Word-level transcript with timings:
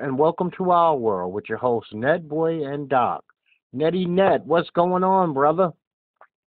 And 0.00 0.16
welcome 0.16 0.50
to 0.56 0.70
our 0.70 0.94
world 0.96 1.32
with 1.32 1.48
your 1.48 1.58
hosts 1.58 1.90
Net 1.92 2.28
Boy 2.28 2.64
and 2.64 2.88
Doc. 2.88 3.24
Netty 3.72 4.04
Ned, 4.04 4.46
what's 4.46 4.70
going 4.70 5.02
on, 5.02 5.34
brother? 5.34 5.72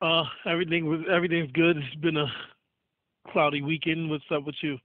Uh, 0.01 0.23
everything 0.45 0.85
was 0.85 1.01
everything's 1.13 1.51
good. 1.51 1.77
It's 1.77 1.95
been 1.95 2.15
a 2.15 2.27
cloudy 3.31 3.61
weekend. 3.61 4.09
What's 4.09 4.23
up 4.33 4.45
with 4.45 4.55
you? 4.61 4.77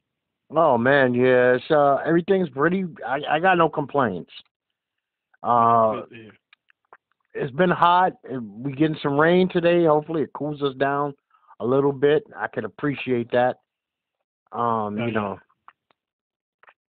Oh 0.51 0.77
man, 0.77 1.15
yes, 1.15 1.61
uh, 1.71 1.97
everything's 2.05 2.49
pretty. 2.49 2.85
I, 3.07 3.21
I 3.31 3.39
got 3.39 3.57
no 3.57 3.69
complaints. 3.69 4.33
Uh, 5.45 5.93
Good 5.93 6.11
to 6.11 6.15
hear. 6.17 6.33
it's 7.35 7.53
been 7.55 7.71
hot. 7.71 8.15
We 8.29 8.73
getting 8.73 8.99
some 9.01 9.19
rain 9.19 9.49
today. 9.49 9.85
Hopefully, 9.85 10.23
it 10.23 10.33
cools 10.33 10.61
us 10.63 10.75
down 10.75 11.15
a 11.61 11.65
little 11.65 11.93
bit. 11.93 12.25
I 12.37 12.49
could 12.49 12.65
appreciate 12.65 13.31
that. 13.31 13.61
Um, 14.51 14.99
you 14.99 15.13
know, 15.13 15.39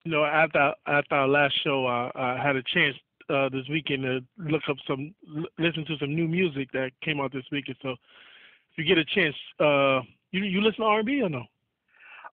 You 0.05 0.11
know, 0.11 0.23
after 0.23 0.73
after 0.85 1.15
our 1.15 1.27
last 1.27 1.55
show, 1.63 1.85
uh, 1.87 2.11
I 2.15 2.39
had 2.41 2.55
a 2.55 2.63
chance 2.73 2.95
uh, 3.29 3.49
this 3.49 3.67
weekend 3.69 4.03
to 4.03 4.19
look 4.37 4.61
up 4.69 4.77
some, 4.87 5.13
listen 5.57 5.83
to 5.85 5.97
some 5.99 6.13
new 6.13 6.27
music 6.27 6.69
that 6.73 6.91
came 7.01 7.19
out 7.19 7.33
this 7.33 7.45
weekend. 7.51 7.77
So, 7.81 7.89
if 7.91 8.77
you 8.77 8.83
get 8.85 8.99
a 8.99 9.05
chance, 9.05 9.35
uh, 9.59 10.01
you 10.31 10.43
you 10.43 10.61
listen 10.61 10.81
to 10.81 10.85
R 10.85 10.99
and 10.99 11.05
B 11.07 11.21
or 11.21 11.29
no? 11.29 11.43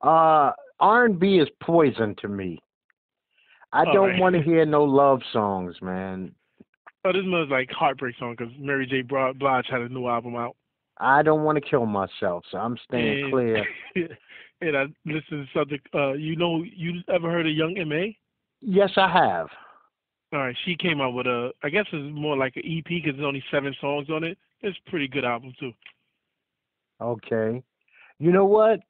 uh, 0.03 0.53
R 0.81 1.05
and 1.07 1.19
B 1.19 1.39
is 1.39 1.49
poison 1.63 2.15
to 2.21 2.29
me. 2.29 2.59
I 3.73 3.85
All 3.85 3.95
don't 3.95 4.09
right. 4.11 4.21
want 4.21 4.37
to 4.37 4.43
hear 4.43 4.67
no 4.67 4.85
love 4.85 5.21
songs, 5.33 5.77
man. 5.81 6.35
Oh, 7.05 7.13
this 7.13 7.23
was 7.25 7.49
like 7.51 7.71
heartbreak 7.71 8.17
song 8.19 8.37
because 8.37 8.53
Mary 8.59 8.87
J. 8.87 9.03
Blige 9.03 9.67
had 9.71 9.81
a 9.81 9.89
new 9.89 10.07
album 10.09 10.37
out. 10.37 10.57
I 10.99 11.23
don't 11.23 11.43
want 11.43 11.57
to 11.57 11.69
kill 11.69 11.87
myself, 11.87 12.45
so 12.51 12.59
I'm 12.59 12.77
staying 12.87 13.25
and, 13.25 13.33
clear. 13.33 13.65
and 14.63 14.77
I 14.77 14.83
listened 15.05 15.47
to 15.47 15.59
something. 15.59 15.79
Uh, 15.95 16.13
you 16.13 16.37
know, 16.37 16.63
you 16.63 17.01
ever 17.13 17.31
heard 17.31 17.47
of 17.47 17.53
Young 17.53 17.77
M.A.? 17.77 18.17
Yes, 18.61 18.91
I 18.97 19.11
have. 19.11 19.49
All 20.33 20.39
right, 20.39 20.57
she 20.65 20.77
came 20.77 21.01
out 21.01 21.13
with 21.13 21.27
a, 21.27 21.51
I 21.63 21.69
guess 21.69 21.85
it's 21.93 22.15
more 22.15 22.37
like 22.37 22.57
an 22.57 22.63
EP 22.65 22.85
because 22.85 23.13
there's 23.17 23.27
only 23.27 23.45
seven 23.51 23.75
songs 23.81 24.09
on 24.09 24.25
it. 24.25 24.39
It's 24.63 24.79
a 24.87 24.91
pretty 24.91 25.09
good 25.09 25.25
album 25.25 25.53
too. 25.61 25.73
Okay. 27.01 27.63
You 28.19 28.33
know 28.33 28.47
what? 28.47 28.81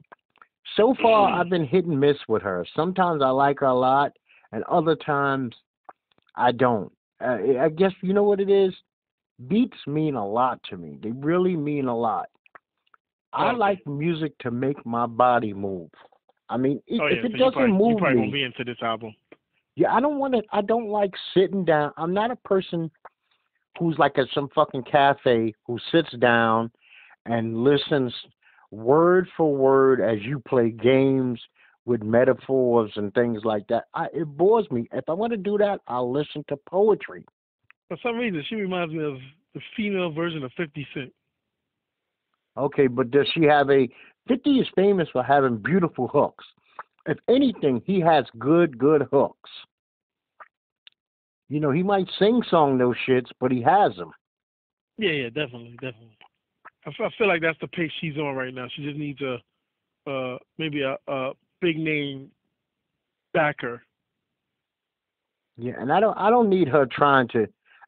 So 0.77 0.95
far, 1.03 1.33
I've 1.33 1.49
been 1.49 1.67
hit 1.67 1.87
and 1.87 1.99
miss 1.99 2.17
with 2.29 2.43
her. 2.43 2.65
Sometimes 2.77 3.23
I 3.23 3.31
like 3.31 3.59
her 3.61 3.67
a 3.67 3.75
lot, 3.75 4.13
and 4.53 4.63
other 4.65 4.95
times 4.95 5.55
I 6.37 6.53
don't. 6.53 6.93
Uh, 7.21 7.39
I 7.61 7.69
guess 7.69 7.93
you 8.03 8.13
know 8.13 8.23
what 8.23 8.41
it 8.41 8.51
is. 8.51 8.73
Beats 9.49 9.79
mean 9.87 10.15
a 10.15 10.27
lot 10.27 10.61
to 10.71 10.77
me. 10.77 10.99
They 11.03 11.11
really 11.11 11.57
mean 11.57 11.87
a 11.87 11.97
lot. 11.97 12.29
I 13.33 13.53
like 13.53 13.87
music 13.87 14.37
to 14.39 14.51
make 14.51 14.85
my 14.85 15.07
body 15.07 15.53
move. 15.55 15.91
I 16.49 16.57
mean, 16.57 16.83
i- 16.91 16.99
oh 17.01 17.07
if 17.07 17.19
yeah, 17.19 17.27
it 17.27 17.33
so 17.33 17.39
doesn't 17.39 17.53
probably, 17.55 17.67
you 17.73 17.73
move 17.91 17.99
probably 17.99 18.15
me, 18.15 18.21
won't 18.21 18.33
be 18.33 18.43
into 18.43 18.65
this 18.65 18.77
album. 18.83 19.15
yeah, 19.77 19.95
I 19.95 20.01
don't 20.01 20.19
want 20.19 20.35
to. 20.35 20.43
I 20.53 20.61
don't 20.61 20.89
like 20.89 21.13
sitting 21.35 21.65
down. 21.65 21.93
I'm 21.97 22.13
not 22.13 22.31
a 22.31 22.37
person 22.37 22.91
who's 23.79 23.99
like 23.99 24.19
at 24.19 24.29
some 24.35 24.49
fucking 24.55 24.83
cafe 24.85 25.55
who 25.67 25.79
sits 25.91 26.11
down 26.19 26.71
and 27.27 27.65
listens 27.65 28.13
word 28.71 29.29
for 29.37 29.55
word 29.55 30.01
as 30.01 30.23
you 30.23 30.41
play 30.41 30.71
games 30.71 31.41
with 31.85 32.03
metaphors 32.03 32.93
and 32.97 33.13
things 33.15 33.41
like 33.45 33.67
that. 33.69 33.85
I, 33.95 34.07
it 34.15 34.25
bores 34.27 34.71
me. 34.71 34.89
If 34.93 35.09
I 35.09 35.13
want 35.15 35.33
to 35.33 35.37
do 35.37 35.57
that, 35.59 35.81
I'll 35.89 36.11
listen 36.13 36.45
to 36.49 36.57
poetry. 36.69 37.25
For 37.89 37.97
some 38.03 38.17
reason, 38.17 38.45
she 38.49 38.55
reminds 38.57 38.93
me 38.95 39.03
of 39.05 39.17
the 39.55 39.61
female 39.77 40.11
version 40.13 40.43
of 40.45 40.53
Fifty 40.57 40.87
Cent. 40.95 41.13
Okay, 42.57 42.87
but 42.87 43.11
does 43.11 43.27
she 43.35 43.45
have 43.45 43.71
a? 43.71 43.89
Fifty 44.29 44.59
is 44.59 44.69
famous 44.77 45.09
for 45.13 45.23
having 45.23 45.57
beautiful 45.57 46.09
hooks. 46.09 46.45
If 47.07 47.19
anything, 47.29 47.83
he 47.85 48.01
has 48.01 48.25
good, 48.39 48.79
good 48.79 49.09
hooks. 49.11 49.51
You 51.49 51.61
know, 51.61 51.71
he 51.71 51.83
might 51.83 52.09
sing 52.19 52.43
song 52.49 52.79
those 52.79 52.97
shits, 53.09 53.31
but 53.41 53.51
he 53.51 53.61
has 53.63 53.95
them. 53.97 54.13
Yeah, 54.99 55.11
yeah, 55.11 55.29
definitely, 55.29 55.73
definitely. 55.73 56.17
I 56.87 56.93
feel, 56.97 57.07
I 57.07 57.11
feel 57.19 57.29
like 57.29 57.43
that's 57.43 57.59
the 57.61 57.69
pace 57.69 57.91
she's 58.01 58.17
on 58.17 58.35
right 58.35 58.55
now. 58.55 58.69
She 58.75 58.85
just 58.85 58.99
needs 58.99 59.21
a, 59.21 60.11
uh, 60.11 60.39
maybe 60.59 60.83
a, 60.83 60.97
a 61.09 61.33
big 61.61 61.77
name 61.79 62.31
backer. 63.35 63.83
Yeah, 65.57 65.75
and 65.79 65.93
I 65.93 66.01
don't 66.01 66.17
I 66.17 66.31
don't 66.31 66.49
need 66.49 66.69
her 66.69 66.87
trying 66.87 67.29
to 67.29 67.47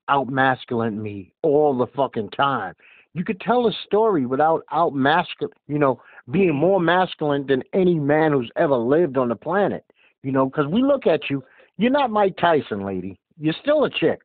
out 0.09 0.29
masculine 0.29 1.03
me 1.03 1.33
all 1.43 1.77
the 1.77 1.87
fucking 1.89 2.31
time. 2.31 2.75
You 3.15 3.25
could 3.25 3.41
tell 3.41 3.69
a 3.69 3.73
story 3.87 4.27
without 4.27 4.63
out 4.73 4.93
masculine, 4.93 5.55
you 5.69 5.79
know, 5.79 6.03
being 6.31 6.55
more 6.55 6.81
masculine 6.81 7.47
than 7.47 7.63
any 7.73 7.99
man 7.99 8.33
who's 8.33 8.51
ever 8.57 8.77
lived 8.77 9.17
on 9.17 9.29
the 9.29 9.37
planet. 9.37 9.85
You 10.23 10.33
know, 10.33 10.47
because 10.47 10.67
we 10.67 10.83
look 10.83 11.07
at 11.07 11.31
you, 11.31 11.45
you're 11.77 11.93
not 11.93 12.11
Mike 12.11 12.37
Tyson, 12.39 12.85
lady. 12.85 13.19
You're 13.39 13.55
still 13.61 13.85
a 13.85 13.91
chick. 13.91 14.21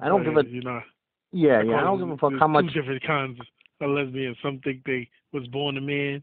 I 0.00 0.08
don't 0.08 0.24
give 0.24 0.36
a 0.36 0.44
You 0.46 0.62
know, 0.62 0.80
yeah, 1.32 1.58
I 1.58 1.62
yeah. 1.62 1.76
I 1.76 1.80
don't 1.80 1.98
give 1.98 2.10
a 2.10 2.16
fuck 2.16 2.32
how 2.38 2.48
much. 2.48 2.66
Two 2.66 2.80
different 2.80 3.02
kinds 3.02 3.38
of 3.80 3.90
lesbians. 3.90 4.36
Some 4.42 4.60
think 4.62 4.82
they 4.84 5.08
was 5.32 5.46
born 5.48 5.78
a 5.78 5.80
man, 5.80 6.22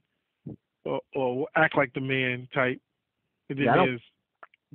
or, 0.86 1.00
or 1.16 1.48
act 1.56 1.78
like 1.78 1.94
the 1.94 2.02
man 2.02 2.48
type, 2.54 2.80
and 3.50 3.58
then 3.58 3.66
Yeah, 3.66 3.86
there's 3.86 4.02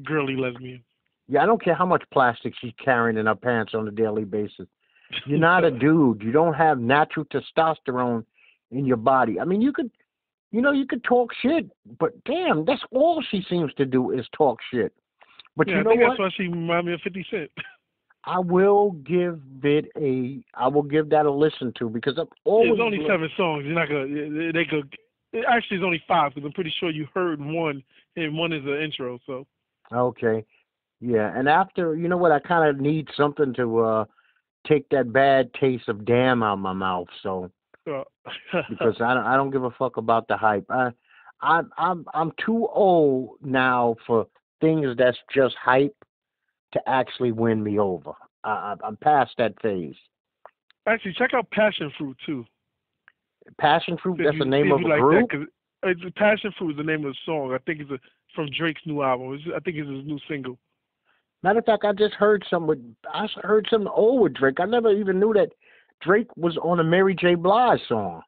girly 0.03 0.37
lesbians. 0.37 0.83
Yeah, 1.29 1.43
I 1.43 1.47
don't 1.47 1.63
care 1.63 1.75
how 1.75 1.87
much 1.87 2.05
plastic 2.13 2.55
she's 2.61 2.73
carrying 2.83 3.19
in 3.19 3.27
her 3.27 3.35
pants 3.35 3.75
on 3.75 3.87
a 3.89 3.91
daily 3.91 4.25
basis. 4.25 4.67
You're 5.27 5.39
not 5.39 5.65
a 5.65 5.71
dude. 5.71 6.23
You 6.23 6.33
don't 6.33 6.55
have 6.55 6.79
natural 6.79 7.27
testosterone 7.27 8.25
in 8.71 8.85
your 8.85 8.97
body. 8.97 9.39
I 9.39 9.45
mean, 9.45 9.61
you 9.61 9.73
could, 9.73 9.91
you 10.51 10.61
know, 10.61 10.73
you 10.73 10.87
could 10.87 11.05
talk 11.05 11.31
shit, 11.43 11.71
but 11.99 12.13
damn, 12.25 12.65
that's 12.65 12.83
all 12.93 13.23
she 13.31 13.45
seems 13.49 13.73
to 13.75 13.85
do 13.85 14.11
is 14.11 14.27
talk 14.37 14.59
shit. 14.73 14.93
But 15.57 15.69
yeah, 15.69 15.75
you 15.75 15.81
I 15.81 15.83
know 15.85 15.91
think 15.91 16.03
what? 16.03 16.09
that's 16.11 16.21
why 16.21 16.31
she 16.37 16.45
remind 16.45 16.87
me 16.87 16.95
of 16.95 17.01
Fifty 17.03 17.25
Cent. 17.31 17.51
I 18.25 18.41
will 18.41 18.91
give 19.07 19.41
it 19.63 19.87
a, 19.97 20.43
I 20.55 20.67
will 20.67 20.83
give 20.83 21.09
that 21.11 21.27
a 21.27 21.31
listen 21.31 21.73
to 21.79 21.89
because 21.89 22.19
I'm 22.19 22.27
always. 22.45 22.71
There's 22.71 22.81
only 22.81 23.07
seven 23.07 23.31
songs. 23.37 23.65
You're 23.65 23.75
not 23.75 23.89
gonna. 23.89 24.53
They 24.53 24.65
could. 24.65 24.93
Actually, 25.49 25.77
it's 25.77 25.85
only 25.85 26.03
five 26.09 26.35
because 26.35 26.47
I'm 26.47 26.53
pretty 26.53 26.75
sure 26.81 26.91
you 26.91 27.07
heard 27.15 27.41
one, 27.41 27.83
and 28.17 28.37
one 28.37 28.53
is 28.53 28.65
an 28.65 28.83
intro. 28.83 29.21
So 29.27 29.47
Okay, 29.93 30.45
yeah, 31.01 31.33
and 31.39 31.49
after, 31.49 31.95
you 31.95 32.09
know 32.09 32.17
what? 32.17 32.33
I 32.33 32.41
kind 32.41 32.69
of 32.69 32.81
need 32.81 33.09
something 33.17 33.55
to 33.55 33.79
uh 33.79 34.05
take 34.69 34.89
that 34.91 35.13
bad 35.13 35.53
taste 35.55 35.89
of 35.89 36.05
damn 36.05 36.43
out 36.43 36.55
of 36.55 36.59
my 36.59 36.73
mouth. 36.73 37.09
So. 37.23 37.51
uh, 37.87 38.03
because 38.69 38.97
I 39.01 39.15
don't, 39.15 39.25
I 39.25 39.37
don't 39.37 39.51
give 39.51 39.65
a 39.65 39.71
fuck 39.71 39.97
about 39.97 40.29
the 40.29 40.37
hype. 40.37 40.67
I, 40.71 40.91
I, 41.41 41.63
I'm 41.79 42.05
I'm 42.15 42.33
too 42.45 42.69
old 42.73 43.37
now 43.43 43.97
for 44.07 44.27
things 44.61 44.89
that's 44.99 45.19
just 45.35 45.55
hype 45.63 45.95
to 46.73 46.81
actually 46.89 47.33
win 47.33 47.63
me 47.63 47.79
over. 47.79 48.13
I, 48.43 48.75
I'm 48.85 48.97
past 48.97 49.33
that 49.39 49.61
phase. 49.61 49.95
actually, 50.87 51.15
check 51.15 51.35
out 51.35 51.51
Passion 51.51 51.93
Fruit 51.99 52.17
too. 52.25 52.45
Passion 53.59 53.97
fruit. 54.03 54.21
That's 54.23 54.35
you- 54.35 54.45
the 54.45 54.51
name 54.51 54.73
of 54.73 54.81
a 54.81 54.89
like 54.89 55.01
group. 55.01 55.31
That, 55.31 56.15
Passion 56.17 56.53
Fruit 56.59 56.71
is 56.73 56.77
the 56.77 56.83
name 56.83 57.05
of 57.05 57.13
the 57.13 57.19
song. 57.25 57.53
I 57.53 57.59
think 57.59 57.81
it's 57.81 57.91
a, 57.91 57.99
from 58.35 58.49
Drake's 58.57 58.81
new 58.87 59.03
album. 59.03 59.35
It's, 59.35 59.45
I 59.55 59.61
think 59.61 59.77
it's 59.77 59.89
his 59.89 60.05
new 60.05 60.19
single. 60.29 60.59
Matter 61.43 61.61
of 61.61 61.65
fact, 61.65 61.85
I 61.85 61.93
just 61.93 62.15
heard 62.15 62.45
some 62.51 62.67
with 62.67 62.81
I 63.13 63.27
heard 63.43 63.67
some 63.71 63.89
old 63.89 64.23
with 64.23 64.35
Drake. 64.35 64.61
I 64.61 64.65
never 64.65 64.91
even 64.91 65.21
knew 65.21 65.33
that 65.35 65.51
Drake 66.03 66.29
was 66.37 66.57
on 66.59 66.81
a 66.81 66.85
Mary 66.85 67.15
J. 67.15 67.35
Blige 67.35 67.81
song. 67.89 68.23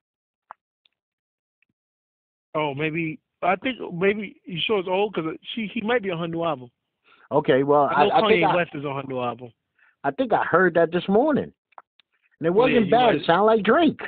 Oh, 2.55 2.75
maybe 2.75 3.19
I 3.43 3.57
think 3.57 3.77
maybe 3.93 4.41
you 4.45 4.59
sure 4.67 4.81
it's 4.81 4.89
old 4.89 5.15
because 5.15 5.37
she 5.55 5.71
he 5.73 5.81
might 5.81 6.03
be 6.03 6.11
on 6.11 6.19
her 6.19 6.29
new 6.29 6.45
album. 6.45 6.71
Okay, 7.31 7.63
well 7.63 7.91
I 7.95 8.05
know 8.05 8.11
I, 8.13 8.21
Kanye 8.21 8.51
I, 8.51 8.57
West 8.57 8.71
is 8.75 8.85
on 8.85 8.97
her 8.97 9.09
new 9.09 9.21
album. 9.21 9.53
I 10.05 10.11
think 10.11 10.33
I 10.33 10.45
heard 10.45 10.75
that 10.75 10.93
this 10.93 11.07
morning, 11.09 11.53
and 12.41 12.47
it 12.47 12.55
wasn't 12.55 12.87
you 12.87 12.91
bad. 12.91 13.17
It 13.17 13.27
sounded 13.27 13.45
like 13.45 13.65
Drake. 13.65 14.01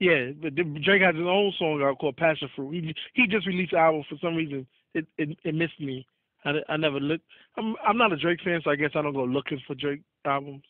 Yeah, 0.00 0.30
but 0.40 0.54
Drake 0.54 1.02
has 1.02 1.14
his 1.14 1.26
own 1.26 1.52
song 1.58 1.82
out 1.82 1.98
called 1.98 2.16
Passion 2.16 2.48
Fruit. 2.56 2.72
He 2.72 2.94
he 3.14 3.26
just 3.26 3.46
released 3.46 3.72
an 3.72 3.78
album 3.78 4.04
for 4.08 4.16
some 4.20 4.34
reason. 4.34 4.66
It 4.94 5.06
it, 5.18 5.36
it 5.44 5.54
missed 5.54 5.80
me. 5.80 6.06
I, 6.44 6.52
I 6.68 6.76
never 6.76 7.00
looked. 7.00 7.24
I'm 7.56 7.74
I'm 7.86 7.98
not 7.98 8.12
a 8.12 8.16
Drake 8.16 8.40
fan, 8.44 8.60
so 8.64 8.70
I 8.70 8.76
guess 8.76 8.90
I 8.94 9.02
don't 9.02 9.14
go 9.14 9.24
looking 9.24 9.60
for 9.66 9.74
Drake 9.74 10.02
albums. 10.24 10.62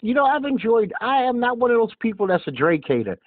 you 0.00 0.14
know, 0.14 0.24
I've 0.24 0.44
enjoyed. 0.44 0.92
I 1.00 1.22
am 1.22 1.40
not 1.40 1.58
one 1.58 1.70
of 1.70 1.78
those 1.78 1.94
people 2.00 2.26
that's 2.26 2.46
a 2.46 2.52
Drake 2.52 2.84
hater. 2.86 3.18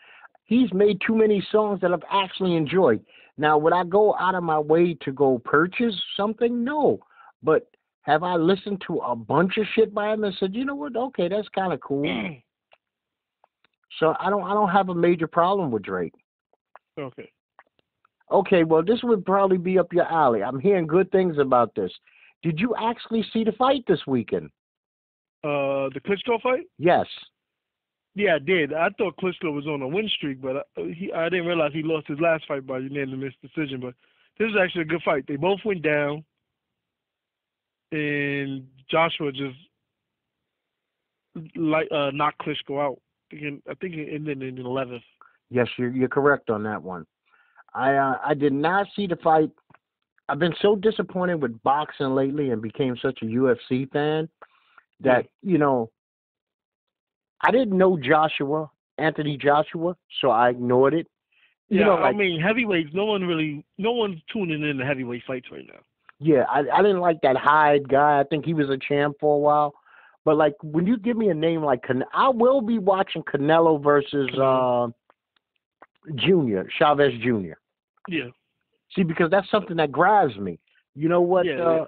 He's 0.45 0.71
made 0.73 1.01
too 1.05 1.15
many 1.15 1.45
songs 1.51 1.81
that 1.81 1.91
I've 1.91 2.03
actually 2.09 2.55
enjoyed. 2.55 3.03
Now, 3.37 3.57
would 3.57 3.73
I 3.73 3.83
go 3.83 4.15
out 4.15 4.35
of 4.35 4.43
my 4.43 4.57
way 4.59 4.95
to 5.01 5.11
go 5.11 5.39
purchase 5.39 5.95
something? 6.15 6.63
No. 6.63 6.99
But 7.43 7.69
have 8.01 8.23
I 8.23 8.35
listened 8.35 8.81
to 8.87 8.97
a 8.99 9.15
bunch 9.15 9.57
of 9.57 9.65
shit 9.75 9.93
by 9.93 10.13
him 10.13 10.23
and 10.23 10.33
said, 10.39 10.55
you 10.55 10.63
know 10.65 10.75
what? 10.75 10.95
Okay, 10.95 11.27
that's 11.27 11.49
kind 11.49 11.73
of 11.73 11.81
cool. 11.81 12.03
Mm. 12.03 12.41
So 13.99 14.15
I 14.19 14.29
don't. 14.29 14.43
I 14.43 14.53
don't 14.53 14.69
have 14.69 14.89
a 14.89 14.95
major 14.95 15.27
problem 15.27 15.71
with 15.71 15.83
Drake. 15.83 16.13
okay. 16.97 17.29
Okay, 18.31 18.63
well, 18.63 18.83
this 18.83 18.99
would 19.03 19.25
probably 19.25 19.57
be 19.57 19.79
up 19.79 19.93
your 19.93 20.05
alley. 20.05 20.43
I'm 20.43 20.59
hearing 20.59 20.85
good 20.87 21.11
things 21.11 21.37
about 21.37 21.73
this. 21.75 21.91
Did 22.43 22.59
you 22.59 22.75
actually 22.75 23.23
see 23.31 23.43
the 23.43 23.53
fight 23.53 23.83
this 23.87 24.05
weekend? 24.05 24.49
Uh, 25.43 25.87
the 25.93 26.01
Klitschko 26.05 26.41
fight. 26.41 26.65
Yes. 26.77 27.05
Yeah, 28.15 28.35
I 28.35 28.39
did. 28.39 28.73
I 28.73 28.89
thought 28.97 29.15
Klitschko 29.17 29.53
was 29.53 29.67
on 29.67 29.81
a 29.81 29.87
win 29.87 30.09
streak, 30.17 30.41
but 30.41 30.67
I, 30.77 30.81
he 30.93 31.11
I 31.13 31.29
didn't 31.29 31.45
realize 31.45 31.71
he 31.73 31.83
lost 31.83 32.07
his 32.07 32.19
last 32.19 32.45
fight 32.47 32.65
by 32.67 32.79
unanimous 32.79 33.33
decision. 33.41 33.79
But 33.79 33.93
this 34.37 34.47
was 34.51 34.57
actually 34.61 34.81
a 34.81 34.85
good 34.85 35.03
fight. 35.03 35.25
They 35.27 35.35
both 35.35 35.59
went 35.63 35.83
down. 35.83 36.25
and 37.91 38.67
Joshua 38.89 39.31
just 39.31 39.57
like 41.55 41.87
uh, 41.91 42.11
knocked 42.11 42.41
Klitschko 42.41 42.81
out. 42.83 42.99
I 43.31 43.73
think 43.79 43.93
it 43.95 44.13
ended 44.13 44.41
in 44.41 44.55
the 44.55 44.61
eleventh. 44.61 45.03
Yes, 45.49 45.67
you're 45.77 45.91
you're 45.91 46.09
correct 46.09 46.49
on 46.49 46.63
that 46.63 46.81
one. 46.81 47.05
I 47.77 47.95
uh, 47.95 48.17
I 48.25 48.33
did 48.33 48.53
not 48.53 48.87
see 48.95 49.07
the 49.07 49.17
fight. 49.17 49.51
I've 50.29 50.39
been 50.39 50.55
so 50.61 50.75
disappointed 50.75 51.41
with 51.41 51.61
boxing 51.63 52.15
lately 52.15 52.49
and 52.49 52.61
became 52.61 52.97
such 53.01 53.19
a 53.21 53.25
UFC 53.25 53.89
fan 53.91 54.27
that 54.99 55.27
you 55.43 55.57
know 55.57 55.91
I 57.41 57.51
didn't 57.51 57.77
know 57.77 57.97
Joshua 57.97 58.69
Anthony 58.97 59.37
Joshua, 59.37 59.95
so 60.21 60.31
I 60.31 60.49
ignored 60.49 60.93
it. 60.93 61.07
You 61.69 61.81
yeah, 61.81 61.85
know, 61.85 61.95
like, 61.95 62.15
I 62.15 62.17
mean 62.17 62.41
heavyweights. 62.41 62.89
No 62.93 63.05
one 63.05 63.23
really, 63.23 63.63
no 63.77 63.91
one's 63.91 64.19
tuning 64.31 64.63
in 64.63 64.77
to 64.77 64.85
heavyweight 64.85 65.23
fights 65.27 65.47
right 65.51 65.65
now. 65.67 65.79
Yeah, 66.19 66.45
I 66.49 66.63
I 66.73 66.81
didn't 66.81 67.01
like 67.01 67.21
that 67.21 67.35
Hyde 67.37 67.87
guy. 67.87 68.19
I 68.19 68.23
think 68.23 68.45
he 68.45 68.53
was 68.53 68.69
a 68.69 68.77
champ 68.77 69.17
for 69.19 69.35
a 69.35 69.39
while. 69.39 69.75
But 70.25 70.35
like 70.35 70.55
when 70.63 70.87
you 70.87 70.97
give 70.97 71.15
me 71.15 71.29
a 71.29 71.33
name 71.33 71.63
like 71.63 71.83
Can 71.83 72.03
I 72.13 72.29
will 72.29 72.61
be 72.61 72.79
watching 72.79 73.23
Canelo 73.23 73.81
versus 73.81 74.29
uh 74.39 74.87
Junior, 76.15 76.67
Chavez 76.79 77.11
Junior. 77.21 77.57
Yeah. 78.07 78.29
See, 78.95 79.03
because 79.03 79.29
that's 79.29 79.49
something 79.51 79.77
that 79.77 79.91
grabs 79.91 80.37
me. 80.37 80.59
You 80.95 81.09
know 81.09 81.21
what? 81.21 81.45
Yeah, 81.45 81.61
uh, 81.61 81.85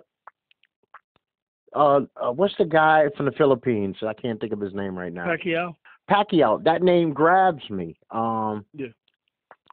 uh, 1.75 1.99
uh, 2.21 2.31
what's 2.31 2.53
the 2.57 2.65
guy 2.65 3.05
from 3.15 3.25
the 3.25 3.31
Philippines? 3.33 3.95
I 4.05 4.13
can't 4.13 4.39
think 4.39 4.53
of 4.53 4.59
his 4.59 4.73
name 4.73 4.97
right 4.97 5.13
now. 5.13 5.25
Pacquiao. 5.25 5.75
Pacquiao. 6.09 6.63
That 6.63 6.81
name 6.81 7.13
grabs 7.13 7.67
me. 7.69 7.97
Um, 8.11 8.65
Yeah. 8.73 8.87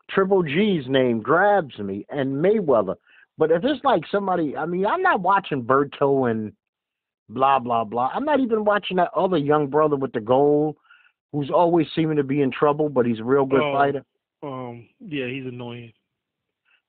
Triple 0.09 0.43
G's 0.45 0.87
name 0.87 1.21
grabs 1.21 1.77
me, 1.79 2.07
and 2.11 2.33
Mayweather. 2.37 2.95
But 3.39 3.51
if 3.51 3.65
it's 3.65 3.85
like 3.85 4.03
somebody, 4.11 4.57
I 4.57 4.65
mean, 4.65 4.87
I'm 4.87 5.03
not 5.03 5.21
watching 5.21 5.65
Berto 5.65 6.31
and 6.31 6.53
blah 7.29 7.59
blah 7.59 7.83
blah. 7.85 8.11
I'm 8.15 8.25
not 8.25 8.39
even 8.39 8.65
watching 8.65 8.99
that 8.99 9.11
other 9.15 9.37
young 9.37 9.67
brother 9.67 9.97
with 9.97 10.13
the 10.13 10.21
gold, 10.21 10.77
who's 11.33 11.51
always 11.51 11.89
seeming 11.95 12.17
to 12.19 12.23
be 12.23 12.41
in 12.41 12.53
trouble, 12.53 12.89
but 12.89 13.05
he's 13.05 13.19
a 13.19 13.25
real 13.25 13.45
good 13.47 13.61
Oh. 13.63 13.73
fighter. 13.73 14.05
Um. 14.43 14.89
Yeah, 15.01 15.27
he's 15.27 15.45
annoying. 15.45 15.93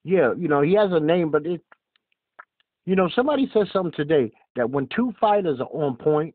Yeah, 0.07 0.31
you 0.38 0.48
know, 0.48 0.62
he 0.62 0.74
has 0.75 0.89
a 0.94 1.01
name, 1.01 1.31
but 1.31 1.45
it, 1.45 1.59
you 2.86 2.95
know, 2.95 3.09
somebody 3.13 3.51
said 3.51 3.68
something 3.74 3.92
today 3.92 4.31
that 4.56 4.69
when 4.69 4.88
two 4.95 5.12
fighters 5.19 5.59
are 5.59 5.65
on 5.65 5.98
point, 5.98 6.33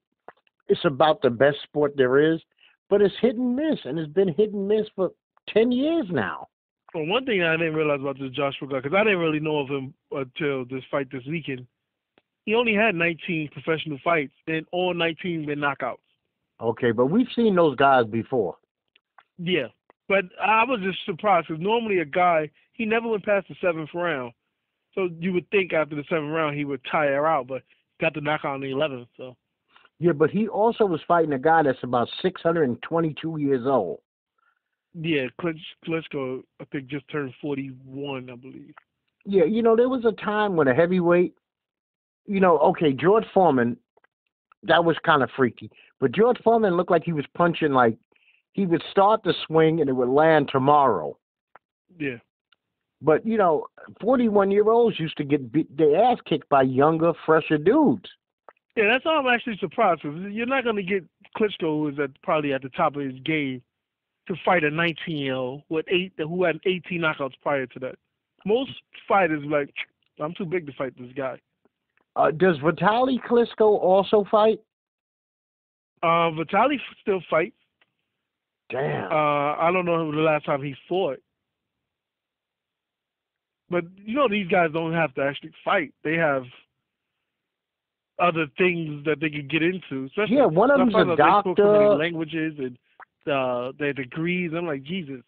it's 0.69 0.85
about 0.85 1.23
the 1.23 1.31
best 1.31 1.57
sport 1.63 1.95
there 1.97 2.35
is, 2.35 2.39
but 2.91 3.01
it's 3.01 3.15
hit 3.23 3.37
and 3.37 3.57
miss, 3.57 3.79
and 3.87 3.99
it's 3.99 4.13
been 4.13 4.29
hit 4.29 4.53
and 4.53 4.69
miss 4.69 4.87
for 4.95 5.13
10 5.49 5.73
years 5.73 6.05
now. 6.11 6.49
Well, 6.95 7.07
one 7.07 7.25
thing 7.25 7.43
I 7.43 7.57
didn't 7.57 7.73
realize 7.73 8.01
about 8.03 8.19
this 8.19 8.31
Joshua 8.33 8.69
guy, 8.69 8.81
because 8.81 8.95
I 8.95 9.05
didn't 9.05 9.21
really 9.21 9.41
know 9.41 9.61
of 9.61 9.71
him 9.71 9.95
until 10.11 10.67
this 10.67 10.85
fight 10.91 11.11
this 11.11 11.25
weekend. 11.27 11.67
He 12.45 12.55
only 12.55 12.75
had 12.75 12.95
19 12.95 13.49
professional 13.53 13.99
fights, 14.05 14.35
and 14.49 14.67
all 14.73 14.93
19 14.93 15.47
been 15.47 15.61
knockouts. 15.61 15.97
Okay, 16.61 16.91
but 16.91 17.07
we've 17.07 17.27
seen 17.35 17.55
those 17.55 17.75
guys 17.77 18.05
before. 18.05 18.59
Yeah, 19.39 19.69
but 20.11 20.27
I 20.45 20.63
was 20.65 20.81
just 20.83 20.99
surprised 21.07 21.49
because 21.49 21.63
normally 21.63 22.01
a 22.01 22.05
guy 22.05 22.51
he 22.73 22.85
never 22.85 23.09
went 23.09 23.25
past 23.25 23.49
the 23.49 23.55
seventh 23.61 23.91
round, 23.95 24.33
so 24.95 25.09
you 25.19 25.33
would 25.33 25.49
think 25.51 25.73
after 25.73 25.95
the 25.95 26.05
seventh 26.09 26.33
round 26.33 26.57
he 26.57 26.65
would 26.65 26.81
tire 26.91 27.27
out, 27.27 27.47
but 27.47 27.63
got 28.01 28.15
the 28.15 28.21
knockout 28.21 28.57
in 28.57 28.63
the 28.63 28.71
eleventh. 28.71 29.09
So 29.17 29.37
Yeah, 29.99 30.13
but 30.13 30.31
he 30.31 30.49
also 30.49 30.85
was 30.85 31.01
fighting 31.07 31.33
a 31.33 31.39
guy 31.39 31.63
that's 31.63 31.83
about 31.83 32.09
622 32.21 33.39
years 33.39 33.67
old. 33.67 34.01
yeah, 34.95 35.27
Klitsch, 35.41 35.61
Klitschko 35.87 36.43
I 36.61 36.65
think 36.67 36.87
just 36.89 37.09
turned 37.09 37.33
41, 37.41 38.31
I 38.31 38.37
believe. 38.37 38.75
Yeah, 39.25 39.45
you 39.45 39.63
know, 39.63 39.77
there 39.77 39.89
was 39.89 40.05
a 40.05 40.13
time 40.13 40.57
when 40.57 40.69
a 40.69 40.75
heavyweight, 40.75 41.35
you 42.27 42.41
know, 42.41 42.59
okay, 42.59 42.93
George 42.93 43.25
Foreman, 43.33 43.77
that 44.65 44.85
was 44.85 44.97
kind 45.05 45.23
of 45.23 45.31
freaky. 45.37 45.71
But 46.01 46.13
George 46.13 46.39
Foreman 46.43 46.77
looked 46.77 46.91
like 46.91 47.05
he 47.05 47.13
was 47.13 47.25
punching 47.35 47.73
like 47.73 47.97
he 48.53 48.67
would 48.67 48.83
start 48.91 49.23
the 49.23 49.35
swing 49.47 49.81
and 49.81 49.89
it 49.89 49.93
would 49.93 50.09
land 50.09 50.49
tomorrow. 50.51 51.17
Yeah, 51.99 52.19
But 53.03 53.27
you 53.27 53.37
know, 53.37 53.67
forty-one 54.01 54.51
year 54.51 54.71
olds 54.71 54.99
used 54.99 55.17
to 55.17 55.25
get 55.25 55.53
beat, 55.53 55.77
their 55.77 56.03
ass 56.05 56.19
kicked 56.25 56.49
by 56.49 56.63
younger, 56.63 57.13
fresher 57.27 57.59
dudes. 57.59 58.09
yeah, 58.77 58.85
that's 58.89 59.05
all 59.05 59.19
I'm 59.19 59.35
actually 59.35 59.59
surprised 59.59 60.03
because 60.03 60.19
you're 60.31 60.47
not 60.47 60.65
going 60.65 60.77
to 60.77 60.83
get 60.83 61.05
Klitschko, 61.37 61.61
who 61.63 61.89
is 61.89 61.99
at 61.99 62.11
probably 62.23 62.53
at 62.53 62.63
the 62.63 62.69
top 62.71 62.95
of 62.97 63.03
his 63.03 63.19
game, 63.25 63.61
to 64.29 64.35
fight 64.45 64.63
a 64.65 64.71
19 64.71 65.17
year 65.17 65.35
old 65.35 65.63
with 65.69 65.85
eight 65.89 66.13
who 66.17 66.45
had 66.45 66.61
18 66.65 67.01
knockouts 67.01 67.35
prior 67.43 67.67
to 67.67 67.79
that. 67.81 67.97
Most 68.47 68.71
fighters 69.09 69.43
like 69.47 69.75
I'm 70.21 70.35
too 70.35 70.45
big 70.47 70.67
to 70.67 70.73
fight 70.73 70.95
this 70.99 71.13
guy. 71.17 71.39
Uh, 72.15 72.31
does 72.31 72.57
Vitali 72.65 73.21
Klitschko 73.29 73.61
also 73.61 74.25
fight? 74.31 74.61
Uh, 76.03 76.31
Vitali 76.33 76.81
still 77.01 77.23
fights. 77.31 77.57
Damn. 78.71 79.11
Uh, 79.11 79.57
I 79.57 79.71
don't 79.73 79.87
know 79.87 80.11
the 80.13 80.19
last 80.19 80.45
time 80.45 80.63
he 80.63 80.75
fought. 80.89 81.19
But 83.73 83.85
you 84.05 84.15
know 84.15 84.29
these 84.29 84.49
guys 84.49 84.69
don't 84.75 84.93
have 84.93 85.15
to 85.15 85.23
actually 85.23 85.53
fight. 85.65 85.95
They 86.05 86.15
have 86.17 86.45
other 88.19 88.47
things 88.59 89.03
that 89.07 89.19
they 89.19 89.31
can 89.31 89.49
get 89.49 89.63
into. 89.63 90.05
Especially 90.05 90.37
yeah, 90.37 90.45
one 90.45 90.71
of 90.71 90.79
them's 90.79 90.95
a 90.95 90.99
they 90.99 91.11
so 91.13 91.17
doctor. 91.17 91.97
languages 91.97 92.53
and 92.59 92.77
uh, 93.27 93.73
their 93.79 93.95
degrees. 93.95 94.53
I'm 94.55 94.67
like 94.67 94.83
Jesus. 94.83 95.23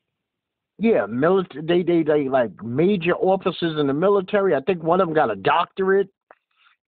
Yeah, 0.79 1.06
military. 1.06 1.64
They 1.64 1.82
they 1.82 2.02
they 2.02 2.29
like 2.29 2.62
major 2.62 3.14
officers 3.14 3.81
in 3.81 3.87
the 3.87 3.94
military. 3.94 4.55
I 4.55 4.61
think 4.61 4.82
one 4.82 5.00
of 5.00 5.08
them 5.08 5.14
got 5.14 5.31
a 5.31 5.37
doctorate. 5.37 6.11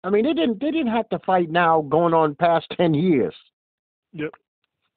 I 0.05 0.11
mean, 0.11 0.25
they 0.25 0.35
didn't 0.35 0.61
they 0.61 0.71
didn't 0.71 0.93
have 0.93 1.09
to 1.09 1.19
fight 1.21 1.49
now, 1.49 1.87
going 1.89 2.13
on 2.13 2.35
past 2.35 2.67
ten 2.77 2.93
years. 2.93 3.35
Yep. 4.13 4.31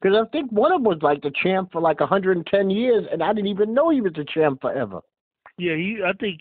Because 0.02 0.18
I 0.18 0.28
think 0.30 0.52
one 0.52 0.72
of 0.72 0.82
them 0.82 0.84
was 0.84 0.98
like 1.00 1.22
the 1.22 1.32
champ 1.42 1.72
for 1.72 1.80
like 1.80 2.00
110 2.00 2.70
years, 2.70 3.06
and 3.12 3.22
I 3.22 3.34
didn't 3.34 3.48
even 3.48 3.74
know 3.74 3.90
he 3.90 4.00
was 4.00 4.14
the 4.14 4.24
champ 4.24 4.62
forever. 4.62 5.00
Yeah, 5.60 5.76
he. 5.76 5.98
I 6.04 6.12
think 6.14 6.38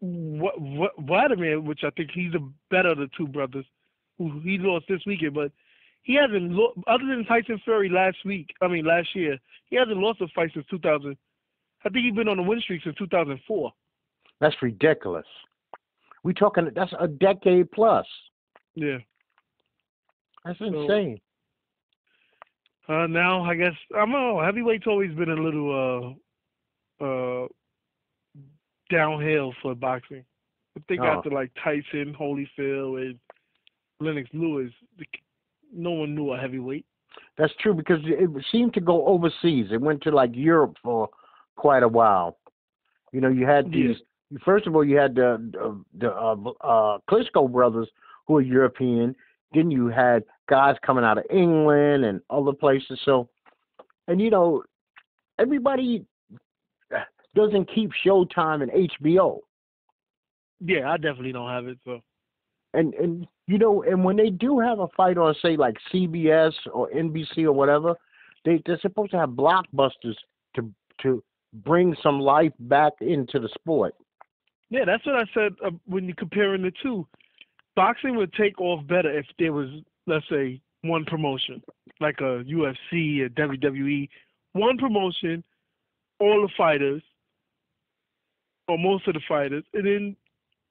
what 0.00 0.60
what 0.60 0.92
Wladimir, 1.00 1.60
which 1.60 1.84
I 1.84 1.90
think 1.90 2.10
he's 2.12 2.32
the 2.32 2.52
better 2.70 2.90
of 2.90 2.98
the 2.98 3.08
two 3.16 3.28
brothers, 3.28 3.64
who 4.18 4.40
he 4.40 4.58
lost 4.58 4.86
this 4.88 5.00
weekend, 5.06 5.34
but 5.34 5.52
he 6.02 6.14
hasn't 6.14 6.50
lo- 6.52 6.74
other 6.86 7.06
than 7.06 7.24
Tyson 7.24 7.60
Fury 7.64 7.88
last 7.88 8.18
week. 8.24 8.48
I 8.60 8.66
mean 8.68 8.84
last 8.84 9.14
year, 9.14 9.38
he 9.70 9.76
hasn't 9.76 9.96
lost 9.98 10.20
a 10.20 10.26
fight 10.34 10.50
since 10.52 10.66
2000. 10.68 11.16
I 11.84 11.88
think 11.90 12.04
he's 12.04 12.14
been 12.14 12.28
on 12.28 12.38
a 12.40 12.42
win 12.42 12.60
streak 12.60 12.82
since 12.82 12.96
2004. 12.96 13.72
That's 14.40 14.56
ridiculous. 14.60 15.26
We 16.24 16.34
talking 16.34 16.68
that's 16.74 16.92
a 16.98 17.06
decade 17.06 17.70
plus. 17.70 18.06
Yeah. 18.74 18.98
That's 20.44 20.58
So- 20.58 20.64
insane. 20.66 21.20
Uh, 22.88 23.06
now 23.06 23.44
I 23.44 23.54
guess 23.56 23.74
I 23.94 23.98
don't 24.00 24.10
know. 24.12 24.40
Heavyweight's 24.40 24.86
always 24.86 25.12
been 25.14 25.30
a 25.30 25.34
little 25.34 26.16
uh 27.00 27.04
uh 27.04 27.46
downhill 28.90 29.52
for 29.62 29.74
boxing. 29.74 30.24
I 30.76 30.80
think 30.88 31.00
Oh. 31.00 31.06
after 31.06 31.30
like 31.30 31.50
Tyson, 31.62 32.14
Holyfield, 32.18 33.00
and 33.00 33.18
Lennox 34.00 34.28
Lewis, 34.32 34.72
the- 34.98 35.06
no 35.72 35.92
one 35.92 36.14
knew 36.14 36.32
a 36.32 36.38
heavyweight. 36.38 36.84
That's 37.36 37.54
true 37.56 37.74
because 37.74 38.00
it 38.04 38.30
seemed 38.50 38.74
to 38.74 38.80
go 38.80 39.06
overseas. 39.06 39.72
It 39.72 39.80
went 39.80 40.02
to 40.02 40.10
like 40.10 40.34
Europe 40.34 40.76
for 40.82 41.08
quite 41.56 41.82
a 41.82 41.88
while. 41.88 42.38
You 43.12 43.20
know, 43.20 43.28
you 43.28 43.46
had 43.46 43.72
Yeah. 43.72 43.88
these. 43.88 44.02
First 44.44 44.66
of 44.66 44.74
all, 44.74 44.84
you 44.84 44.96
had 44.98 45.14
the 45.14 45.38
the, 45.52 45.84
the 45.94 46.14
uh, 46.14 46.36
uh, 46.60 46.98
Klitschko 47.08 47.50
brothers 47.50 47.88
who 48.26 48.36
are 48.36 48.42
European. 48.42 49.14
Then 49.52 49.70
you 49.70 49.86
had 49.86 50.24
guys 50.48 50.76
coming 50.82 51.04
out 51.04 51.18
of 51.18 51.24
England 51.30 52.04
and 52.04 52.20
other 52.28 52.52
places. 52.52 53.00
So, 53.04 53.28
and 54.08 54.20
you 54.20 54.30
know, 54.30 54.64
everybody 55.38 56.04
doesn't 57.36 57.72
keep 57.72 57.90
Showtime 58.04 58.62
and 58.62 58.72
HBO. 58.72 59.40
Yeah, 60.60 60.90
I 60.90 60.96
definitely 60.96 61.32
don't 61.32 61.50
have 61.50 61.66
it. 61.66 61.78
So 61.84 62.00
and 62.74 62.94
and 62.94 63.26
you 63.46 63.58
know, 63.58 63.82
and 63.84 64.02
when 64.04 64.16
they 64.16 64.30
do 64.30 64.58
have 64.58 64.80
a 64.80 64.88
fight 64.96 65.18
on 65.18 65.34
say 65.42 65.56
like 65.56 65.76
CBS 65.92 66.52
or 66.72 66.90
NBC 66.90 67.44
or 67.44 67.52
whatever, 67.52 67.94
they 68.44 68.62
they're 68.66 68.80
supposed 68.80 69.12
to 69.12 69.18
have 69.18 69.30
blockbusters 69.30 70.16
to 70.56 70.72
to 71.02 71.22
bring 71.52 71.94
some 72.02 72.18
life 72.18 72.52
back 72.60 72.92
into 73.00 73.38
the 73.38 73.48
sport. 73.54 73.94
yeah, 74.70 74.84
that's 74.84 75.04
what 75.06 75.14
I 75.14 75.24
said 75.32 75.52
uh, 75.64 75.70
when 75.86 76.06
you're 76.06 76.16
comparing 76.16 76.62
the 76.62 76.72
two. 76.82 77.06
Boxing 77.76 78.16
would 78.16 78.32
take 78.32 78.58
off 78.58 78.86
better 78.86 79.16
if 79.16 79.26
there 79.38 79.52
was, 79.52 79.68
let's 80.06 80.24
say, 80.30 80.60
one 80.82 81.04
promotion 81.04 81.62
like 82.00 82.16
a 82.20 82.42
UFC, 82.44 83.24
a 83.24 83.28
WWE, 83.30 84.08
one 84.52 84.78
promotion, 84.78 85.42
all 86.20 86.42
the 86.42 86.48
fighters, 86.56 87.02
or 88.68 88.78
most 88.78 89.06
of 89.08 89.14
the 89.14 89.20
fighters, 89.28 89.64
and 89.74 89.86
then 89.86 90.16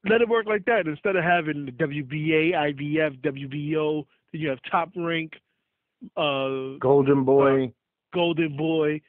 let 0.07 0.21
it 0.21 0.29
work 0.29 0.45
like 0.45 0.65
that 0.65 0.87
instead 0.87 1.15
of 1.15 1.23
having 1.23 1.65
the 1.65 1.71
WBA, 1.71 2.53
IBF, 2.53 3.21
WBO. 3.21 4.05
Then 4.31 4.41
you 4.41 4.49
have 4.49 4.59
Top 4.69 4.89
Rank, 4.95 5.33
uh, 6.15 6.77
Golden 6.79 7.23
Boy. 7.23 7.73
Golden 8.13 8.55
Boy. 8.55 9.01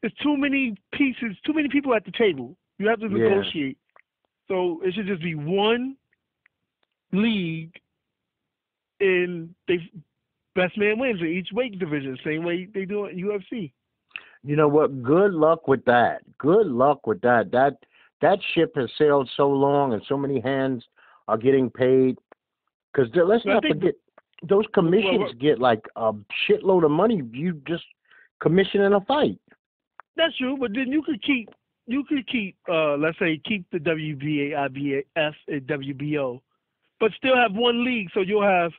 There's 0.00 0.14
too 0.22 0.36
many 0.36 0.76
pieces, 0.92 1.36
too 1.44 1.52
many 1.52 1.68
people 1.68 1.94
at 1.94 2.04
the 2.04 2.12
table. 2.12 2.56
You 2.78 2.88
have 2.88 3.00
to 3.00 3.08
negotiate. 3.08 3.76
Yeah. 3.76 4.54
So 4.54 4.80
it 4.82 4.94
should 4.94 5.06
just 5.06 5.22
be 5.22 5.34
one 5.34 5.96
league 7.12 7.72
and 9.00 9.54
they 9.66 9.78
best 10.54 10.76
man 10.76 10.98
wins 10.98 11.20
in 11.20 11.28
each 11.28 11.48
weight 11.52 11.78
division, 11.78 12.18
same 12.24 12.44
way 12.44 12.68
they 12.72 12.84
do 12.84 13.06
in 13.06 13.18
UFC. 13.18 13.72
You 14.44 14.56
know 14.56 14.68
what? 14.68 15.02
Good 15.02 15.32
luck 15.32 15.68
with 15.68 15.84
that. 15.84 16.22
Good 16.38 16.66
luck 16.66 17.06
with 17.06 17.20
that. 17.22 17.50
That 17.52 17.76
that 18.20 18.38
ship 18.54 18.72
has 18.76 18.90
sailed 18.98 19.30
so 19.36 19.48
long, 19.48 19.92
and 19.92 20.02
so 20.08 20.16
many 20.16 20.40
hands 20.40 20.84
are 21.28 21.38
getting 21.38 21.70
paid. 21.70 22.18
Because 22.92 23.10
let's 23.14 23.44
not 23.44 23.62
think- 23.62 23.76
forget, 23.76 23.94
those 24.42 24.66
commissions 24.74 25.18
well- 25.18 25.32
get 25.34 25.58
like 25.58 25.84
a 25.96 26.12
shitload 26.48 26.84
of 26.84 26.90
money. 26.90 27.22
You 27.32 27.60
just 27.66 27.84
commissioning 28.40 28.92
a 28.92 29.00
fight. 29.02 29.38
That's 30.16 30.36
true, 30.36 30.56
but 30.56 30.72
then 30.74 30.90
you 30.90 31.02
could 31.02 31.22
keep 31.22 31.48
you 31.86 32.04
could 32.04 32.26
keep 32.28 32.56
uh 32.68 32.96
let's 32.96 33.18
say 33.18 33.38
keep 33.44 33.64
the 33.70 33.78
WBA, 33.78 34.52
IBF, 34.52 35.34
and 35.46 35.66
WBO, 35.66 36.40
but 37.00 37.12
still 37.12 37.36
have 37.36 37.54
one 37.54 37.84
league, 37.84 38.10
so 38.12 38.20
you'll 38.20 38.42
have 38.42 38.72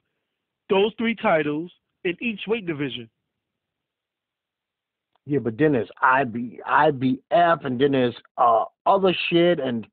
those 0.70 0.94
three 0.98 1.16
titles 1.16 1.72
in 2.04 2.16
each 2.22 2.42
weight 2.48 2.66
division. 2.66 3.10
Yeah, 5.30 5.38
but 5.40 5.60
then 5.60 5.74
there's 5.74 5.90
IB, 6.02 6.60
IBF, 6.68 7.64
and 7.66 7.80
then 7.80 7.92
there's 7.92 8.16
uh 8.38 8.64
other 8.88 9.14
shit, 9.30 9.60
and 9.60 9.86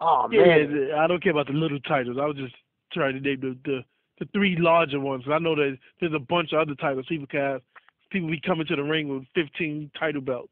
oh 0.00 0.28
Yeah, 0.32 0.44
man, 0.44 0.90
I 0.98 1.06
don't 1.06 1.22
care 1.22 1.30
about 1.32 1.46
the 1.46 1.52
little 1.52 1.78
titles. 1.80 2.16
I 2.20 2.26
was 2.26 2.36
just 2.36 2.54
trying 2.92 3.14
to 3.14 3.20
name 3.20 3.40
the 3.40 3.56
the, 3.64 3.80
the 4.18 4.26
three 4.32 4.56
larger 4.58 4.98
ones. 4.98 5.22
I 5.30 5.38
know 5.38 5.54
that 5.54 5.78
there's 6.00 6.12
a 6.12 6.18
bunch 6.18 6.52
of 6.52 6.58
other 6.58 6.74
titles 6.74 7.06
people 7.08 7.28
can 7.28 7.40
have. 7.40 7.62
People 8.10 8.30
be 8.30 8.40
coming 8.40 8.66
to 8.66 8.74
the 8.74 8.82
ring 8.82 9.06
with 9.08 9.22
15 9.36 9.92
title 9.96 10.20
belts. 10.20 10.50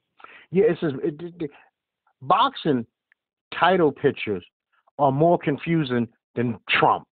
yeah, 0.53 0.67
it's 0.69 0.81
just, 0.81 0.95
it, 1.03 1.21
it, 1.21 1.35
it- 1.43 1.51
boxing 2.23 2.87
title 3.59 3.91
pictures 3.91 4.45
are 5.01 5.11
more 5.11 5.37
confusing 5.39 6.07
than 6.37 6.57
Trump. 6.69 7.09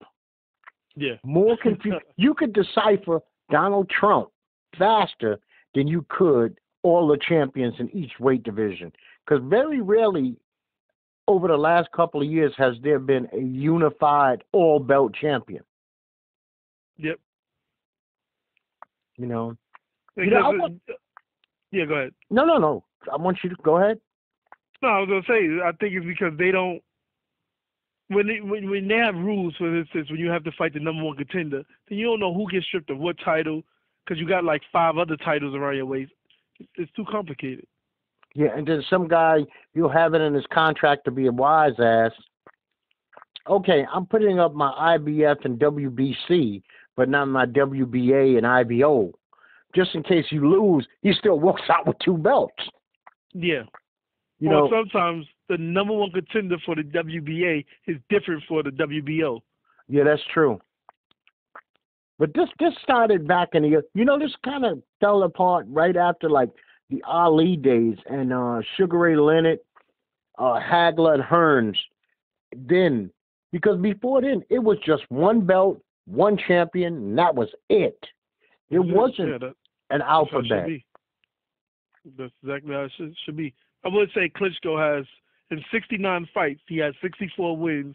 Yeah. 0.96 1.14
More 1.24 1.56
confused. 1.56 1.98
you 2.16 2.34
could 2.34 2.52
decipher 2.52 3.20
Donald 3.50 3.88
Trump 3.90 4.30
faster 4.76 5.38
than 5.74 5.86
you 5.86 6.04
could 6.08 6.58
all 6.82 7.06
the 7.06 7.18
champions 7.28 7.74
in 7.78 7.88
each 7.90 8.12
weight 8.18 8.42
division. 8.42 8.92
Because 9.24 9.42
very 9.48 9.80
rarely 9.80 10.36
over 11.28 11.48
the 11.48 11.56
last 11.56 11.88
couple 11.92 12.20
of 12.20 12.28
years 12.28 12.52
has 12.58 12.74
there 12.82 12.98
been 12.98 13.28
a 13.32 13.38
unified 13.38 14.42
all 14.52 14.78
belt 14.80 15.14
champion. 15.14 15.62
Yep. 16.98 17.18
You 19.16 19.26
know? 19.26 19.56
Because, 20.16 20.32
know, 20.32 20.50
want- 20.50 20.82
yeah, 21.70 21.84
go 21.86 21.94
ahead. 21.94 22.14
No, 22.30 22.44
no, 22.44 22.58
no. 22.58 22.84
I 23.10 23.16
want 23.16 23.38
you 23.42 23.50
to 23.50 23.56
go 23.62 23.78
ahead. 23.78 23.98
No, 24.82 24.88
I 24.88 24.98
was 25.00 25.08
gonna 25.08 25.22
say 25.28 25.62
I 25.64 25.70
think 25.72 25.94
it's 25.94 26.04
because 26.04 26.36
they 26.38 26.50
don't 26.50 26.82
when 28.08 28.26
they 28.26 28.40
when, 28.40 28.68
when 28.68 28.88
they 28.88 28.96
have 28.96 29.14
rules 29.14 29.54
for 29.56 29.74
instance 29.78 30.10
when 30.10 30.18
you 30.18 30.28
have 30.28 30.44
to 30.44 30.52
fight 30.58 30.74
the 30.74 30.80
number 30.80 31.04
one 31.04 31.16
contender 31.16 31.62
then 31.88 31.98
you 31.98 32.06
don't 32.06 32.20
know 32.20 32.34
who 32.34 32.50
gets 32.50 32.66
stripped 32.66 32.90
of 32.90 32.98
what 32.98 33.16
title 33.24 33.62
because 34.04 34.20
you 34.20 34.28
got 34.28 34.44
like 34.44 34.60
five 34.72 34.98
other 34.98 35.16
titles 35.16 35.54
around 35.54 35.76
your 35.76 35.86
waist. 35.86 36.12
It's, 36.76 36.92
too 36.92 37.04
complicated. 37.10 37.66
Yeah, 38.34 38.56
and 38.56 38.66
then 38.66 38.82
some 38.88 39.08
guy 39.08 39.40
you'll 39.74 39.90
have 39.90 40.14
it 40.14 40.20
in 40.20 40.34
his 40.34 40.46
contract 40.52 41.04
to 41.04 41.10
be 41.10 41.26
a 41.26 41.32
wise 41.32 41.78
ass. 41.78 42.12
Okay, 43.48 43.84
I'm 43.92 44.06
putting 44.06 44.38
up 44.38 44.54
my 44.54 44.96
IBF 44.98 45.44
and 45.44 45.58
WBC, 45.58 46.62
but 46.96 47.08
not 47.08 47.26
my 47.26 47.46
WBA 47.46 48.38
and 48.38 48.46
IBO. 48.46 49.12
Just 49.74 49.94
in 49.94 50.02
case 50.02 50.26
you 50.30 50.48
lose, 50.48 50.86
he 51.02 51.12
still 51.12 51.40
walks 51.40 51.62
out 51.70 51.86
with 51.86 51.96
two 52.04 52.16
belts. 52.16 52.54
Yeah. 53.32 53.62
You 54.38 54.50
or 54.50 54.52
know, 54.52 54.70
sometimes 54.70 55.26
the 55.48 55.56
number 55.58 55.94
one 55.94 56.10
contender 56.10 56.56
for 56.64 56.74
the 56.74 56.82
WBA 56.82 57.64
is 57.86 57.96
different 58.08 58.42
for 58.48 58.62
the 58.62 58.70
WBO. 58.70 59.40
yeah, 59.88 60.04
that's 60.04 60.22
true. 60.32 60.60
But 62.18 62.34
this 62.34 62.48
this 62.58 62.72
started 62.82 63.26
back 63.26 63.48
in 63.54 63.62
the 63.62 63.82
you 63.94 64.04
know 64.04 64.18
this 64.18 64.34
kind 64.44 64.64
of 64.64 64.82
fell 65.00 65.22
apart 65.22 65.66
right 65.68 65.96
after 65.96 66.28
like 66.30 66.50
the 66.90 67.02
Ali 67.06 67.56
days 67.56 67.96
and 68.06 68.32
uh 68.32 68.60
Sugar 68.76 68.98
Ray 68.98 69.16
Leonard, 69.16 69.58
uh 70.38 70.60
Hagler 70.60 71.14
and 71.14 71.22
Hearns. 71.22 71.76
Then 72.54 73.10
because 73.50 73.80
before 73.80 74.20
then 74.22 74.42
it 74.50 74.58
was 74.58 74.78
just 74.84 75.02
one 75.08 75.40
belt, 75.40 75.80
one 76.06 76.38
champion, 76.46 76.94
and 76.94 77.18
that 77.18 77.34
was 77.34 77.48
it. 77.68 77.98
It 78.70 78.78
wasn't 78.78 79.28
Yeah, 79.30 79.38
that, 79.38 79.54
an 79.90 80.02
alphabet. 80.02 80.66
be. 80.66 80.84
That's 82.16 82.32
exactly 82.42 82.74
how 82.74 82.82
it 82.82 82.92
should, 82.96 83.14
should 83.24 83.36
be. 83.36 83.54
I 83.84 83.88
would 83.88 84.10
say 84.14 84.30
Klitschko 84.30 84.78
has 84.78 85.06
in 85.50 85.62
69 85.70 86.28
fights 86.32 86.60
he 86.66 86.78
has 86.78 86.94
64 87.02 87.56
wins, 87.56 87.94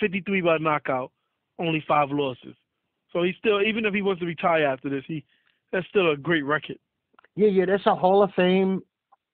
53 0.00 0.40
by 0.40 0.58
knockout, 0.58 1.12
only 1.58 1.84
five 1.86 2.10
losses. 2.10 2.54
So 3.12 3.22
he's 3.22 3.34
still 3.38 3.62
even 3.62 3.84
if 3.84 3.94
he 3.94 4.02
wants 4.02 4.20
to 4.20 4.26
retire 4.26 4.66
after 4.66 4.88
this, 4.88 5.04
he 5.06 5.24
that's 5.72 5.86
still 5.88 6.12
a 6.12 6.16
great 6.16 6.44
record. 6.44 6.78
Yeah, 7.36 7.48
yeah, 7.48 7.64
that's 7.66 7.86
a 7.86 7.94
Hall 7.94 8.22
of 8.22 8.30
Fame 8.34 8.82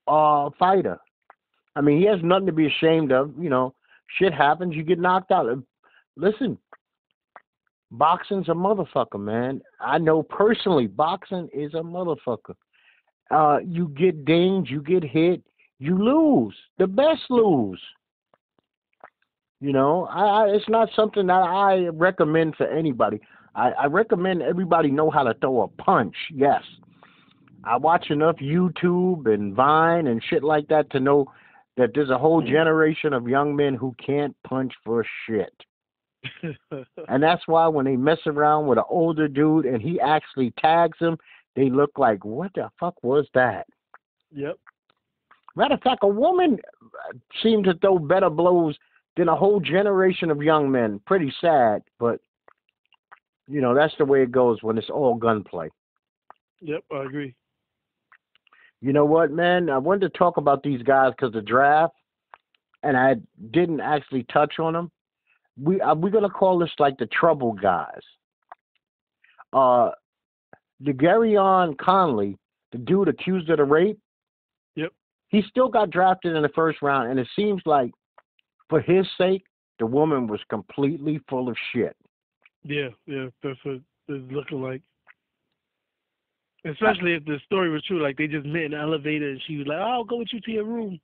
uh 0.06 0.50
fighter. 0.58 0.98
I 1.74 1.80
mean, 1.82 1.98
he 1.98 2.06
has 2.06 2.20
nothing 2.22 2.46
to 2.46 2.52
be 2.52 2.66
ashamed 2.66 3.12
of. 3.12 3.32
You 3.38 3.50
know, 3.50 3.74
shit 4.18 4.32
happens. 4.32 4.74
You 4.74 4.82
get 4.82 4.98
knocked 4.98 5.30
out. 5.30 5.46
Listen, 6.16 6.58
boxing's 7.90 8.48
a 8.48 8.52
motherfucker, 8.52 9.20
man. 9.20 9.60
I 9.80 9.98
know 9.98 10.22
personally, 10.22 10.86
boxing 10.86 11.48
is 11.52 11.74
a 11.74 11.82
motherfucker. 11.82 12.54
Uh, 13.30 13.58
you 13.66 13.88
get 13.88 14.24
dinged, 14.24 14.70
you 14.70 14.80
get 14.82 15.02
hit, 15.02 15.42
you 15.78 15.98
lose. 15.98 16.54
The 16.78 16.86
best 16.86 17.22
lose. 17.28 17.80
You 19.60 19.72
know, 19.72 20.06
I, 20.06 20.24
I 20.24 20.44
it's 20.48 20.68
not 20.68 20.88
something 20.94 21.26
that 21.26 21.32
I 21.32 21.88
recommend 21.92 22.56
for 22.56 22.66
anybody. 22.66 23.20
I, 23.56 23.70
I 23.70 23.86
recommend 23.86 24.42
everybody 24.42 24.90
know 24.90 25.10
how 25.10 25.22
to 25.22 25.34
throw 25.34 25.62
a 25.62 25.68
punch. 25.68 26.14
Yes. 26.32 26.62
I 27.64 27.76
watch 27.78 28.10
enough 28.10 28.36
YouTube 28.36 29.32
and 29.32 29.54
Vine 29.54 30.06
and 30.06 30.22
shit 30.22 30.44
like 30.44 30.68
that 30.68 30.90
to 30.90 31.00
know 31.00 31.32
that 31.76 31.90
there's 31.94 32.10
a 32.10 32.18
whole 32.18 32.42
mm. 32.42 32.50
generation 32.50 33.12
of 33.12 33.26
young 33.26 33.56
men 33.56 33.74
who 33.74 33.94
can't 34.04 34.36
punch 34.46 34.72
for 34.84 35.04
shit. 35.26 35.52
And 37.08 37.22
that's 37.22 37.46
why 37.46 37.68
when 37.68 37.84
they 37.84 37.96
mess 37.96 38.18
around 38.26 38.66
with 38.66 38.78
an 38.78 38.84
older 38.88 39.28
dude 39.28 39.64
and 39.64 39.80
he 39.80 40.00
actually 40.00 40.52
tags 40.58 40.98
them, 40.98 41.16
they 41.54 41.70
look 41.70 41.92
like, 41.98 42.24
what 42.24 42.52
the 42.54 42.68
fuck 42.78 43.02
was 43.02 43.26
that? 43.34 43.66
yep. 44.32 44.58
Matter 45.54 45.74
of 45.74 45.82
fact, 45.82 46.00
a 46.02 46.08
woman 46.08 46.58
seemed 47.42 47.64
to 47.64 47.74
throw 47.74 47.98
better 47.98 48.28
blows 48.28 48.76
than 49.16 49.28
a 49.28 49.36
whole 49.36 49.60
generation 49.60 50.30
of 50.30 50.42
young 50.42 50.70
men. 50.70 51.00
Pretty 51.06 51.32
sad, 51.40 51.82
but 51.98 52.20
you 53.48 53.60
know 53.60 53.74
that's 53.74 53.94
the 53.98 54.04
way 54.04 54.22
it 54.22 54.32
goes 54.32 54.62
when 54.62 54.78
it's 54.78 54.90
all 54.90 55.14
gunplay. 55.14 55.68
Yep, 56.60 56.84
I 56.92 57.04
agree. 57.04 57.34
You 58.80 58.92
know 58.92 59.04
what, 59.04 59.30
man? 59.30 59.70
I 59.70 59.78
wanted 59.78 60.12
to 60.12 60.18
talk 60.18 60.36
about 60.36 60.62
these 60.62 60.82
guys 60.82 61.12
because 61.12 61.32
the 61.32 61.40
draft, 61.40 61.94
and 62.82 62.96
I 62.96 63.16
didn't 63.50 63.80
actually 63.80 64.24
touch 64.32 64.58
on 64.58 64.72
them. 64.72 64.90
We 65.60 65.80
are 65.80 65.94
we 65.94 66.10
gonna 66.10 66.30
call 66.30 66.58
this 66.58 66.70
like 66.78 66.98
the 66.98 67.06
trouble 67.06 67.52
guys? 67.52 68.02
Uh, 69.52 69.90
the 70.80 70.92
Gareon 70.92 71.78
Conley, 71.78 72.36
the 72.72 72.78
dude 72.78 73.08
accused 73.08 73.48
of 73.48 73.58
the 73.58 73.64
rape. 73.64 73.98
Yep. 74.74 74.92
He 75.28 75.42
still 75.48 75.68
got 75.68 75.90
drafted 75.90 76.36
in 76.36 76.42
the 76.42 76.50
first 76.50 76.82
round, 76.82 77.10
and 77.10 77.18
it 77.18 77.28
seems 77.34 77.62
like, 77.64 77.92
for 78.68 78.80
his 78.80 79.06
sake, 79.16 79.44
the 79.78 79.86
woman 79.86 80.26
was 80.26 80.40
completely 80.50 81.20
full 81.28 81.48
of 81.48 81.56
shit. 81.72 81.96
Yeah, 82.66 82.88
yeah, 83.06 83.26
that's 83.42 83.58
what 83.64 83.80
it's 84.08 84.32
looking 84.32 84.60
like. 84.60 84.82
Especially 86.64 87.14
if 87.14 87.24
the 87.24 87.38
story 87.44 87.70
was 87.70 87.84
true, 87.84 88.02
like 88.02 88.16
they 88.16 88.26
just 88.26 88.46
met 88.46 88.64
in 88.64 88.70
the 88.72 88.78
elevator 88.78 89.30
and 89.30 89.40
she 89.46 89.56
was 89.58 89.68
like, 89.68 89.78
oh, 89.78 89.82
"I'll 89.82 90.04
go 90.04 90.16
with 90.16 90.28
you 90.32 90.40
to 90.40 90.50
your 90.50 90.64
room." 90.64 90.98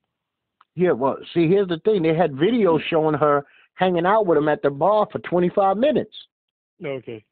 Yeah, 0.74 0.92
well, 0.92 1.16
see, 1.32 1.46
here's 1.46 1.68
the 1.68 1.78
thing: 1.84 2.02
they 2.02 2.14
had 2.14 2.32
videos 2.32 2.80
showing 2.88 3.14
her 3.14 3.44
hanging 3.74 4.06
out 4.06 4.26
with 4.26 4.38
him 4.38 4.48
at 4.48 4.62
the 4.62 4.70
bar 4.70 5.06
for 5.12 5.20
25 5.20 5.76
minutes. 5.76 6.14
Okay. 6.84 7.24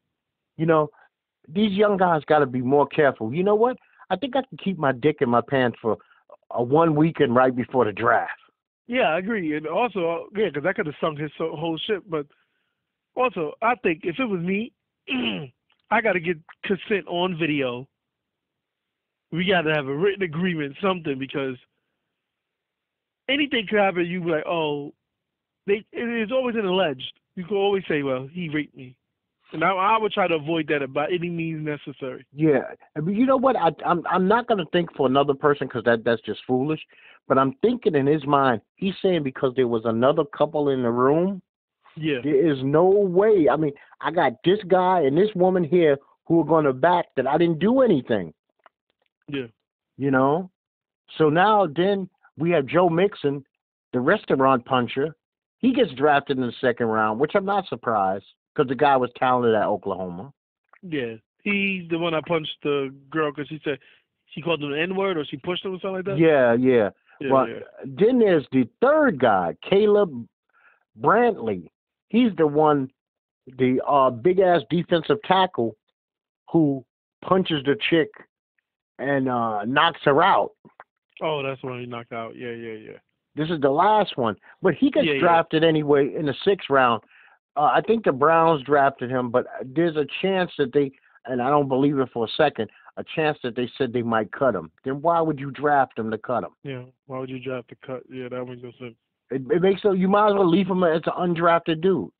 You 0.56 0.66
know, 0.66 0.90
these 1.48 1.72
young 1.72 1.96
guys 1.96 2.22
got 2.26 2.38
to 2.38 2.46
be 2.46 2.60
more 2.60 2.86
careful. 2.86 3.34
You 3.34 3.42
know 3.42 3.56
what? 3.56 3.76
I 4.10 4.16
think 4.16 4.36
I 4.36 4.42
can 4.48 4.58
keep 4.58 4.78
my 4.78 4.92
dick 4.92 5.16
in 5.20 5.28
my 5.28 5.40
pants 5.40 5.78
for 5.82 5.98
a 6.52 6.62
one 6.62 6.94
weekend 6.94 7.34
right 7.34 7.54
before 7.54 7.84
the 7.84 7.92
draft. 7.92 8.30
Yeah, 8.86 9.14
I 9.14 9.18
agree, 9.18 9.56
and 9.56 9.66
also, 9.66 10.08
uh, 10.08 10.38
yeah, 10.38 10.48
because 10.48 10.64
that 10.64 10.74
could 10.74 10.86
have 10.86 10.96
sunk 11.00 11.18
his 11.18 11.30
whole 11.38 11.78
ship. 11.86 12.04
But 12.08 12.26
also, 13.16 13.52
I 13.62 13.74
think 13.76 14.00
if 14.04 14.18
it 14.18 14.24
was 14.24 14.40
me, 14.40 14.72
I 15.90 16.00
got 16.00 16.12
to 16.12 16.20
get 16.20 16.36
consent 16.64 17.06
on 17.08 17.36
video. 17.38 17.88
We 19.32 19.46
got 19.46 19.62
to 19.62 19.74
have 19.74 19.86
a 19.86 19.94
written 19.94 20.22
agreement, 20.22 20.76
something, 20.82 21.18
because 21.18 21.56
anything 23.28 23.66
could 23.68 23.78
happen. 23.78 24.06
You 24.06 24.20
be 24.20 24.30
like, 24.30 24.46
oh, 24.46 24.92
they. 25.66 25.84
It 25.92 26.22
is 26.22 26.32
always 26.32 26.56
an 26.56 26.66
alleged. 26.66 27.12
You 27.36 27.44
can 27.44 27.56
always 27.56 27.84
say, 27.88 28.02
well, 28.02 28.28
he 28.32 28.48
raped 28.48 28.76
me, 28.76 28.96
and 29.52 29.64
I, 29.64 29.70
I 29.70 29.98
would 29.98 30.12
try 30.12 30.26
to 30.28 30.34
avoid 30.34 30.68
that 30.68 30.92
by 30.92 31.06
any 31.06 31.30
means 31.30 31.64
necessary. 31.64 32.26
Yeah, 32.34 32.62
I 32.96 33.00
mean, 33.00 33.16
you 33.16 33.26
know 33.26 33.36
what? 33.36 33.56
I, 33.56 33.70
I'm 33.86 34.02
I'm 34.10 34.28
not 34.28 34.48
gonna 34.48 34.64
think 34.72 34.94
for 34.96 35.06
another 35.06 35.34
person 35.34 35.66
because 35.68 35.84
that 35.84 36.04
that's 36.04 36.22
just 36.22 36.40
foolish. 36.46 36.80
But 37.28 37.38
I'm 37.38 37.54
thinking 37.62 37.94
in 37.94 38.06
his 38.06 38.26
mind, 38.26 38.60
he's 38.76 38.94
saying 39.02 39.22
because 39.22 39.52
there 39.54 39.68
was 39.68 39.82
another 39.84 40.24
couple 40.36 40.70
in 40.70 40.82
the 40.82 40.90
room, 40.90 41.40
Yeah. 41.96 42.18
There 42.22 42.50
is 42.50 42.58
no 42.62 42.84
way. 42.88 43.48
I 43.50 43.56
mean, 43.56 43.72
I 44.00 44.10
got 44.10 44.32
this 44.44 44.58
guy 44.68 45.00
and 45.00 45.16
this 45.16 45.30
woman 45.34 45.64
here 45.64 45.98
who 46.26 46.40
are 46.40 46.44
going 46.44 46.64
to 46.64 46.72
back 46.72 47.06
that 47.16 47.26
I 47.26 47.36
didn't 47.38 47.58
do 47.58 47.80
anything. 47.80 48.32
Yeah. 49.28 49.46
You 49.98 50.10
know? 50.10 50.50
So 51.18 51.28
now 51.28 51.66
then 51.66 52.08
we 52.38 52.50
have 52.50 52.66
Joe 52.66 52.88
Mixon, 52.88 53.44
the 53.92 54.00
restaurant 54.00 54.64
puncher. 54.64 55.14
He 55.58 55.72
gets 55.72 55.92
drafted 55.92 56.38
in 56.38 56.46
the 56.46 56.52
second 56.60 56.86
round, 56.86 57.20
which 57.20 57.32
I'm 57.34 57.44
not 57.44 57.66
surprised 57.68 58.24
because 58.54 58.68
the 58.68 58.76
guy 58.76 58.96
was 58.96 59.10
talented 59.16 59.54
at 59.54 59.66
Oklahoma. 59.66 60.32
Yeah. 60.82 61.16
He's 61.42 61.88
the 61.88 61.98
one 61.98 62.14
I 62.14 62.20
punched 62.26 62.56
the 62.62 62.94
girl 63.10 63.32
because 63.32 63.48
she 63.48 63.60
said 63.64 63.78
she 64.34 64.40
called 64.40 64.62
him 64.62 64.70
the 64.70 64.80
N 64.80 64.94
word 64.94 65.16
or 65.16 65.24
she 65.24 65.36
pushed 65.36 65.64
him 65.64 65.72
or 65.72 65.80
something 65.80 65.96
like 65.96 66.04
that. 66.04 66.18
Yeah, 66.18 66.54
yeah. 66.54 66.90
Yeah, 67.20 67.32
well, 67.32 67.48
yeah. 67.48 67.58
then 67.84 68.18
there's 68.18 68.46
the 68.52 68.66
third 68.80 69.18
guy, 69.18 69.54
Caleb 69.68 70.26
Brantley. 70.98 71.68
He's 72.10 72.30
the 72.36 72.46
one, 72.46 72.90
the 73.58 73.80
uh, 73.88 74.10
big 74.10 74.40
ass 74.40 74.60
defensive 74.68 75.16
tackle 75.24 75.76
who 76.52 76.84
punches 77.24 77.64
the 77.64 77.76
chick 77.88 78.08
and 78.98 79.28
uh, 79.28 79.64
knocks 79.64 80.00
her 80.04 80.22
out. 80.22 80.50
Oh, 81.22 81.42
that's 81.42 81.60
the 81.62 81.68
one 81.68 81.80
he 81.80 81.86
knocked 81.86 82.12
out. 82.12 82.36
Yeah, 82.36 82.50
yeah, 82.50 82.74
yeah. 82.74 82.98
This 83.36 83.48
is 83.48 83.60
the 83.60 83.70
last 83.70 84.16
one, 84.16 84.36
but 84.60 84.74
he 84.74 84.90
gets 84.90 85.06
Yeah, 85.06 85.14
yeah. 85.14 85.20
drafted 85.20 85.64
anyway 85.64 86.12
in 86.14 86.26
the 86.26 86.34
sixth 86.44 86.68
round. 86.68 87.02
Uh, 87.56 87.70
I 87.74 87.80
think 87.86 88.04
the 88.04 88.12
Browns 88.12 88.62
drafted 88.64 89.10
him, 89.10 89.30
but 89.30 89.46
there's 89.64 89.96
a 89.96 90.06
chance 90.22 90.50
that 90.58 90.72
they, 90.72 90.90
and 91.26 91.40
I 91.40 91.48
don't 91.48 91.68
believe 91.68 91.98
it 91.98 92.08
for 92.12 92.24
a 92.24 92.28
second, 92.36 92.70
a 92.96 93.04
chance 93.14 93.38
that 93.44 93.54
they 93.54 93.70
said 93.78 93.92
they 93.92 94.02
might 94.02 94.32
cut 94.32 94.54
him. 94.54 94.70
Then 94.84 95.00
why 95.00 95.20
would 95.20 95.38
you 95.38 95.50
draft 95.50 95.98
him 95.98 96.10
to 96.10 96.18
cut 96.18 96.42
him? 96.44 96.50
Yeah. 96.64 96.82
Why 97.06 97.18
would 97.20 97.30
you 97.30 97.38
draft 97.38 97.68
to 97.68 97.76
cut? 97.86 98.02
Yeah, 98.10 98.28
that 98.28 98.44
makes 98.44 98.62
no 98.62 98.72
sense. 98.80 98.94
It, 99.30 99.42
it 99.50 99.62
makes 99.62 99.82
so 99.82 99.92
you 99.92 100.08
might 100.08 100.28
as 100.28 100.34
well 100.34 100.48
leave 100.48 100.66
him 100.68 100.82
as 100.84 101.02
an 101.06 101.34
undrafted 101.34 101.80
dude. 101.80 102.10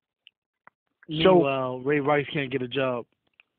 So- 1.09 1.35
Meanwhile, 1.35 1.81
Ray 1.81 2.01
Rice 2.01 2.27
can't 2.33 2.51
get 2.51 2.63
a 2.63 2.69
job. 2.69 3.05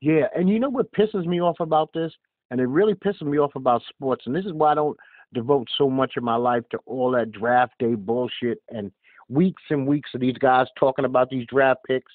Yeah, 0.00 0.26
and 0.34 0.48
you 0.48 0.58
know 0.58 0.70
what 0.70 0.90
pisses 0.92 1.26
me 1.26 1.40
off 1.40 1.60
about 1.60 1.92
this, 1.92 2.12
and 2.50 2.60
it 2.60 2.66
really 2.66 2.94
pisses 2.94 3.22
me 3.22 3.38
off 3.38 3.54
about 3.54 3.82
sports, 3.88 4.24
and 4.26 4.34
this 4.34 4.44
is 4.44 4.52
why 4.52 4.72
I 4.72 4.74
don't 4.74 4.96
devote 5.32 5.68
so 5.78 5.88
much 5.88 6.16
of 6.16 6.24
my 6.24 6.34
life 6.34 6.64
to 6.70 6.78
all 6.86 7.10
that 7.12 7.30
draft 7.30 7.74
day 7.78 7.94
bullshit 7.94 8.58
and 8.70 8.90
weeks 9.28 9.62
and 9.70 9.86
weeks 9.86 10.10
of 10.14 10.20
these 10.20 10.36
guys 10.38 10.66
talking 10.78 11.04
about 11.04 11.30
these 11.30 11.46
draft 11.46 11.80
picks. 11.86 12.12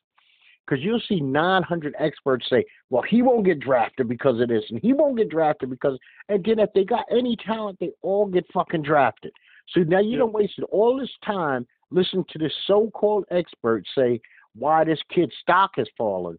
Because 0.66 0.84
you'll 0.84 1.02
see 1.08 1.22
900 1.22 1.96
experts 1.98 2.46
say, 2.50 2.66
well, 2.90 3.02
he 3.02 3.22
won't 3.22 3.46
get 3.46 3.62
drafted 3.62 4.10
because 4.10 4.42
of 4.42 4.50
this, 4.50 4.66
and 4.70 4.80
he 4.82 4.92
won't 4.92 5.16
get 5.18 5.30
drafted 5.30 5.70
because, 5.70 5.98
and 6.28 6.44
then 6.44 6.60
if 6.60 6.70
they 6.76 6.84
got 6.84 7.06
any 7.10 7.38
talent, 7.38 7.78
they 7.80 7.92
all 8.02 8.26
get 8.26 8.46
fucking 8.54 8.82
drafted. 8.82 9.32
So 9.70 9.82
now 9.82 10.00
you 10.00 10.12
Yeah. 10.12 10.18
don't 10.20 10.34
wasted 10.34 10.64
all 10.66 10.98
this 10.98 11.16
time 11.24 11.68
listening 11.92 12.26
to 12.26 12.38
this 12.38 12.54
so-called 12.66 13.26
expert 13.32 13.86
say 13.96 14.22
why 14.56 14.84
this 14.84 15.02
kid's 15.10 15.36
stock 15.42 15.72
has 15.76 15.88
fallen. 15.98 16.38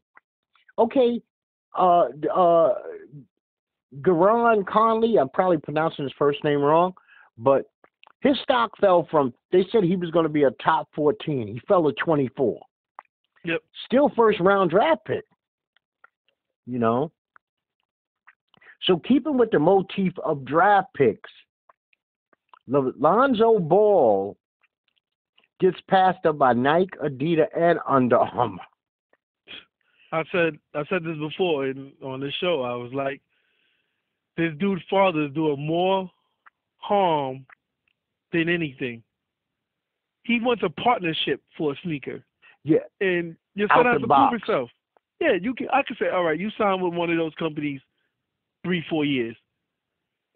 Okay, 0.79 1.23
uh, 1.75 2.09
uh, 2.35 2.75
Gareon 4.01 4.67
Conley, 4.67 5.19
I'm 5.19 5.29
probably 5.31 5.59
pronouncing 5.59 6.05
his 6.05 6.13
first 6.19 6.43
name 6.45 6.61
wrong, 6.61 6.95
but 7.37 7.71
his 8.21 8.39
stock 8.41 8.77
fell 8.81 9.07
from, 9.11 9.33
they 9.53 9.65
said 9.71 9.85
he 9.85 9.97
was 9.97 10.11
going 10.11 10.25
to 10.25 10.29
be 10.29 10.43
a 10.45 10.51
top 10.63 10.89
14. 10.95 11.47
He 11.47 11.61
fell 11.69 11.85
to 11.85 11.93
24. 11.93 12.61
Yep. 13.45 13.61
Still 13.87 14.11
first 14.17 14.41
round 14.41 14.71
draft 14.71 15.05
pick, 15.07 15.25
you 16.67 16.79
know? 16.79 17.13
So 18.83 18.99
keeping 18.99 19.39
with 19.39 19.51
the 19.51 19.59
motif 19.59 20.13
of 20.25 20.45
draft 20.45 20.89
picks, 20.95 21.31
Lonzo 22.69 23.59
Ball 23.59 24.37
gets 25.61 25.79
passed 25.89 26.25
up 26.27 26.39
by 26.39 26.53
Nike, 26.53 26.91
Adidas, 27.03 27.49
and 27.57 27.79
Under 27.89 28.17
Armour. 28.19 28.63
I 30.13 30.25
said 30.33 30.59
I 30.75 30.85
said 30.89 31.05
this 31.05 31.19
before 31.19 31.67
in, 31.67 31.93
on 32.03 32.21
this 32.21 32.33
show. 32.41 32.63
I 32.63 32.75
was 32.75 32.93
like, 32.95 33.21
this 34.37 34.53
dude's 34.59 34.83
father 34.89 35.25
is 35.25 35.33
doing 35.35 35.67
more 35.67 36.11
harm 36.79 37.45
than 38.33 38.49
anything. 38.49 39.03
He 40.23 40.41
wants 40.41 40.63
a 40.63 40.71
partnership 40.81 41.43
for 41.57 41.73
a 41.73 41.77
sneaker, 41.83 42.23
Yeah, 42.65 42.79
and 43.01 43.37
your 43.55 43.71
Out 43.73 43.85
son 43.85 43.93
has 43.93 44.01
to 44.01 44.07
box. 44.07 44.31
prove 44.31 44.41
himself. 44.43 44.71
Yeah, 45.21 45.33
you 45.41 45.55
can. 45.55 45.69
I 45.73 45.83
could 45.83 45.97
say, 45.99 46.09
all 46.09 46.23
right, 46.25 46.39
you 46.39 46.51
signed 46.57 46.83
with 46.83 46.95
one 46.95 47.11
of 47.11 47.17
those 47.17 47.35
companies 47.39 47.81
three, 48.65 48.85
four 48.89 49.05
years. 49.05 49.37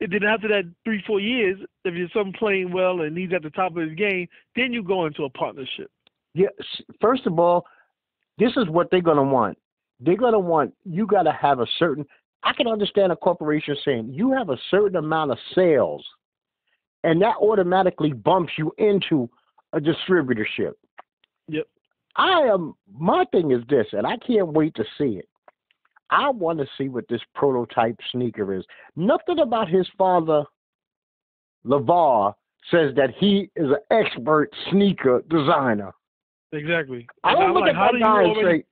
And 0.03 0.13
then 0.13 0.25
after 0.25 0.49
that 0.49 0.65
three, 0.85 1.03
four 1.07 1.21
years, 1.21 1.59
if 1.85 1.95
your 1.95 2.09
son 2.13 2.33
playing 2.37 2.73
well 2.73 3.03
and 3.03 3.17
he's 3.17 3.33
at 3.33 3.43
the 3.43 3.51
top 3.51 3.77
of 3.77 3.89
his 3.89 3.95
game, 3.95 4.27
then 4.57 4.73
you 4.73 4.83
go 4.83 5.07
into 5.07 5.25
a 5.25 5.31
partnership. 5.31 5.91
Yeah, 6.35 6.49
s- 6.59 6.83
first 7.01 7.27
of 7.27 7.39
all, 7.39 7.67
this 8.37 8.51
is 8.57 8.69
what 8.69 8.91
they're 8.91 9.01
going 9.01 9.19
to 9.19 9.23
want. 9.23 9.57
They're 10.01 10.17
going 10.17 10.33
to 10.33 10.41
want 10.41 10.75
you 10.85 11.07
got 11.07 11.23
to 11.23 11.33
have 11.33 11.61
a 11.61 11.67
certain. 11.79 12.05
I 12.43 12.53
can 12.53 12.67
understand 12.67 13.13
a 13.13 13.17
corporation 13.17 13.77
saying 13.85 14.13
you 14.13 14.33
have 14.33 14.51
a 14.51 14.59
certain 14.71 14.97
amount 14.97 15.31
of 15.31 15.39
sales, 15.55 16.05
and 17.05 17.23
that 17.23 17.37
automatically 17.41 18.13
bumps 18.13 18.55
you 18.59 18.73
into 18.79 19.31
a 19.73 19.79
distributorship. 19.79 20.73
Yep. 21.47 21.67
I 22.17 22.41
am. 22.53 22.75
My 22.93 23.25
thing 23.31 23.53
is 23.53 23.63
this, 23.69 23.87
and 23.93 24.07
I 24.07 24.17
can't 24.17 24.49
wait 24.49 24.75
to 24.75 24.85
see 24.99 25.19
it. 25.19 25.29
I 26.13 26.29
want 26.29 26.59
to 26.59 26.67
see 26.77 26.89
what 26.91 27.09
this 27.09 27.23
prototype 27.35 27.99
sneaker 28.13 28.55
is. 28.55 28.65
Nothing 28.97 29.39
about 29.39 29.69
his 29.69 29.89
father, 29.97 30.45
LeVar, 31.67 32.35
says 32.71 32.95
that 32.97 33.15
he 33.19 33.51
is 33.57 33.71
an 33.71 33.77
expert 33.91 34.51
sneaker 34.71 35.23
designer. 35.31 35.93
Exactly. 36.53 37.07
I 37.25 37.33
don't 37.33 37.45
I'm 37.45 37.55
look 37.55 37.63
like, 37.63 37.71
at 37.71 37.77
how 37.77 37.87
that 37.87 37.93
do 37.93 37.99
you 37.99 38.05
guy 38.05 38.23
and 38.23 38.37
already, 38.37 38.59
say, 38.61 38.65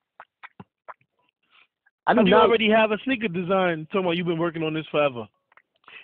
I 2.07 2.14
do 2.14 2.24
do 2.24 2.29
you 2.29 2.37
already 2.37 2.70
have 2.70 2.92
a 2.92 2.98
sneaker 3.05 3.29
design? 3.29 3.87
Talking 3.87 4.00
about 4.00 4.16
you've 4.18 4.26
been 4.26 4.38
working 4.38 4.62
on 4.62 4.74
this 4.74 4.87
forever. 4.90 5.26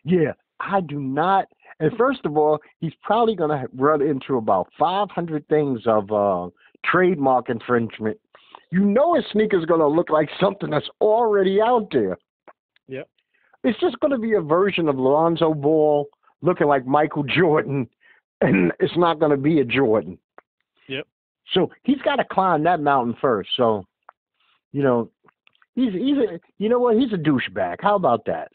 yeah, 0.05 0.33
I 0.59 0.81
do 0.81 0.99
not. 0.99 1.47
And 1.81 1.93
first 1.99 2.21
of 2.25 2.39
all, 2.39 2.59
he's 2.81 2.95
probably 3.03 3.35
going 3.37 3.51
to 3.51 3.69
run 3.75 4.01
into 4.01 4.39
about 4.39 4.69
500 4.79 5.47
things 5.49 5.81
of 5.85 6.11
uh, 6.11 6.49
trademark 6.91 7.51
infringement. 7.51 8.19
You 8.71 8.81
know 8.81 9.15
his 9.15 9.25
sneaker's 9.33 9.65
going 9.65 9.81
to 9.81 9.87
look 9.87 10.11
like 10.11 10.29
something 10.41 10.71
that's 10.71 10.89
already 11.01 11.61
out 11.61 11.89
there. 11.93 12.19
Yep. 12.89 13.09
It's 13.65 13.81
just 13.81 13.99
going 14.01 14.13
to 14.13 14.19
be 14.19 14.35
a 14.35 14.41
version 14.41 14.89
of 14.89 14.97
Lonzo 14.97 15.55
Ball 15.55 16.07
looking 16.43 16.67
like 16.67 16.87
Michael 16.87 17.25
Jordan, 17.25 17.89
and 18.41 18.73
it's 18.81 18.97
not 18.97 19.19
going 19.19 19.31
to 19.31 19.37
be 19.37 19.61
a 19.61 19.65
Jordan. 19.65 20.19
Yep. 20.89 21.07
So 21.53 21.71
he's 21.85 22.01
got 22.03 22.17
to 22.17 22.25
climb 22.31 22.65
that 22.65 22.81
mountain 22.81 23.17
first. 23.21 23.51
So, 23.57 23.85
you 24.73 24.83
know, 24.83 25.11
he's 25.75 25.93
he's 25.93 26.17
a 26.17 26.41
you 26.59 26.69
know 26.69 26.79
what? 26.79 26.97
He's 26.97 27.13
a 27.13 27.17
douchebag. 27.17 27.77
How 27.81 27.95
about 27.95 28.25
that? 28.27 28.51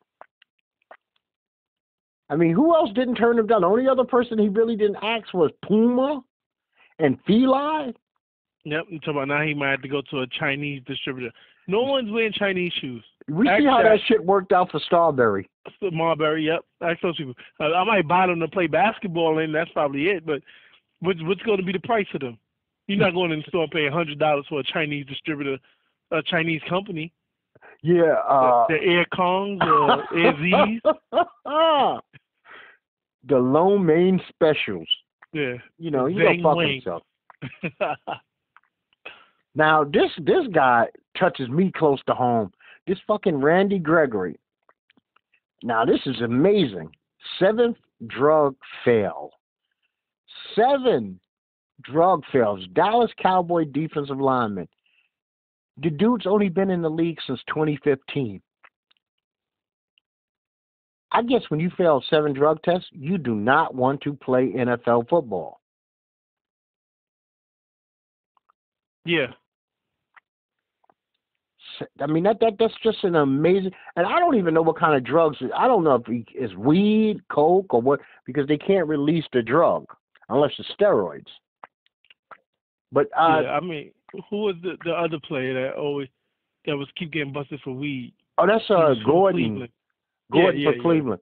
I 2.30 2.36
mean, 2.38 2.54
who 2.54 2.74
else 2.74 2.92
didn't 2.94 3.16
turn 3.16 3.38
him 3.38 3.48
down? 3.48 3.62
The 3.62 3.68
only 3.68 3.90
other 3.90 4.06
person 4.06 4.40
he 4.40 4.48
really 4.48 4.78
didn't 4.78 5.04
ask 5.04 5.34
was 5.34 5.52
Puma 5.66 6.22
and 7.00 7.18
Fila. 7.28 7.94
Yep. 8.66 8.86
I'm 8.92 9.00
talking 9.00 9.16
about 9.16 9.28
now 9.28 9.42
he 9.42 9.54
might 9.54 9.72
have 9.72 9.82
to 9.82 9.88
go 9.88 10.02
to 10.12 10.22
a 10.22 10.28
Chinese 10.28 10.82
distributor. 10.86 11.32
No 11.68 11.84
one's 11.84 12.12
wearing 12.12 12.34
Chinese 12.34 12.74
shoes. 12.80 13.04
We 13.28 13.46
see 13.46 13.66
how 13.66 13.82
that. 13.82 13.90
that 13.90 14.00
shit 14.08 14.24
worked 14.24 14.52
out 14.52 14.72
for 14.72 14.80
Starbury. 14.86 15.50
Marbury, 15.82 16.46
yep. 16.46 16.62
Ask 16.82 17.02
those 17.02 17.16
people. 17.18 17.34
Uh, 17.60 17.74
I 17.74 17.84
might 17.84 18.08
buy 18.08 18.28
them 18.28 18.40
to 18.40 18.48
play 18.48 18.68
basketball 18.68 19.40
in. 19.40 19.52
That's 19.52 19.72
probably 19.72 20.10
it. 20.10 20.26
But 20.26 20.42
what's 21.00 21.22
what's 21.24 21.42
going 21.44 21.58
to 21.58 21.64
be 21.64 21.72
the 21.72 21.80
price 21.80 22.08
of 22.14 22.22
them? 22.22 22.38
You're 22.88 23.00
not 23.00 23.14
going 23.14 23.32
in 23.32 23.40
the 23.40 23.46
store 23.48 23.64
and 23.64 23.72
paying 23.72 23.92
hundred 23.92 24.20
dollars 24.20 24.46
for 24.50 24.60
a 24.60 24.64
Chinese 24.64 25.06
distributor, 25.06 25.58
a 26.12 26.22
Chinese 26.24 26.62
company. 26.68 27.14
Yeah. 27.84 28.16
Uh, 28.28 28.66
the 28.68 28.78
Air 28.82 29.06
Kongs 29.14 29.64
or 29.64 30.04
Air 30.18 30.34
Z's. 30.42 30.82
the 33.28 33.38
Low 33.38 33.78
Main 33.78 34.20
Specials. 34.30 34.88
Yeah. 35.32 35.54
You 35.78 35.92
know, 35.92 36.08
he 36.08 36.18
don't 36.18 36.42
fuck 36.42 36.58
himself. 36.60 37.04
Now 39.56 39.84
this 39.84 40.12
this 40.18 40.48
guy 40.54 40.88
touches 41.18 41.50
me 41.50 41.72
close 41.76 42.00
to 42.08 42.14
home. 42.14 42.52
This 42.88 42.98
fucking 43.08 43.38
Randy 43.38 43.80
Gregory. 43.80 44.40
Now 45.64 45.86
this 45.86 46.00
is 46.06 46.22
amazing. 46.22 46.90
Seventh 47.40 47.78
drug 48.08 48.56
fail. 48.84 49.32
Seven 50.56 51.20
drug 51.84 52.24
fails. 52.32 52.66
Dallas 52.74 53.12
Cowboy 53.22 53.66
defensive 53.66 54.20
lineman. 54.20 54.68
The 55.78 55.90
dude's 55.90 56.28
only 56.28 56.50
been 56.50 56.70
in 56.70 56.82
the 56.82 56.90
league 56.90 57.20
since 57.26 57.40
2015. 57.48 58.42
I 61.14 61.22
guess 61.24 61.42
when 61.50 61.60
you 61.60 61.70
fail 61.78 62.04
seven 62.10 62.34
drug 62.34 62.62
tests, 62.64 62.88
you 62.92 63.18
do 63.18 63.36
not 63.36 63.76
want 63.76 64.02
to 64.02 64.14
play 64.14 64.54
NFL 64.56 65.10
football. 65.10 65.62
yeah. 69.06 69.28
I 72.00 72.06
mean 72.08 72.24
that 72.24 72.40
that 72.42 72.54
that's 72.60 72.74
just 72.84 73.04
an 73.04 73.16
amazing. 73.16 73.72
And 73.96 74.06
I 74.06 74.20
don't 74.20 74.36
even 74.36 74.54
know 74.54 74.62
what 74.62 74.80
kind 74.80 74.96
of 74.96 75.04
drugs. 75.04 75.38
I 75.56 75.68
don't 75.68 75.84
know 75.84 75.96
if 75.96 76.26
it's 76.34 76.56
weed, 76.56 77.22
coke, 77.30 77.74
or 77.74 77.82
what, 77.82 78.00
because 78.26 78.48
they 78.48 78.58
can't 78.58 78.88
release 78.88 79.26
the 79.34 79.42
drug 79.42 79.86
unless 80.30 80.52
it's 80.58 80.70
steroids. 80.80 81.28
But 82.92 83.08
uh, 83.18 83.42
yeah, 83.44 83.52
I 83.52 83.60
mean, 83.60 83.92
who 84.30 84.44
was 84.44 84.56
the 84.62 84.78
the 84.84 84.92
other 84.92 85.20
player 85.28 85.54
that 85.54 85.78
always 85.78 86.10
that 86.66 86.76
was 86.76 86.88
keep 86.98 87.12
getting 87.12 87.34
busted 87.34 87.62
for 87.64 87.72
weed? 87.74 88.14
oh, 88.38 88.48
that's 88.48 88.70
uh 88.70 88.94
Gordon. 89.06 89.68
Gordon 90.32 90.60
Yeah, 90.62 90.72
yeah, 90.72 90.78
for. 90.78 90.82
Cleveland. 90.82 91.22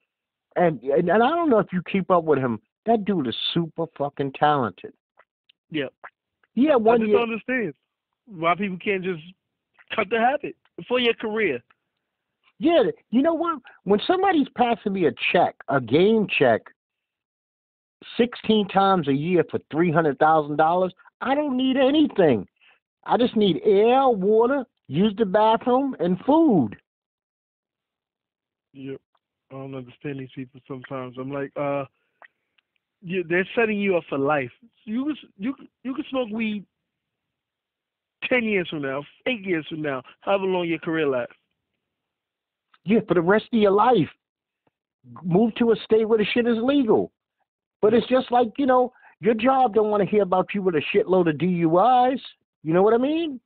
And, 0.56 0.82
and 0.82 1.10
and 1.10 1.24
I 1.24 1.30
don't 1.30 1.50
know 1.50 1.60
if 1.60 1.68
you 1.72 1.82
keep 1.92 2.10
up 2.12 2.24
with 2.24 2.40
him. 2.40 2.60
That 2.86 3.06
dude 3.06 3.28
is 3.28 3.36
super 3.54 3.86
fucking 3.98 4.34
talented. 4.34 4.94
Yeah. 5.70 5.86
Yeah, 6.56 6.72
had 6.72 6.74
I 6.74 6.78
one 6.78 7.00
just 7.00 7.10
year. 7.10 7.18
don't 7.20 7.30
understand 7.30 7.74
why 8.26 8.56
people 8.56 8.78
can't 8.84 9.04
just 9.04 9.22
cut 9.96 10.10
the 10.10 10.20
habit 10.20 10.56
for 10.88 11.00
your 11.00 11.14
career. 11.14 11.62
Yeah, 12.60 12.84
you 13.10 13.22
know 13.22 13.34
what? 13.34 13.60
When 13.86 14.00
somebody's 14.06 14.48
passing 14.56 14.94
me 14.94 15.06
a 15.06 15.12
check, 15.32 15.56
a 15.70 15.80
game 15.80 16.28
check, 16.38 16.62
sixteen 18.18 18.68
times 18.68 19.08
a 19.08 19.14
year 19.14 19.44
for 19.50 19.60
three 19.72 19.92
hundred 19.92 20.20
thousand 20.20 20.58
dollars, 20.58 20.94
I 21.22 21.36
don't 21.36 21.56
need 21.56 21.78
anything. 21.78 22.48
I 23.06 23.18
just 23.18 23.36
need 23.36 23.62
air, 23.64 24.10
water, 24.10 24.66
use 24.88 25.14
the 25.18 25.26
bathroom, 25.26 25.96
and 26.00 26.20
food. 26.26 26.76
Yep. 28.74 29.00
I 29.52 29.56
don't 29.56 29.74
understand 29.74 30.20
these 30.20 30.30
people 30.36 30.60
sometimes. 30.68 31.16
I'm 31.18 31.32
like, 31.32 31.52
uh, 31.56 31.86
you, 33.02 33.24
they're 33.28 33.48
setting 33.56 33.80
you 33.80 33.98
up 33.98 34.04
for 34.10 34.18
life. 34.18 34.52
You 34.84 35.06
can 35.06 35.16
you 35.38 35.56
you 35.84 35.94
can 35.94 36.06
smoke 36.10 36.30
weed 36.32 36.66
ten 38.28 38.44
years 38.44 38.68
from 38.70 38.82
now, 38.82 39.04
eight 39.26 39.42
years 39.46 39.66
from 39.70 39.82
now, 39.82 40.02
however 40.22 40.46
long 40.46 40.68
your 40.68 40.80
career 40.80 41.08
lasts. 41.08 41.34
Yeah, 42.86 43.00
for 43.08 43.14
the 43.14 43.22
rest 43.22 43.46
of 43.54 43.60
your 43.60 43.72
life. 43.72 44.10
Move 45.24 45.56
to 45.56 45.72
a 45.72 45.76
state 45.86 46.08
where 46.08 46.18
the 46.18 46.26
shit 46.34 46.48
is 46.48 46.58
legal. 46.62 47.12
But 47.82 47.94
it's 47.94 48.08
just 48.08 48.32
like, 48.32 48.50
you 48.58 48.66
know, 48.66 48.92
your 49.22 49.34
job 49.34 49.74
don't 49.74 49.90
want 49.90 50.04
to 50.04 50.10
hear 50.10 50.24
about 50.24 50.50
you 50.54 50.62
with 50.62 50.76
a 50.76 50.82
shitload 50.94 51.30
of 51.30 51.38
DUIs. 51.38 52.20
You 52.64 52.74
know 52.74 52.84
what 52.84 52.94
I 52.94 52.98
mean? 52.98 53.40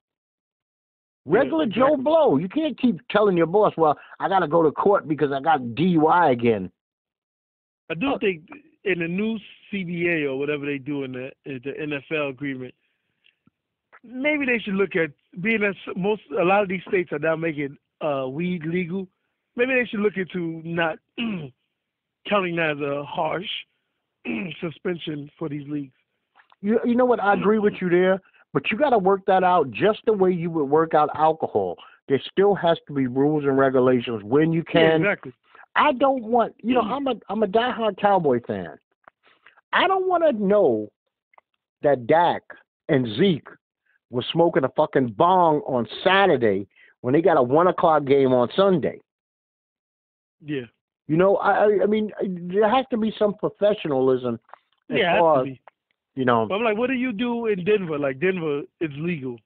Yeah, 1.26 1.40
Regular 1.40 1.66
Joe. 1.68 1.96
Blow. 1.96 2.38
You 2.38 2.50
can't 2.50 2.80
keep 2.80 3.00
telling 3.10 3.38
your 3.38 3.46
boss, 3.46 3.74
well, 3.78 3.98
I 4.20 4.28
got 4.28 4.40
to 4.40 4.48
go 4.48 4.64
to 4.64 4.72
court 4.72 5.08
because 5.08 5.32
I 5.32 5.40
got 5.40 5.62
DUI 5.62 6.32
again. 6.32 6.72
I 7.90 7.94
do 7.96 8.14
Oh. 8.14 8.18
think 8.18 8.42
in 8.84 9.00
the 9.00 9.08
new 9.08 9.40
CBA 9.72 10.26
or 10.26 10.38
whatever 10.38 10.66
they 10.66 10.78
do 10.78 11.04
in 11.04 11.14
the 11.14 11.32
in 11.46 11.62
the 11.64 11.74
NFL 11.80 12.30
agreement, 12.30 12.74
maybe 14.04 14.46
they 14.46 14.60
should 14.60 14.76
look 14.76 14.96
at 14.96 15.12
being 15.42 15.62
that 15.62 15.76
most 15.96 16.22
a 16.40 16.44
lot 16.44 16.62
of 16.64 16.70
these 16.70 16.82
states 16.88 17.12
are 17.12 17.20
now 17.20 17.36
making 17.36 17.78
uh, 18.02 18.28
weed 18.28 18.66
legal. 18.66 19.08
Maybe 19.56 19.74
they 19.74 19.86
should 19.86 20.00
look 20.02 20.18
into 20.18 20.62
not 20.66 20.98
counting 22.28 22.56
that 22.58 22.72
as 22.72 22.80
a 22.82 23.04
harsh 23.04 23.48
suspension 24.62 25.30
for 25.38 25.50
these 25.50 25.68
leagues. 25.68 25.94
You, 26.62 26.80
you 26.86 26.96
know 26.96 27.06
what? 27.06 27.22
I 27.22 27.34
agree 27.34 27.60
with 27.60 27.74
you 27.82 27.90
there, 27.90 28.22
but 28.54 28.72
you 28.72 28.78
got 28.78 28.92
to 28.92 28.98
work 28.98 29.22
that 29.28 29.44
out 29.44 29.70
just 29.72 30.00
the 30.06 30.14
way 30.14 30.32
you 30.32 30.50
would 30.52 30.66
work 30.66 30.94
out 30.94 31.10
alcohol. 31.16 31.76
There 32.08 32.22
still 32.32 32.56
has 32.56 32.78
to 32.88 32.94
be 32.94 33.08
rules 33.08 33.44
and 33.44 33.58
regulations 33.58 34.24
when 34.24 34.52
you 34.54 34.64
Yeah, 34.74 34.92
can. 34.92 35.02
exactly. 35.02 35.34
I 35.76 35.92
don't 35.94 36.24
want 36.24 36.54
you 36.62 36.76
know 36.76 36.82
I'm 36.82 37.08
a 37.08 37.16
I'm 37.30 37.42
a 37.44 37.48
diehard 37.48 37.98
Cowboy 38.00 38.42
fan. 38.46 38.78
I 39.72 39.88
don't 39.88 40.08
want 40.08 40.24
to 40.24 40.32
know 40.44 40.92
that 41.82 42.06
Dak 42.06 42.44
and 42.90 43.08
Zeke 43.18 43.48
was 44.14 44.26
smoking 44.32 44.64
a 44.64 44.70
fucking 44.70 45.10
bong 45.18 45.62
on 45.66 45.88
Saturday 46.04 46.68
when 47.02 47.14
they 47.14 47.22
got 47.22 47.38
a 47.38 47.44
one 47.44 47.68
o'clock 47.68 48.06
game 48.06 48.32
on 48.32 48.48
Sunday. 48.56 49.00
Yeah. 50.46 50.62
You 51.08 51.18
know, 51.18 51.38
I 51.38 51.82
I- 51.84 51.86
mean 51.88 52.12
there 52.22 52.70
has 52.70 52.86
to 52.92 52.98
be 52.98 53.14
some 53.18 53.34
professionalism 53.34 54.40
Yeah, 54.88 55.20
far 55.20 55.46
you 56.16 56.26
know. 56.26 56.46
But 56.48 56.56
I'm 56.56 56.64
like, 56.64 56.78
what 56.78 56.88
do 56.88 56.94
you 56.94 57.12
do 57.12 57.48
in 57.48 57.66
Denver? 57.66 57.98
Like 57.98 58.20
Denver, 58.20 58.62
it's 58.80 58.94
legal. 58.98 59.38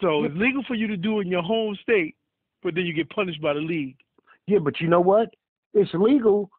So 0.00 0.24
it's 0.24 0.36
legal 0.36 0.62
for 0.68 0.74
you 0.74 0.86
to 0.86 0.96
do 0.96 1.20
in 1.20 1.28
your 1.28 1.42
home 1.42 1.76
state, 1.82 2.14
but 2.62 2.74
then 2.74 2.84
you 2.84 2.92
get 2.92 3.08
punished 3.10 3.40
by 3.40 3.54
the 3.54 3.60
league. 3.60 3.96
Yeah, 4.46 4.58
but 4.58 4.80
you 4.80 4.88
know 4.88 5.00
what? 5.00 5.34
It's 5.74 5.92
legal. 5.94 6.50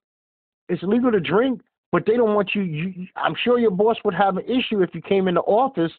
It's 0.68 0.84
legal 0.84 1.12
to 1.12 1.20
drink, 1.20 1.62
but 1.92 2.06
they 2.06 2.16
don't 2.16 2.34
want 2.34 2.52
you, 2.54 2.62
you. 2.64 3.08
I'm 3.16 3.36
sure 3.44 3.60
your 3.60 3.72
boss 3.72 3.98
would 4.04 4.14
have 4.14 4.38
an 4.38 4.46
issue 4.46 4.82
if 4.82 4.94
you 4.94 5.02
came 5.02 5.28
in 5.28 5.36
the 5.36 5.42
office 5.42 5.92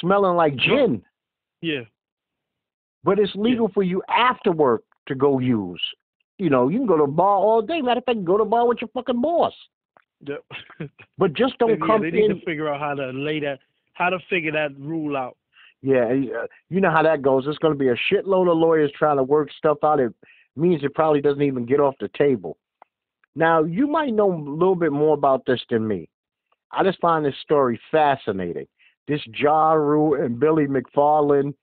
smelling 0.00 0.36
like 0.36 0.56
gin. 0.56 1.02
Yeah. 1.60 1.82
But 3.04 3.18
it's 3.18 3.32
legal 3.34 3.68
for 3.68 3.82
you 3.82 4.02
after 4.08 4.52
work 4.52 4.84
to 5.08 5.14
go 5.14 5.38
use. 5.38 5.82
You 6.38 6.50
know, 6.50 6.68
you 6.68 6.78
can 6.78 6.86
go 6.86 6.96
to 6.96 7.04
a 7.04 7.08
bar 7.08 7.36
all 7.36 7.62
day. 7.62 7.80
Matter 7.80 7.98
of 7.98 8.04
fact, 8.04 8.24
go 8.24 8.36
to 8.36 8.44
a 8.44 8.46
bar 8.46 8.66
with 8.66 8.78
your 8.80 8.88
fucking 8.94 9.20
boss. 9.20 9.52
Yep. 10.26 10.44
But 11.18 11.34
just 11.34 11.58
don't 11.58 11.70
yeah, 11.70 11.86
come 11.86 12.02
they 12.02 12.10
need 12.10 12.30
in. 12.30 12.38
to 12.38 12.44
figure 12.44 12.68
out 12.72 12.80
how 12.80 12.94
to 12.94 13.10
lay 13.10 13.40
that, 13.40 13.58
how 13.94 14.08
to 14.08 14.18
figure 14.30 14.52
that 14.52 14.78
rule 14.78 15.16
out. 15.16 15.36
Yeah, 15.82 16.04
uh, 16.04 16.46
you 16.70 16.80
know 16.80 16.90
how 16.90 17.02
that 17.02 17.22
goes. 17.22 17.44
There's 17.44 17.58
going 17.58 17.74
to 17.74 17.78
be 17.78 17.88
a 17.88 17.94
shitload 17.94 18.50
of 18.50 18.56
lawyers 18.56 18.92
trying 18.96 19.16
to 19.16 19.24
work 19.24 19.50
stuff 19.56 19.78
out. 19.82 19.98
It 19.98 20.12
means 20.56 20.84
it 20.84 20.94
probably 20.94 21.20
doesn't 21.20 21.42
even 21.42 21.66
get 21.66 21.80
off 21.80 21.94
the 21.98 22.08
table. 22.16 22.56
Now, 23.34 23.64
you 23.64 23.86
might 23.86 24.12
know 24.12 24.32
a 24.32 24.36
little 24.36 24.76
bit 24.76 24.92
more 24.92 25.14
about 25.14 25.44
this 25.46 25.60
than 25.70 25.86
me. 25.86 26.08
I 26.70 26.82
just 26.84 27.00
find 27.00 27.24
this 27.24 27.34
story 27.42 27.80
fascinating. 27.90 28.66
This 29.08 29.20
Ja 29.34 29.72
Rule 29.72 30.22
and 30.22 30.38
Billy 30.38 30.66
McFarland 30.66 31.54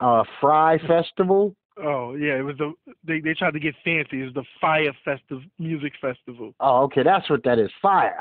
uh, 0.00 0.24
Fry 0.40 0.78
Festival. 0.86 1.54
Oh 1.82 2.14
yeah, 2.14 2.38
it 2.38 2.42
was 2.42 2.56
the 2.58 2.74
they 3.02 3.20
they 3.20 3.34
tried 3.34 3.52
to 3.52 3.60
get 3.60 3.74
fancy. 3.84 4.20
It 4.20 4.24
was 4.24 4.34
the 4.34 4.44
Fyre 4.60 4.92
Festival 5.04 5.42
Music 5.58 5.92
Festival. 6.00 6.54
Oh, 6.60 6.82
okay, 6.82 7.02
that's 7.02 7.30
what 7.30 7.44
that 7.44 7.58
is. 7.58 7.70
Fire. 7.80 8.20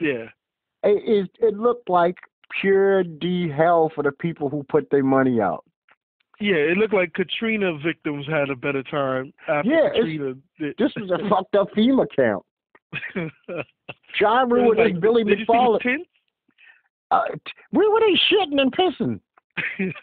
Yeah. 0.00 0.26
It, 0.82 1.02
it, 1.04 1.30
it 1.40 1.54
looked 1.54 1.90
like 1.90 2.16
pure 2.60 3.02
D 3.02 3.50
hell 3.54 3.90
for 3.94 4.02
the 4.02 4.12
people 4.12 4.48
who 4.48 4.62
put 4.68 4.88
their 4.90 5.02
money 5.02 5.40
out. 5.40 5.64
Yeah, 6.38 6.56
it 6.56 6.76
looked 6.76 6.92
like 6.94 7.14
Katrina 7.14 7.78
victims 7.78 8.26
had 8.26 8.50
a 8.50 8.56
better 8.56 8.82
time 8.82 9.32
after 9.48 9.70
Yeah, 9.70 9.88
Katrina. 9.94 10.34
did. 10.58 10.74
This 10.78 10.92
was 10.96 11.10
a 11.10 11.28
fucked 11.28 11.54
up 11.54 11.68
FEMA 11.76 12.06
camp. 12.14 12.42
John 14.20 14.52
and 14.52 14.76
like, 14.76 15.00
Billy 15.00 15.24
McFarland. 15.24 16.04
Uh, 17.10 17.22
t- 17.28 17.52
where 17.70 17.90
were 17.90 18.00
they 18.00 18.18
shitting 18.30 18.60
and 18.60 18.72
pissing? 18.72 19.20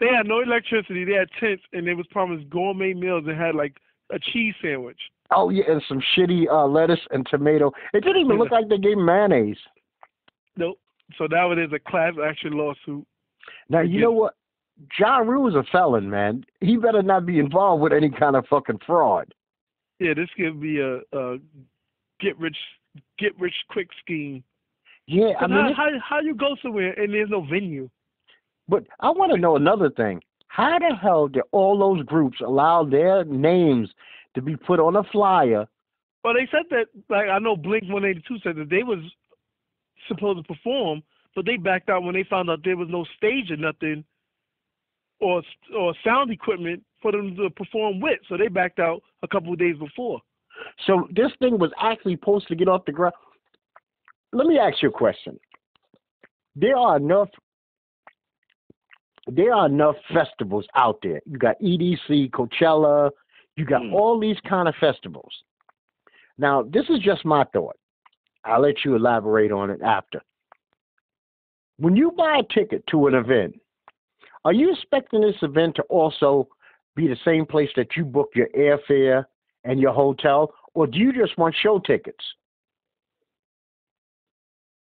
they 0.00 0.06
had 0.06 0.26
no 0.26 0.40
electricity. 0.40 1.04
They 1.04 1.14
had 1.14 1.28
tents, 1.40 1.62
and 1.72 1.86
they 1.86 1.94
was 1.94 2.06
promised 2.10 2.48
gourmet 2.50 2.92
meals 2.92 3.24
and 3.26 3.38
had 3.38 3.54
like 3.54 3.76
a 4.10 4.18
cheese 4.18 4.54
sandwich. 4.60 4.98
Oh 5.30 5.50
yeah, 5.50 5.64
and 5.68 5.82
some 5.88 6.02
shitty 6.16 6.48
uh, 6.50 6.66
lettuce 6.66 7.00
and 7.10 7.26
tomato. 7.30 7.72
It 7.92 8.02
didn't 8.04 8.22
even 8.22 8.38
look 8.38 8.50
like 8.50 8.68
they 8.68 8.78
gave 8.78 8.98
mayonnaise. 8.98 9.58
Nope. 10.56 10.78
So 11.16 11.26
now 11.26 11.52
it 11.52 11.58
is 11.58 11.70
a 11.72 11.78
class 11.78 12.14
action 12.22 12.52
lawsuit. 12.52 13.06
Now 13.68 13.80
you 13.80 14.00
know 14.00 14.12
what? 14.12 14.34
Ja 14.98 15.18
Rule 15.18 15.48
is 15.48 15.54
a 15.54 15.64
felon, 15.70 16.08
man. 16.08 16.44
He 16.60 16.76
better 16.76 17.02
not 17.02 17.26
be 17.26 17.38
involved 17.38 17.82
with 17.82 17.92
any 17.92 18.10
kind 18.10 18.36
of 18.36 18.46
fucking 18.46 18.80
fraud. 18.86 19.34
Yeah, 19.98 20.14
this 20.14 20.28
could 20.36 20.60
be 20.60 20.80
a, 20.80 20.98
a 21.12 21.38
get 22.20 22.38
rich 22.38 22.56
get 23.18 23.38
rich 23.38 23.54
quick 23.68 23.88
scheme. 24.00 24.44
Yeah, 25.06 25.32
I 25.40 25.46
mean, 25.46 25.72
how, 25.74 25.74
how 25.74 25.88
how 26.08 26.20
you 26.20 26.34
go 26.34 26.56
somewhere 26.62 26.92
and 26.92 27.12
there's 27.12 27.30
no 27.30 27.40
venue? 27.42 27.88
but 28.68 28.84
I 29.00 29.10
want 29.10 29.32
to 29.32 29.38
know 29.38 29.56
another 29.56 29.90
thing. 29.90 30.20
How 30.48 30.78
the 30.78 30.94
hell 30.94 31.28
did 31.28 31.42
all 31.52 31.78
those 31.78 32.04
groups 32.04 32.38
allow 32.40 32.84
their 32.84 33.24
names 33.24 33.88
to 34.34 34.42
be 34.42 34.56
put 34.56 34.78
on 34.78 34.96
a 34.96 35.02
flyer? 35.04 35.66
Well, 36.22 36.34
they 36.34 36.48
said 36.50 36.64
that 36.70 36.86
like 37.08 37.28
I 37.28 37.38
know 37.38 37.56
Blink 37.56 37.84
One 37.86 38.04
Eighty 38.04 38.22
Two 38.26 38.38
said 38.42 38.56
that 38.56 38.68
they 38.68 38.82
was 38.82 38.98
supposed 40.06 40.38
to 40.38 40.54
perform, 40.54 41.02
but 41.34 41.46
they 41.46 41.56
backed 41.56 41.88
out 41.88 42.02
when 42.02 42.14
they 42.14 42.24
found 42.24 42.50
out 42.50 42.60
there 42.64 42.76
was 42.76 42.88
no 42.90 43.04
stage 43.16 43.50
or 43.50 43.56
nothing, 43.56 44.04
or 45.20 45.42
or 45.76 45.94
sound 46.04 46.30
equipment 46.30 46.82
for 47.02 47.12
them 47.12 47.36
to 47.36 47.50
perform 47.50 48.00
with. 48.00 48.18
So 48.28 48.36
they 48.36 48.48
backed 48.48 48.78
out 48.78 49.02
a 49.22 49.28
couple 49.28 49.52
of 49.52 49.58
days 49.58 49.76
before. 49.78 50.20
So 50.86 51.08
this 51.14 51.30
thing 51.38 51.58
was 51.58 51.70
actually 51.80 52.14
supposed 52.14 52.48
to 52.48 52.56
get 52.56 52.68
off 52.68 52.84
the 52.84 52.92
ground. 52.92 53.14
Let 54.32 54.46
me 54.46 54.58
ask 54.58 54.82
you 54.82 54.88
a 54.88 54.92
question. 54.92 55.38
There 56.56 56.76
are 56.76 56.96
enough 56.96 57.28
there 59.26 59.52
are 59.52 59.66
enough 59.66 59.96
festivals 60.12 60.66
out 60.74 60.98
there. 61.02 61.20
You 61.26 61.38
got 61.38 61.60
EDC, 61.60 62.30
Coachella, 62.30 63.10
you 63.56 63.66
got 63.66 63.82
Hmm. 63.82 63.94
all 63.94 64.18
these 64.18 64.40
kind 64.40 64.68
of 64.68 64.74
festivals. 64.76 65.44
Now, 66.38 66.62
this 66.62 66.88
is 66.88 67.00
just 67.00 67.24
my 67.24 67.44
thought. 67.44 67.76
I'll 68.44 68.60
let 68.60 68.84
you 68.84 68.94
elaborate 68.94 69.52
on 69.52 69.70
it 69.70 69.82
after. 69.82 70.22
When 71.76 71.94
you 71.94 72.12
buy 72.12 72.38
a 72.38 72.42
ticket 72.44 72.86
to 72.88 73.06
an 73.06 73.14
event, 73.14 73.60
are 74.48 74.52
you 74.54 74.72
expecting 74.72 75.20
this 75.20 75.36
event 75.42 75.76
to 75.76 75.82
also 75.90 76.48
be 76.96 77.06
the 77.06 77.18
same 77.22 77.44
place 77.44 77.68
that 77.76 77.88
you 77.98 78.02
book 78.06 78.30
your 78.34 78.48
airfare 78.56 79.26
and 79.64 79.78
your 79.78 79.92
hotel, 79.92 80.54
or 80.72 80.86
do 80.86 80.98
you 80.98 81.12
just 81.12 81.36
want 81.36 81.54
show 81.62 81.78
tickets? 81.78 82.24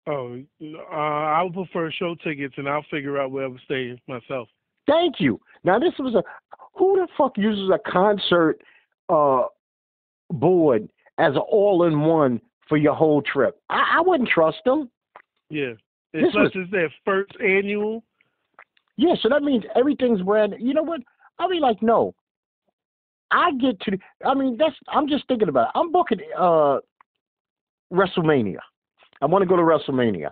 Oh, 0.06 0.40
uh, 0.62 0.94
I 0.94 1.42
would 1.42 1.54
prefer 1.54 1.90
show 1.90 2.14
tickets, 2.22 2.54
and 2.58 2.68
I'll 2.68 2.84
figure 2.92 3.18
out 3.20 3.32
where 3.32 3.42
I 3.42 3.48
would 3.48 3.60
stay 3.64 4.00
myself. 4.06 4.48
Thank 4.86 5.16
you. 5.18 5.40
Now 5.64 5.80
this 5.80 5.94
was 5.98 6.14
a 6.14 6.22
who 6.78 6.94
the 6.94 7.08
fuck 7.18 7.36
uses 7.36 7.68
a 7.70 7.90
concert 7.90 8.60
uh 9.08 9.46
board 10.30 10.88
as 11.18 11.32
an 11.32 11.38
all 11.38 11.82
in 11.88 12.02
one 12.02 12.40
for 12.68 12.76
your 12.76 12.94
whole 12.94 13.20
trip? 13.20 13.60
I, 13.68 13.96
I 13.96 14.00
wouldn't 14.00 14.28
trust 14.28 14.58
them. 14.64 14.90
Yeah, 15.50 15.72
And 16.14 16.24
This 16.24 16.30
plus, 16.32 16.44
was- 16.44 16.52
it's 16.54 16.70
their 16.70 16.92
first 17.04 17.32
annual. 17.44 18.04
Yeah, 18.96 19.14
so 19.20 19.28
that 19.28 19.42
means 19.42 19.64
everything's 19.74 20.22
brand. 20.22 20.54
You 20.58 20.74
know 20.74 20.82
what? 20.82 21.00
I'll 21.38 21.48
be 21.50 21.60
like, 21.60 21.82
no. 21.82 22.14
I 23.30 23.52
get 23.60 23.78
to. 23.82 23.98
I 24.24 24.34
mean, 24.34 24.56
that's. 24.56 24.76
I'm 24.88 25.08
just 25.08 25.26
thinking 25.28 25.48
about. 25.48 25.68
It. 25.74 25.78
I'm 25.78 25.90
booking 25.92 26.20
uh 26.38 26.78
WrestleMania. 27.92 28.58
I 29.22 29.26
want 29.26 29.42
to 29.42 29.46
go 29.48 29.56
to 29.56 29.62
WrestleMania, 29.62 30.30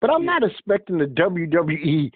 but 0.00 0.10
I'm 0.10 0.24
Yeah. 0.24 0.38
not 0.38 0.42
expecting 0.42 0.98
the 0.98 1.04
WWE 1.06 2.10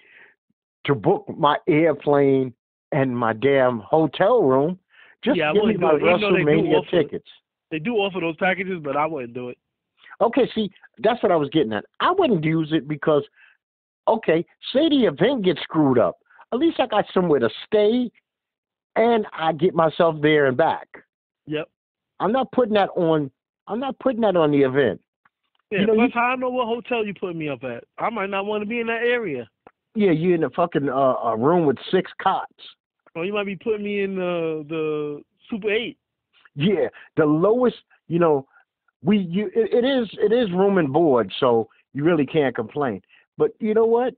to 0.85 0.95
book 0.95 1.25
my 1.29 1.57
airplane 1.67 2.53
and 2.91 3.15
my 3.17 3.33
damn 3.33 3.79
hotel 3.79 4.41
room. 4.43 4.79
Just 5.23 5.37
Yeah, 5.37 5.53
give 5.53 5.63
me 5.65 5.77
my 5.77 5.91
do 5.91 5.95
it, 5.97 5.99
even 6.09 6.21
though 6.21 6.31
they 6.33 6.43
WrestleMania 6.43 6.79
offer- 6.79 7.03
tickets. 7.03 7.27
They 7.69 7.79
do 7.79 7.95
offer 7.95 8.19
those 8.19 8.35
packages, 8.37 8.81
but 8.83 8.97
I 8.97 9.05
wouldn't 9.05 9.33
do 9.33 9.49
it. 9.49 9.57
Okay, 10.19 10.49
see, 10.53 10.69
that's 10.99 11.21
what 11.23 11.31
I 11.31 11.35
was 11.37 11.49
getting 11.49 11.71
at. 11.73 11.85
I 12.01 12.11
wouldn't 12.11 12.43
use 12.43 12.73
it 12.73 12.87
because, 12.87 13.23
okay, 14.07 14.45
say 14.73 14.89
the 14.89 15.05
event 15.05 15.45
gets 15.45 15.61
screwed 15.61 15.97
up. 15.99 16.17
At 16.53 16.59
least 16.59 16.79
I 16.79 16.87
got 16.87 17.05
somewhere 17.13 17.39
to 17.39 17.49
stay, 17.65 18.11
and 18.95 19.25
I 19.33 19.53
get 19.53 19.73
myself 19.73 20.15
there 20.21 20.47
and 20.47 20.57
back. 20.57 20.87
Yep. 21.47 21.69
I'm 22.19 22.31
not 22.31 22.51
putting 22.51 22.73
that 22.73 22.89
on. 22.95 23.31
I'm 23.67 23.79
not 23.79 23.97
putting 23.99 24.21
that 24.21 24.35
on 24.35 24.51
the 24.51 24.61
event. 24.61 25.01
Yeah. 25.71 25.81
You 25.81 25.87
know, 25.87 25.93
plus, 25.95 26.11
you- 26.13 26.21
I 26.21 26.35
know 26.35 26.49
what 26.49 26.67
hotel 26.67 27.05
you 27.05 27.13
put 27.13 27.35
me 27.35 27.47
up 27.49 27.63
at. 27.63 27.83
I 27.97 28.09
might 28.09 28.29
not 28.29 28.45
want 28.45 28.61
to 28.61 28.67
be 28.67 28.79
in 28.79 28.87
that 28.87 29.03
area. 29.03 29.49
Yeah, 29.95 30.11
you're 30.11 30.35
in 30.35 30.43
a 30.43 30.49
fucking 30.49 30.89
uh, 30.89 30.93
a 30.93 31.37
room 31.37 31.65
with 31.65 31.77
six 31.89 32.11
cots. 32.21 32.53
Or 33.15 33.25
you 33.25 33.33
might 33.33 33.45
be 33.45 33.57
putting 33.57 33.83
me 33.83 34.03
in 34.03 34.15
the 34.15 34.65
the 34.69 35.21
Super 35.49 35.69
Eight. 35.69 35.97
Yeah, 36.55 36.87
the 37.17 37.25
lowest. 37.25 37.77
You 38.07 38.19
know, 38.19 38.47
we 39.03 39.17
you 39.17 39.47
it, 39.55 39.83
it 39.83 39.85
is 39.85 40.09
it 40.13 40.31
is 40.31 40.51
room 40.51 40.77
and 40.77 40.91
board, 40.91 41.31
so 41.39 41.69
you 41.93 42.03
really 42.03 42.25
can't 42.25 42.55
complain. 42.55 43.01
But 43.41 43.55
you 43.57 43.73
know 43.73 43.87
what? 43.87 44.13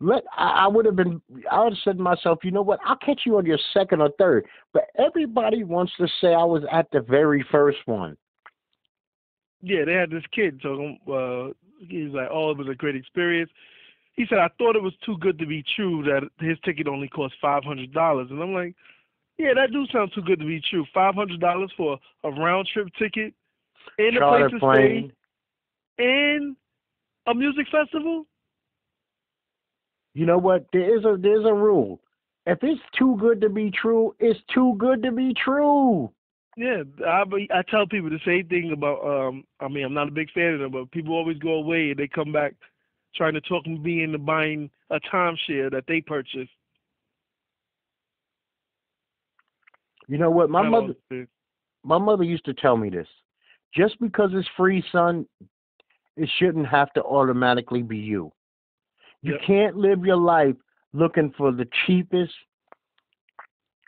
Let 0.00 0.22
I, 0.36 0.64
I 0.64 0.66
would 0.66 0.84
have 0.84 0.96
been. 0.96 1.22
I 1.50 1.64
would 1.64 1.72
have 1.72 1.82
said 1.82 1.96
to 1.96 2.02
myself, 2.02 2.40
you 2.42 2.50
know 2.50 2.60
what? 2.60 2.78
I'll 2.84 2.96
catch 2.96 3.22
you 3.24 3.38
on 3.38 3.46
your 3.46 3.58
second 3.72 4.02
or 4.02 4.10
third. 4.18 4.44
But 4.74 4.88
everybody 4.98 5.64
wants 5.64 5.94
to 5.96 6.06
say 6.20 6.34
I 6.34 6.44
was 6.44 6.62
at 6.70 6.90
the 6.92 7.00
very 7.00 7.42
first 7.50 7.78
one. 7.86 8.18
Yeah, 9.62 9.86
they 9.86 9.94
had 9.94 10.10
this 10.10 10.24
kid. 10.30 10.60
So 10.62 10.74
uh, 11.10 11.54
he's 11.88 12.10
like, 12.10 12.28
"Oh, 12.30 12.50
it 12.50 12.58
was 12.58 12.68
a 12.70 12.74
great 12.74 12.96
experience." 12.96 13.50
He 14.12 14.26
said, 14.28 14.40
"I 14.40 14.50
thought 14.58 14.76
it 14.76 14.82
was 14.82 14.92
too 15.02 15.16
good 15.16 15.38
to 15.38 15.46
be 15.46 15.64
true 15.74 16.02
that 16.02 16.28
his 16.46 16.58
ticket 16.66 16.88
only 16.88 17.08
cost 17.08 17.32
five 17.40 17.64
hundred 17.64 17.94
dollars." 17.94 18.28
And 18.30 18.42
I'm 18.42 18.52
like, 18.52 18.74
"Yeah, 19.38 19.54
that 19.54 19.72
do 19.72 19.86
sound 19.90 20.12
too 20.14 20.20
good 20.20 20.40
to 20.40 20.46
be 20.46 20.60
true. 20.68 20.84
Five 20.92 21.14
hundred 21.14 21.40
dollars 21.40 21.72
for 21.78 21.98
a 22.24 22.30
round 22.30 22.68
trip 22.70 22.88
ticket 22.98 23.32
and 23.98 24.18
a 24.18 24.20
place 24.20 24.50
to 24.50 24.58
plane. 24.58 25.12
stay 25.96 26.04
and 26.04 26.56
a 27.26 27.34
music 27.34 27.66
festival." 27.70 28.26
You 30.14 30.26
know 30.26 30.38
what? 30.38 30.66
There 30.72 30.96
is 30.96 31.04
a 31.04 31.16
there's 31.18 31.44
a 31.44 31.52
rule. 31.52 32.00
If 32.46 32.58
it's 32.62 32.80
too 32.98 33.16
good 33.20 33.40
to 33.40 33.48
be 33.48 33.70
true, 33.70 34.14
it's 34.18 34.40
too 34.54 34.74
good 34.78 35.02
to 35.02 35.12
be 35.12 35.34
true. 35.34 36.10
Yeah, 36.56 36.84
I 37.06 37.22
I 37.52 37.62
tell 37.68 37.86
people 37.86 38.08
the 38.08 38.20
same 38.24 38.48
thing 38.48 38.72
about. 38.72 39.04
Um, 39.04 39.44
I 39.60 39.68
mean, 39.68 39.84
I'm 39.84 39.94
not 39.94 40.08
a 40.08 40.12
big 40.12 40.30
fan 40.30 40.54
of 40.54 40.60
them, 40.60 40.70
but 40.72 40.90
people 40.90 41.14
always 41.14 41.38
go 41.38 41.54
away 41.54 41.90
and 41.90 41.98
they 41.98 42.08
come 42.08 42.32
back 42.32 42.54
trying 43.14 43.34
to 43.34 43.40
talk 43.42 43.66
me 43.66 44.02
into 44.02 44.18
buying 44.18 44.70
a 44.90 44.98
timeshare 45.12 45.70
that 45.70 45.84
they 45.86 46.00
purchased. 46.00 46.50
You 50.08 50.18
know 50.18 50.30
what? 50.30 50.48
My 50.48 50.66
mother 50.66 50.94
my 51.84 51.98
mother 51.98 52.24
used 52.24 52.44
to 52.46 52.54
tell 52.54 52.76
me 52.76 52.90
this. 52.90 53.08
Just 53.74 54.00
because 54.00 54.30
it's 54.32 54.48
free, 54.56 54.82
son, 54.90 55.26
it 56.16 56.28
shouldn't 56.38 56.66
have 56.66 56.92
to 56.94 57.02
automatically 57.02 57.82
be 57.82 57.98
you. 57.98 58.32
You 59.22 59.32
Yep. 59.32 59.40
can't 59.46 59.76
live 59.76 60.04
your 60.04 60.16
life 60.16 60.56
looking 60.92 61.32
for 61.36 61.52
the 61.52 61.68
cheapest, 61.86 62.32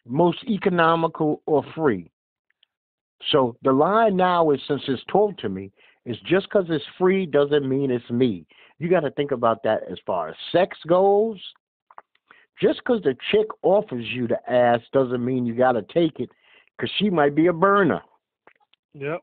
most 0.07 0.43
economical, 0.45 1.43
or 1.47 1.63
free. 1.75 2.11
So 3.31 3.57
the 3.63 3.73
line 3.73 4.17
now 4.17 4.51
is 4.51 4.61
since 4.67 4.83
it's 4.89 5.03
told 5.11 5.39
to 5.39 5.49
me, 5.49 5.73
is 6.05 6.19
just 6.25 6.49
because 6.49 6.67
it's 6.71 6.85
free 6.97 7.27
doesn't 7.27 7.69
mean 7.69 7.91
it's 7.91 8.09
me. 8.11 8.47
You 8.79 8.89
got 8.89 9.01
to 9.01 9.11
think 9.11 9.33
about 9.33 9.63
that 9.65 9.83
as 9.91 9.99
far 10.07 10.29
as 10.29 10.37
sex 10.53 10.79
goes. 10.87 11.39
Just 12.61 12.79
because 12.79 13.03
the 13.03 13.17
chick 13.31 13.47
offers 13.63 14.05
you 14.09 14.27
the 14.27 14.39
ass 14.51 14.81
doesn't 14.93 15.25
mean 15.25 15.47
you 15.47 15.55
got 15.55 15.73
to 15.73 15.83
take 15.83 16.19
it 16.21 16.31
because 16.77 16.91
she 16.99 17.11
might 17.11 17.35
be 17.35 17.47
a 17.47 17.53
burner. 17.53 18.03
Yep. 18.95 19.23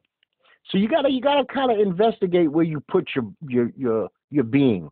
So 0.71 0.77
you 0.77 0.87
gotta 0.87 1.09
you 1.09 1.21
gotta 1.21 1.45
kind 1.45 1.71
of 1.71 1.79
investigate 1.79 2.51
where 2.51 2.65
you 2.65 2.79
put 2.79 3.09
your 3.15 3.31
your 3.47 3.71
your 3.77 4.09
your 4.31 4.43
being. 4.43 4.89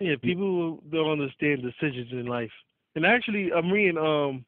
Yeah, 0.00 0.14
people 0.22 0.82
don't 0.90 1.10
understand 1.10 1.62
decisions 1.62 2.08
in 2.12 2.26
life. 2.26 2.50
And 2.94 3.04
actually, 3.04 3.52
I'm 3.52 3.70
reading 3.70 3.98
um, 3.98 4.44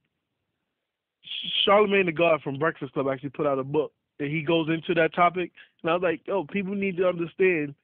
Charlamagne 1.67 2.07
tha 2.07 2.13
God 2.13 2.43
from 2.43 2.59
Breakfast 2.59 2.93
Club 2.93 3.07
actually 3.13 3.31
put 3.31 3.47
out 3.47 3.59
a 3.59 3.65
book, 3.65 3.93
and 4.19 4.31
he 4.31 4.43
goes 4.43 4.69
into 4.69 4.95
that 4.95 5.15
topic. 5.15 5.53
And 5.83 5.91
I 5.91 5.95
was 5.95 6.03
like, 6.03 6.21
oh, 6.29 6.45
people 6.45 6.75
need 6.75 6.97
to 6.97 7.09
understand 7.09 7.75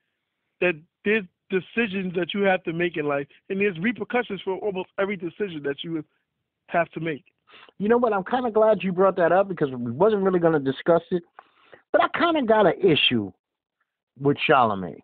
that 0.60 0.80
there's 1.04 1.24
decisions 1.50 2.14
that 2.14 2.34
you 2.34 2.42
have 2.42 2.62
to 2.64 2.72
make 2.72 2.96
in 2.96 3.06
life, 3.06 3.26
and 3.50 3.60
there's 3.60 3.78
repercussions 3.78 4.40
for 4.42 4.56
almost 4.58 4.88
every 4.98 5.16
decision 5.16 5.62
that 5.64 5.84
you 5.84 6.04
have 6.68 6.88
to 6.90 7.00
make. 7.00 7.24
You 7.78 7.88
know 7.88 7.98
what? 7.98 8.12
I'm 8.12 8.24
kind 8.24 8.46
of 8.46 8.54
glad 8.54 8.82
you 8.82 8.92
brought 8.92 9.16
that 9.16 9.32
up 9.32 9.48
because 9.48 9.70
we 9.70 9.90
wasn't 9.92 10.22
really 10.22 10.38
going 10.38 10.52
to 10.52 10.72
discuss 10.72 11.02
it, 11.10 11.22
but 11.92 12.02
I 12.02 12.08
kind 12.08 12.36
of 12.36 12.46
got 12.46 12.66
an 12.66 12.74
issue 12.80 13.32
with 14.20 14.36
Charlamagne 14.48 15.00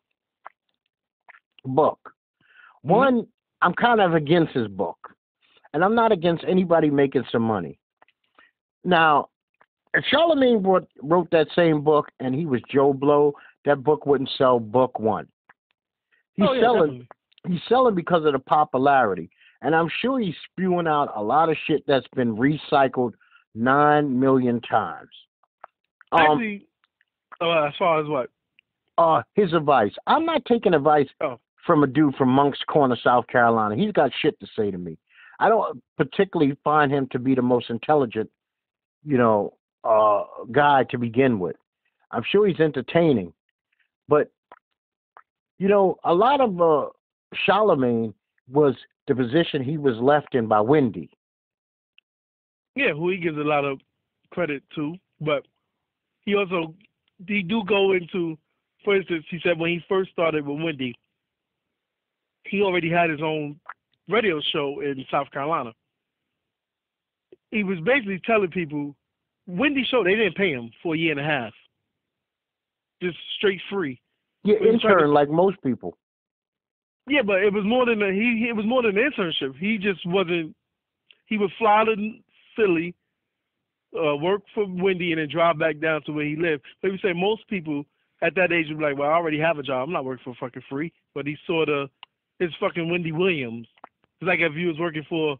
book. 1.64 1.98
One, 2.82 3.26
I'm 3.62 3.74
kind 3.74 4.00
of 4.00 4.14
against 4.14 4.52
his 4.52 4.68
book, 4.68 4.98
and 5.72 5.82
I'm 5.82 5.94
not 5.94 6.12
against 6.12 6.44
anybody 6.46 6.90
making 6.90 7.24
some 7.32 7.42
money. 7.42 7.78
Now, 8.84 9.30
if 9.94 10.04
Charlamagne 10.12 10.64
wrote, 10.64 10.88
wrote 11.02 11.30
that 11.30 11.46
same 11.54 11.82
book 11.82 12.08
and 12.20 12.34
he 12.34 12.46
was 12.46 12.60
Joe 12.70 12.92
Blow, 12.92 13.32
that 13.64 13.82
book 13.82 14.04
wouldn't 14.06 14.30
sell 14.36 14.58
book 14.58 14.98
one. 14.98 15.26
He's 16.34 16.46
oh, 16.48 16.52
yeah, 16.52 16.62
selling. 16.62 16.80
definitely. 16.80 17.08
he's 17.48 17.60
selling 17.68 17.94
because 17.94 18.24
of 18.26 18.32
the 18.32 18.40
popularity. 18.40 19.30
And 19.62 19.74
I'm 19.74 19.88
sure 20.02 20.18
he's 20.18 20.34
spewing 20.50 20.86
out 20.86 21.12
a 21.16 21.22
lot 21.22 21.48
of 21.48 21.56
shit 21.66 21.84
that's 21.86 22.06
been 22.14 22.36
recycled 22.36 23.12
nine 23.54 24.18
million 24.18 24.60
times. 24.60 25.08
Um, 26.12 26.20
Actually, 26.20 26.66
uh, 27.40 27.64
as 27.64 27.72
far 27.78 28.00
as 28.00 28.08
what? 28.08 28.30
uh, 28.98 29.22
his 29.34 29.52
advice. 29.52 29.92
I'm 30.06 30.24
not 30.24 30.44
taking 30.44 30.72
advice 30.74 31.08
Oh. 31.20 31.38
from 31.66 31.82
a 31.82 31.86
dude 31.86 32.14
from 32.16 32.28
Moncks 32.28 32.60
Corner, 32.68 32.96
South 33.02 33.26
Carolina. 33.26 33.74
He's 33.74 33.90
got 33.92 34.12
shit 34.22 34.38
to 34.40 34.46
say 34.56 34.70
to 34.70 34.78
me. 34.78 34.96
I 35.40 35.48
don't 35.48 35.82
particularly 35.96 36.56
find 36.62 36.92
him 36.92 37.08
to 37.10 37.18
be 37.18 37.34
the 37.34 37.42
most 37.42 37.70
intelligent, 37.70 38.30
you 39.04 39.18
know, 39.18 39.54
uh, 39.82 40.22
guy 40.52 40.84
to 40.90 40.98
begin 40.98 41.40
with. 41.40 41.56
I'm 42.12 42.22
sure 42.30 42.46
he's 42.46 42.60
entertaining, 42.60 43.32
but 44.08 44.30
you 45.58 45.66
know, 45.68 45.96
a 46.04 46.14
lot 46.14 46.40
of 46.40 46.60
uh, 46.60 46.88
Charlamagne 47.48 48.14
was 48.50 48.76
the 49.08 49.14
position 49.16 49.62
he 49.64 49.76
was 49.78 49.96
left 49.96 50.34
in 50.36 50.46
by 50.46 50.60
Wendy. 50.60 51.10
Yeah, 52.76 52.92
who 52.92 53.10
he 53.10 53.16
gives 53.16 53.38
a 53.38 53.42
lot 53.42 53.64
of 53.64 53.80
credit 54.30 54.62
to, 54.76 54.94
but 55.20 55.46
he 56.24 56.34
also 56.36 56.74
he 57.26 57.42
do 57.42 57.62
go 57.64 57.92
into, 57.92 58.36
for 58.84 58.96
instance, 58.96 59.24
he 59.30 59.38
said 59.42 59.58
when 59.58 59.70
he 59.70 59.84
first 59.88 60.10
started 60.12 60.46
with 60.46 60.62
Wendy, 60.62 60.94
he 62.44 62.62
already 62.62 62.90
had 62.90 63.10
his 63.10 63.20
own 63.22 63.58
radio 64.08 64.40
show 64.52 64.80
in 64.80 65.04
South 65.10 65.30
Carolina. 65.30 65.72
He 67.50 67.64
was 67.64 67.78
basically 67.84 68.20
telling 68.26 68.50
people, 68.50 68.94
Wendy 69.46 69.84
show 69.90 70.02
they 70.02 70.14
didn't 70.14 70.36
pay 70.36 70.50
him 70.50 70.70
for 70.82 70.94
a 70.94 70.98
year 70.98 71.12
and 71.12 71.20
a 71.20 71.24
half, 71.24 71.52
just 73.02 73.16
straight 73.36 73.60
free. 73.70 74.00
Yeah, 74.42 74.56
was 74.60 74.80
to- 74.80 74.88
intern 74.88 75.12
like 75.12 75.30
most 75.30 75.62
people. 75.62 75.96
Yeah, 77.06 77.22
but 77.22 77.42
it 77.42 77.52
was 77.52 77.64
more 77.66 77.84
than 77.84 78.02
a, 78.02 78.12
he. 78.12 78.46
It 78.48 78.56
was 78.56 78.64
more 78.64 78.82
than 78.82 78.96
an 78.96 79.10
internship. 79.10 79.56
He 79.58 79.76
just 79.76 80.00
wasn't. 80.06 80.56
He 81.26 81.36
would 81.36 81.50
fly 81.58 81.84
to 81.84 82.12
Philly, 82.56 82.94
uh, 83.94 84.16
work 84.16 84.42
for 84.54 84.66
Wendy, 84.66 85.12
and 85.12 85.20
then 85.20 85.28
drive 85.28 85.58
back 85.58 85.80
down 85.80 86.02
to 86.02 86.12
where 86.12 86.24
he 86.24 86.36
lived. 86.36 86.62
But 86.82 86.92
we 86.92 86.98
say 87.02 87.12
most 87.12 87.46
people 87.48 87.84
at 88.22 88.34
that 88.36 88.52
age 88.52 88.66
would 88.68 88.78
be 88.78 88.84
like, 88.84 88.98
"Well, 88.98 89.10
I 89.10 89.14
already 89.14 89.38
have 89.38 89.58
a 89.58 89.62
job. 89.62 89.88
I'm 89.88 89.92
not 89.92 90.04
working 90.04 90.24
for 90.24 90.34
fucking 90.38 90.62
free." 90.68 90.92
But 91.14 91.26
he 91.26 91.36
sort 91.46 91.68
of 91.68 91.90
it's 92.40 92.54
fucking 92.60 92.90
Wendy 92.90 93.12
Williams. 93.12 93.66
It's 94.20 94.28
like 94.28 94.40
if 94.40 94.54
he 94.54 94.66
was 94.66 94.78
working 94.78 95.04
for 95.08 95.38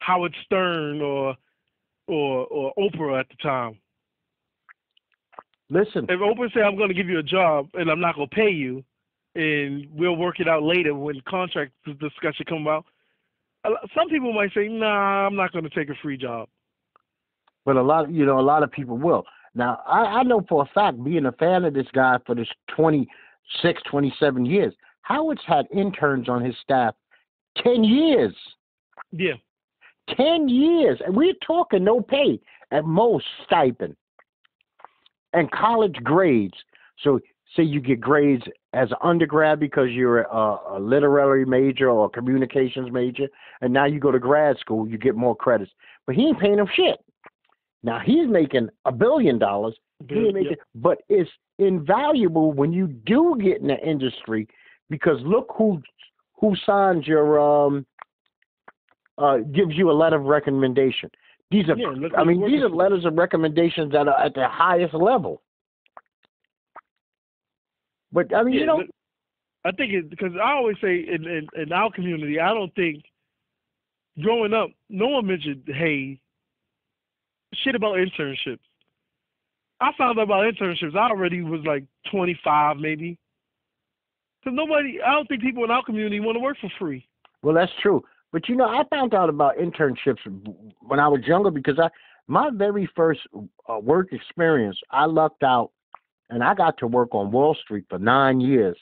Howard 0.00 0.34
Stern 0.44 1.00
or 1.00 1.36
or 2.06 2.46
or 2.46 2.72
Oprah 2.78 3.20
at 3.20 3.28
the 3.28 3.36
time. 3.42 3.78
Listen, 5.70 6.04
If 6.08 6.20
Oprah 6.20 6.52
said, 6.52 6.62
"I'm 6.62 6.76
going 6.76 6.88
to 6.88 6.94
give 6.94 7.08
you 7.08 7.18
a 7.18 7.22
job 7.22 7.68
and 7.74 7.90
I'm 7.90 8.00
not 8.00 8.16
going 8.16 8.28
to 8.28 8.34
pay 8.34 8.50
you," 8.50 8.84
and 9.34 9.86
we'll 9.92 10.16
work 10.16 10.40
it 10.40 10.48
out 10.48 10.62
later 10.62 10.94
when 10.94 11.20
contract 11.22 11.72
discussion 11.84 12.44
come 12.46 12.62
about, 12.62 12.84
some 13.94 14.08
people 14.10 14.32
might 14.32 14.52
say, 14.52 14.68
"Nah, 14.68 15.26
I'm 15.26 15.36
not 15.36 15.52
going 15.52 15.64
to 15.64 15.70
take 15.70 15.88
a 15.88 15.94
free 16.02 16.18
job." 16.18 16.48
But 17.64 17.76
a 17.76 17.82
lot, 17.82 18.10
you 18.10 18.26
know, 18.26 18.38
a 18.38 18.42
lot 18.42 18.62
of 18.62 18.70
people 18.70 18.96
will. 18.96 19.24
Now, 19.54 19.80
I, 19.86 20.00
I 20.00 20.22
know 20.22 20.44
for 20.48 20.62
a 20.62 20.66
fact, 20.74 21.02
being 21.02 21.26
a 21.26 21.32
fan 21.32 21.64
of 21.64 21.74
this 21.74 21.86
guy 21.92 22.18
for 22.26 22.34
this 22.34 22.48
26, 22.76 23.82
27 23.90 24.46
years, 24.46 24.74
Howard's 25.02 25.42
had 25.46 25.66
interns 25.72 26.28
on 26.28 26.44
his 26.44 26.54
staff 26.62 26.94
ten 27.62 27.84
years. 27.84 28.34
Yeah. 29.12 29.34
Ten 30.16 30.48
years, 30.48 31.00
and 31.04 31.16
we're 31.16 31.34
talking 31.46 31.84
no 31.84 32.00
pay 32.00 32.40
at 32.70 32.84
most 32.84 33.24
stipend 33.44 33.96
and 35.32 35.50
college 35.50 35.96
grades. 36.02 36.54
So 37.02 37.20
say 37.56 37.62
you 37.62 37.80
get 37.80 38.00
grades 38.00 38.42
as 38.72 38.90
an 38.90 38.96
undergrad 39.02 39.60
because 39.60 39.90
you're 39.90 40.22
a, 40.22 40.58
a 40.72 40.78
literary 40.78 41.44
major 41.44 41.88
or 41.88 42.06
a 42.06 42.08
communications 42.08 42.92
major, 42.92 43.28
and 43.60 43.72
now 43.72 43.86
you 43.86 44.00
go 44.00 44.10
to 44.10 44.18
grad 44.18 44.58
school, 44.58 44.86
you 44.88 44.98
get 44.98 45.14
more 45.14 45.36
credits. 45.36 45.72
But 46.06 46.16
he 46.16 46.26
ain't 46.28 46.40
paying 46.40 46.56
them 46.56 46.68
shit. 46.74 46.98
Now 47.84 48.00
he's 48.04 48.26
making 48.28 48.70
a 48.86 48.92
billion 48.92 49.38
dollars. 49.38 49.76
Making, 50.00 50.56
but 50.74 50.98
it's 51.08 51.30
invaluable 51.58 52.52
when 52.52 52.72
you 52.72 52.88
do 52.88 53.36
get 53.40 53.60
in 53.60 53.68
the 53.68 53.78
industry 53.78 54.48
because 54.90 55.18
look 55.22 55.54
who 55.56 55.80
who 56.40 56.56
signs 56.66 57.06
your 57.06 57.38
um 57.38 57.86
uh 59.18 59.38
gives 59.54 59.76
you 59.76 59.90
a 59.90 59.92
letter 59.92 60.16
of 60.16 60.24
recommendation. 60.24 61.10
These 61.50 61.68
are 61.68 61.76
Yeah, 61.76 62.08
I 62.16 62.24
mean 62.24 62.44
these 62.44 62.62
are 62.62 62.70
letters 62.70 63.04
of 63.04 63.14
recommendations 63.14 63.92
that 63.92 64.08
are 64.08 64.18
at 64.18 64.34
the 64.34 64.48
highest 64.48 64.94
level. 64.94 65.42
But 68.12 68.34
I 68.34 68.42
mean, 68.42 68.54
Yeah, 68.54 68.60
you 68.60 68.66
know, 68.66 68.82
I 69.64 69.72
think 69.72 69.92
it 69.92 70.10
because 70.10 70.32
I 70.42 70.52
always 70.52 70.76
say 70.80 71.06
in, 71.06 71.26
in 71.26 71.46
in 71.54 71.72
our 71.72 71.90
community, 71.92 72.40
I 72.40 72.52
don't 72.54 72.74
think 72.74 73.04
growing 74.22 74.54
up, 74.54 74.70
no 74.88 75.08
one 75.08 75.26
mentioned 75.26 75.64
hey 75.66 76.20
shit 77.62 77.74
about 77.74 77.96
internships. 77.96 78.58
I 79.80 79.90
found 79.98 80.18
out 80.18 80.22
about 80.24 80.44
internships. 80.44 80.96
I 80.96 81.10
already 81.10 81.42
was 81.42 81.60
like 81.66 81.84
25, 82.10 82.76
maybe. 82.78 83.18
Because 84.40 84.56
nobody, 84.56 84.98
I 85.04 85.12
don't 85.12 85.26
think 85.26 85.42
people 85.42 85.64
in 85.64 85.70
our 85.70 85.84
community 85.84 86.20
want 86.20 86.36
to 86.36 86.40
work 86.40 86.56
for 86.60 86.70
free. 86.78 87.06
well, 87.42 87.54
that's 87.54 87.72
true. 87.82 88.02
But 88.32 88.48
you 88.48 88.56
know, 88.56 88.64
I 88.66 88.82
found 88.90 89.14
out 89.14 89.28
about 89.28 89.58
internships 89.58 90.18
when 90.80 90.98
I 90.98 91.06
was 91.06 91.20
younger 91.24 91.52
because 91.52 91.78
I 91.78 91.88
my 92.26 92.50
very 92.52 92.88
first 92.96 93.20
uh, 93.68 93.78
work 93.78 94.12
experience, 94.12 94.76
I 94.90 95.04
lucked 95.04 95.42
out 95.42 95.70
and 96.30 96.42
I 96.42 96.54
got 96.54 96.76
to 96.78 96.86
work 96.86 97.14
on 97.14 97.30
Wall 97.30 97.56
Street 97.62 97.84
for 97.88 97.98
nine 97.98 98.40
years, 98.40 98.76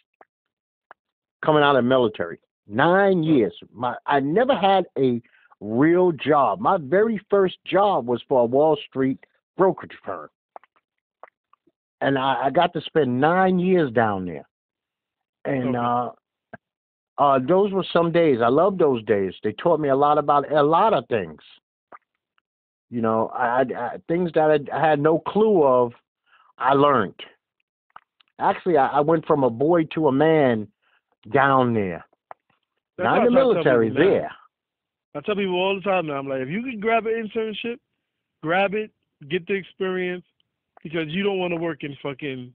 coming 1.45 1.63
out 1.63 1.77
of 1.77 1.85
military. 1.85 2.39
Nine 2.67 3.23
years. 3.23 3.53
My 3.75 3.95
I 4.07 4.21
never 4.21 4.55
had 4.57 4.85
a 4.97 5.21
real 5.63 6.13
job. 6.13 6.61
My 6.61 6.77
very 6.81 7.21
first 7.31 7.57
job 7.65 8.07
was 8.07 8.21
for 8.29 8.43
a 8.43 8.45
Wall 8.45 8.77
Street 8.89 9.19
brokerage 9.57 9.97
firm, 10.05 10.29
and 12.01 12.19
I, 12.19 12.45
I 12.47 12.51
got 12.51 12.73
to 12.75 12.81
spend 12.81 13.21
nine 13.21 13.59
years 13.59 13.93
down 13.93 14.27
there. 14.27 14.47
And 15.45 15.77
Okay. 15.77 15.79
uh, 15.79 16.11
uh, 17.19 17.39
those 17.47 17.73
were 17.73 17.85
some 17.93 18.11
days. 18.11 18.39
I 18.43 18.49
love 18.49 18.79
those 18.79 19.05
days. 19.05 19.35
They 19.43 19.53
taught 19.53 19.81
me 19.81 19.89
a 19.89 19.97
lot 19.97 20.19
about 20.19 20.51
a 20.51 20.63
lot 20.63 20.95
of 20.95 21.07
things. 21.09 21.41
You 22.91 23.01
know, 23.01 23.29
I, 23.35 23.65
I, 23.77 23.97
things 24.09 24.31
that 24.35 24.51
I, 24.51 24.77
I 24.77 24.89
had 24.89 25.01
no 25.01 25.19
clue 25.19 25.63
of. 25.63 25.93
I 26.59 26.75
learned. 26.75 27.15
Actually, 28.39 28.77
I, 28.77 28.89
I 28.89 29.01
went 29.01 29.27
from 29.27 29.45
a 29.45 29.51
boy 29.51 29.85
to 29.95 30.09
a 30.09 30.13
man 30.13 30.69
down 31.33 31.75
there. 31.75 32.05
That's 32.99 33.07
Not 33.07 33.27
in 33.27 33.33
the 33.33 33.41
I 33.41 33.43
try 33.43 33.55
to 33.55 33.65
tell 33.65 33.79
military, 33.81 33.91
there. 33.91 34.31
I 35.15 35.21
tell 35.21 35.37
people 35.37 35.55
all 35.55 35.75
the 35.75 35.83
time 35.83 36.07
now, 36.07 36.15
I'm 36.15 36.29
like, 36.29 36.41
if 36.41 36.49
you 36.49 36.63
can 36.63 36.81
grab 36.81 37.07
an 37.07 37.29
internship, 37.29 37.79
grab 38.43 38.75
it, 38.75 38.91
get 39.29 39.47
the 39.47 39.55
experience, 39.55 40.25
because 40.83 41.09
you 41.09 41.23
don't 41.23 41.39
want 41.39 41.53
to 41.53 41.61
work 41.61 41.85
in 41.85 41.97
fucking 42.03 42.53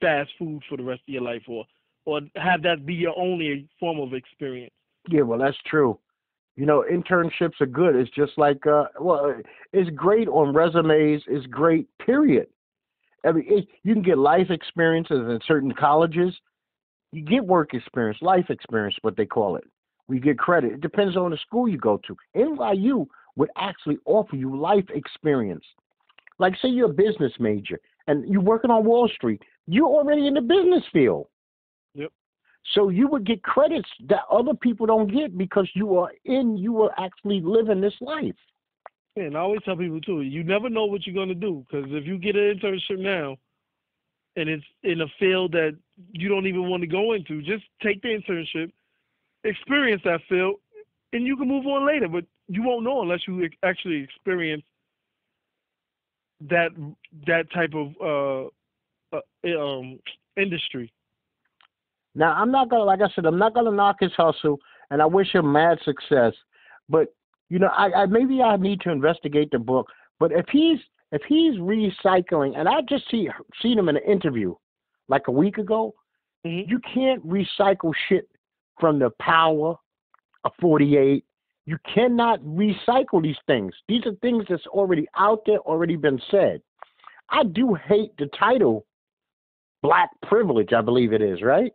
fast 0.00 0.30
food 0.38 0.62
for 0.68 0.76
the 0.76 0.84
rest 0.84 1.02
of 1.06 1.12
your 1.12 1.22
life 1.22 1.42
or 1.48 1.64
or 2.04 2.20
have 2.36 2.62
that 2.62 2.86
be 2.86 2.94
your 2.94 3.18
only 3.18 3.68
form 3.80 3.98
of 3.98 4.14
experience. 4.14 4.72
Yeah, 5.08 5.22
well, 5.22 5.40
that's 5.40 5.56
true. 5.66 5.98
You 6.54 6.64
know, 6.64 6.84
internships 6.90 7.60
are 7.60 7.66
good. 7.66 7.96
It's 7.96 8.10
just 8.12 8.38
like, 8.38 8.64
uh, 8.66 8.84
well, 9.00 9.34
it's 9.72 9.90
great 9.90 10.28
on 10.28 10.54
resumes. 10.54 11.22
It's 11.26 11.46
great, 11.46 11.88
period. 11.98 12.46
I 13.24 13.32
mean, 13.32 13.44
it, 13.48 13.66
you 13.82 13.92
can 13.92 14.02
get 14.02 14.18
life 14.18 14.50
experiences 14.50 15.18
in 15.18 15.40
certain 15.46 15.72
colleges. 15.72 16.32
You 17.12 17.22
get 17.22 17.44
work 17.44 17.74
experience, 17.74 18.18
life 18.22 18.46
experience, 18.50 18.96
what 19.02 19.16
they 19.16 19.26
call 19.26 19.56
it. 19.56 19.64
We 20.08 20.20
get 20.20 20.38
credit. 20.38 20.72
It 20.72 20.80
depends 20.80 21.16
on 21.16 21.30
the 21.30 21.38
school 21.38 21.68
you 21.68 21.78
go 21.78 22.00
to. 22.06 22.16
NYU 22.36 23.06
would 23.36 23.50
actually 23.56 23.98
offer 24.04 24.36
you 24.36 24.56
life 24.56 24.84
experience. 24.94 25.64
Like, 26.38 26.54
say 26.60 26.68
you're 26.68 26.90
a 26.90 26.94
business 26.94 27.32
major 27.38 27.80
and 28.06 28.28
you're 28.28 28.40
working 28.40 28.70
on 28.70 28.84
Wall 28.84 29.08
Street. 29.14 29.42
You're 29.66 29.88
already 29.88 30.26
in 30.26 30.34
the 30.34 30.40
business 30.40 30.84
field. 30.92 31.26
Yep. 31.94 32.12
So 32.74 32.88
you 32.88 33.08
would 33.08 33.26
get 33.26 33.42
credits 33.42 33.88
that 34.08 34.22
other 34.30 34.54
people 34.54 34.86
don't 34.86 35.12
get 35.12 35.36
because 35.36 35.68
you 35.74 35.98
are 35.98 36.10
in, 36.24 36.56
you 36.56 36.82
are 36.82 36.92
actually 36.98 37.40
living 37.40 37.80
this 37.80 37.94
life. 38.00 38.34
Yeah, 39.16 39.24
and 39.24 39.36
I 39.36 39.40
always 39.40 39.62
tell 39.64 39.76
people 39.76 40.00
too, 40.00 40.22
you 40.22 40.44
never 40.44 40.68
know 40.68 40.84
what 40.84 41.06
you're 41.06 41.14
gonna 41.14 41.34
do 41.34 41.64
because 41.66 41.86
if 41.90 42.06
you 42.06 42.18
get 42.18 42.36
an 42.36 42.58
internship 42.58 42.98
now, 42.98 43.36
and 44.36 44.50
it's 44.50 44.64
in 44.82 45.00
a 45.00 45.06
field 45.18 45.52
that 45.52 45.76
you 46.12 46.28
don't 46.28 46.46
even 46.46 46.68
want 46.68 46.82
to 46.82 46.86
go 46.86 47.14
into, 47.14 47.40
just 47.40 47.64
take 47.82 48.02
the 48.02 48.08
internship, 48.08 48.70
experience 49.46 50.02
that 50.04 50.20
field, 50.28 50.56
and 51.12 51.26
you 51.26 51.36
can 51.36 51.48
move 51.48 51.66
on 51.66 51.86
later. 51.86 52.08
But 52.08 52.24
you 52.48 52.62
won't 52.62 52.84
know 52.84 53.02
unless 53.02 53.20
you 53.26 53.48
actually 53.62 54.02
experience 54.02 54.62
that 56.48 56.70
that 57.26 57.50
type 57.52 57.72
of 57.74 58.50
uh, 59.12 59.16
uh 59.16 59.58
um 59.58 59.98
industry. 60.36 60.92
Now 62.14 62.32
I'm 62.32 62.50
not 62.50 62.70
gonna, 62.70 62.84
like 62.84 63.00
I 63.00 63.08
said, 63.14 63.26
I'm 63.26 63.38
not 63.38 63.54
gonna 63.54 63.70
knock 63.70 63.96
his 64.00 64.12
hustle, 64.16 64.58
and 64.90 65.00
I 65.00 65.06
wish 65.06 65.34
him 65.34 65.52
mad 65.52 65.78
success. 65.84 66.32
But 66.88 67.14
you 67.48 67.58
know, 67.58 67.68
I, 67.68 68.02
I 68.02 68.06
maybe 68.06 68.42
I 68.42 68.56
need 68.56 68.80
to 68.82 68.90
investigate 68.90 69.50
the 69.50 69.58
book. 69.58 69.88
But 70.18 70.32
if 70.32 70.46
he's 70.50 70.78
if 71.12 71.22
he's 71.28 71.54
recycling, 71.54 72.58
and 72.58 72.68
I 72.68 72.80
just 72.88 73.10
see 73.10 73.28
seen 73.62 73.78
him 73.78 73.88
in 73.88 73.96
an 73.96 74.02
interview 74.04 74.54
like 75.08 75.28
a 75.28 75.32
week 75.32 75.58
ago, 75.58 75.94
Mhm. 76.44 76.68
you 76.68 76.78
can't 76.80 77.26
recycle 77.26 77.92
shit 78.08 78.28
from 78.78 78.98
the 78.98 79.10
power 79.20 79.76
of 80.44 80.52
48. 80.60 81.24
You 81.66 81.78
cannot 81.92 82.40
recycle 82.42 83.22
these 83.22 83.36
things. 83.46 83.74
These 83.88 84.06
are 84.06 84.14
things 84.22 84.44
that's 84.48 84.66
already 84.68 85.06
out 85.16 85.42
there, 85.46 85.58
already 85.58 85.96
been 85.96 86.20
said. 86.30 86.62
I 87.30 87.42
do 87.44 87.74
hate 87.74 88.16
the 88.18 88.26
title 88.38 88.86
Black 89.82 90.10
Privilege, 90.28 90.72
I 90.72 90.80
believe 90.80 91.12
it 91.12 91.22
is, 91.22 91.42
right? 91.42 91.72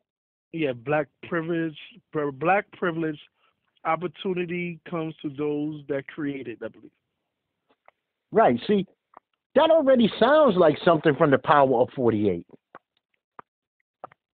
Yeah, 0.54 0.74
black 0.74 1.08
privilege, 1.28 1.78
black 2.34 2.70
privilege, 2.74 3.20
opportunity 3.86 4.80
comes 4.90 5.16
to 5.22 5.30
those 5.30 5.82
that 5.88 6.08
create 6.08 6.48
it. 6.48 6.60
I 6.64 6.68
believe. 6.68 6.92
Right. 8.32 8.60
See, 8.68 8.86
that 9.56 9.70
already 9.70 10.12
sounds 10.20 10.56
like 10.56 10.78
something 10.84 11.16
from 11.16 11.32
the 11.32 11.38
Power 11.38 11.82
of 11.82 11.90
48. 11.96 12.46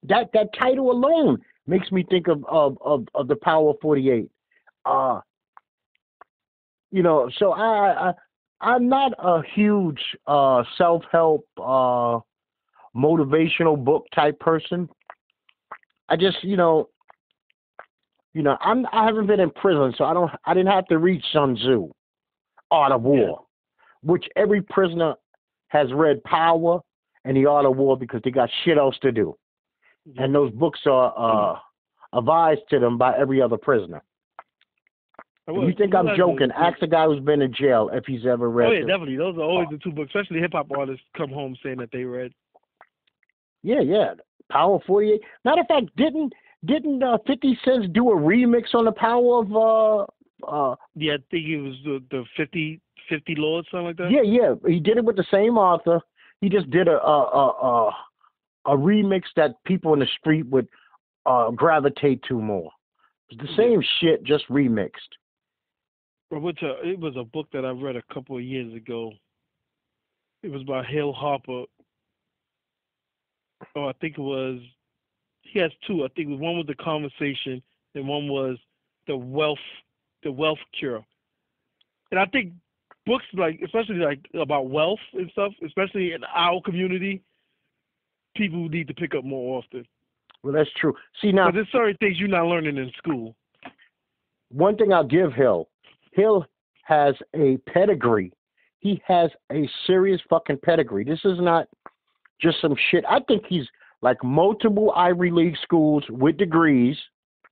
That 0.04 0.30
that 0.34 0.50
title 0.58 0.92
alone 0.92 1.40
makes 1.68 1.92
me 1.92 2.06
think 2.10 2.28
of 2.28 2.44
of 2.46 2.78
of, 2.82 3.08
of 3.14 3.28
the 3.28 3.36
Power 3.36 3.72
of 3.72 3.78
48. 3.82 4.30
Uh 4.86 5.22
you 6.90 7.04
know, 7.04 7.30
so 7.38 7.52
I, 7.52 8.10
I 8.10 8.14
I'm 8.62 8.88
not 8.90 9.14
a 9.20 9.42
huge 9.54 10.00
uh 10.26 10.64
self-help 10.78 11.48
uh 11.58 12.20
motivational 12.96 13.84
book 13.84 14.06
type 14.16 14.40
person. 14.40 14.90
I 16.10 16.16
just, 16.16 16.44
you 16.44 16.56
know, 16.56 16.90
you 18.34 18.42
know, 18.42 18.58
I'm 18.62 18.86
I 18.92 19.06
haven't 19.06 19.28
been 19.28 19.40
in 19.40 19.52
prison, 19.52 19.94
so 19.98 20.06
I 20.06 20.14
don't 20.14 20.32
I 20.46 20.54
didn't 20.54 20.72
have 20.72 20.88
to 20.88 20.98
read 20.98 21.22
Sun 21.34 21.56
Tzu, 21.56 21.92
Art 22.72 22.92
of 22.92 23.04
War 23.04 23.44
which 24.04 24.26
every 24.36 24.62
prisoner 24.62 25.16
has 25.68 25.92
read 25.94 26.24
Power 26.24 26.80
and 27.26 27.36
The 27.36 27.46
Art 27.46 27.66
of 27.66 27.78
War 27.78 27.98
because 27.98 28.22
they 28.24 28.32
got 28.32 28.50
shit 28.64 28.78
else 28.78 28.98
to 29.02 29.12
do. 29.12 29.36
And 30.18 30.34
those 30.34 30.52
books 30.52 30.80
are 30.86 31.14
uh, 31.18 31.60
advised 32.14 32.62
to 32.70 32.80
them 32.80 32.98
by 32.98 33.18
every 33.18 33.42
other 33.42 33.58
prisoner. 33.58 34.02
You 35.48 35.74
think 35.78 35.96
I'm 35.96 36.10
joking, 36.18 36.50
ask 36.52 36.82
a 36.82 36.88
guy 36.88 37.06
who's 37.06 37.22
been 37.24 37.42
in 37.42 37.54
jail 37.54 37.90
if 37.94 38.04
he's 38.06 38.26
ever 38.26 38.50
read 38.50 38.68
Oh 38.68 38.72
yeah, 38.72 38.80
them. 38.80 38.88
definitely. 38.90 39.16
Those 39.16 39.38
are 39.38 39.44
always 39.44 39.70
the 39.72 39.78
two 39.78 39.92
books, 39.92 40.12
especially 40.14 40.40
hip 40.42 40.52
hop 40.52 40.68
artists 40.78 41.06
come 41.16 41.30
home 41.30 41.56
saying 41.64 41.78
that 41.78 41.90
they 41.94 42.04
read. 42.04 42.34
Yeah, 43.64 43.80
yeah. 43.80 44.14
Power 44.52 44.80
48. 44.86 45.22
Matter 45.46 45.62
of 45.62 45.68
fact, 45.68 45.96
didn't 45.96 46.34
didn't 46.66 47.02
uh, 47.02 47.18
50 47.28 47.60
Cent 47.64 47.94
do 47.94 48.12
a 48.12 48.16
remix 48.16 48.74
on 48.74 48.86
the 48.86 48.92
Power 48.92 49.40
of 49.42 49.56
uh 49.56 50.48
uh 50.52 50.76
Yeah, 50.96 51.14
I 51.14 51.18
think 51.32 51.48
it 51.48 51.62
was 51.62 51.76
the 51.86 52.04
the 52.12 52.26
50, 52.36 52.82
50 53.08 53.36
Lords, 53.38 53.68
something 53.72 53.88
like 53.88 53.98
that. 53.98 54.12
Yeah, 54.12 54.24
yeah. 54.24 54.56
He 54.68 54.82
did 54.82 54.98
it 54.98 55.06
with 55.06 55.16
the 55.16 55.26
same 55.32 55.58
author. 55.58 56.02
He 56.42 56.50
just 56.50 56.70
did 56.72 56.90
a 56.90 57.00
a 57.02 57.22
a, 57.24 57.48
a, 57.48 58.74
a 58.74 58.78
remix 58.78 59.24
that 59.38 59.64
people 59.66 59.94
in 59.94 60.00
the 60.00 60.08
street 60.20 60.46
would 60.48 60.68
uh, 61.28 61.52
gravitate 61.52 62.24
to 62.24 62.42
more. 62.42 62.72
It's 63.30 63.42
the 63.42 63.56
same 63.58 63.84
shit, 64.00 64.24
just 64.24 64.48
remixed. 64.50 64.96
Uh, 66.32 66.38
it 66.84 67.00
was 67.00 67.16
a 67.18 67.24
book 67.24 67.48
that 67.54 67.66
I 67.66 67.72
read 67.72 67.96
a 67.96 68.14
couple 68.14 68.38
of 68.38 68.44
years 68.44 68.74
ago. 68.74 69.12
It 70.44 70.52
was 70.52 70.64
by 70.64 70.84
Hill 70.84 71.14
Harper. 71.14 71.64
Oh, 73.76 73.88
I 73.88 73.94
think 74.00 74.18
it 74.18 74.22
was 74.22 74.60
he 75.42 75.60
has 75.60 75.72
two. 75.86 76.04
I 76.04 76.08
think 76.16 76.30
one 76.30 76.58
was 76.58 76.66
the 76.68 76.76
conversation, 76.76 77.62
and 77.96 78.08
one 78.08 78.28
was 78.28 78.58
the 79.08 79.16
wealth, 79.16 79.58
the 80.24 80.32
wealth 80.32 80.60
cure. 80.78 81.06
And 82.12 82.20
I 82.20 82.26
think 82.26 82.54
books 83.06 83.26
like, 83.34 83.60
especially 83.64 83.96
like 83.96 84.20
about 84.40 84.70
wealth 84.70 85.00
and 85.14 85.30
stuff, 85.32 85.54
especially 85.66 86.14
in 86.14 86.24
our 86.36 86.62
community, 86.62 87.22
people 88.36 88.68
need 88.70 88.88
to 88.88 88.94
pick 88.94 89.16
up 89.16 89.24
more 89.24 89.58
often. 89.58 89.86
Well, 90.44 90.54
that's 90.54 90.70
true. 90.80 90.94
See 91.22 91.32
now, 91.32 91.52
there's 91.52 91.68
certain 91.72 91.98
things 91.98 92.20
you're 92.20 92.28
not 92.28 92.46
learning 92.46 92.78
in 92.78 92.92
school. 92.98 93.36
One 94.50 94.78
thing 94.78 94.94
I'll 94.94 95.04
give 95.04 95.34
Hill, 95.34 95.68
Hill 96.14 96.46
has 96.84 97.16
a 97.36 97.58
pedigree. 97.68 98.32
He 98.80 99.02
has 99.06 99.30
a 99.52 99.70
serious 99.86 100.22
fucking 100.30 100.60
pedigree. 100.64 101.04
This 101.04 101.20
is 101.26 101.40
not 101.40 101.68
just 102.40 102.62
some 102.62 102.76
shit. 102.92 103.04
I 103.10 103.20
think 103.28 103.44
he's 103.48 103.68
like 104.02 104.24
multiple 104.24 104.94
Ivy 104.96 105.32
League 105.32 105.58
schools 105.62 106.04
with 106.10 106.38
degrees. 106.38 106.96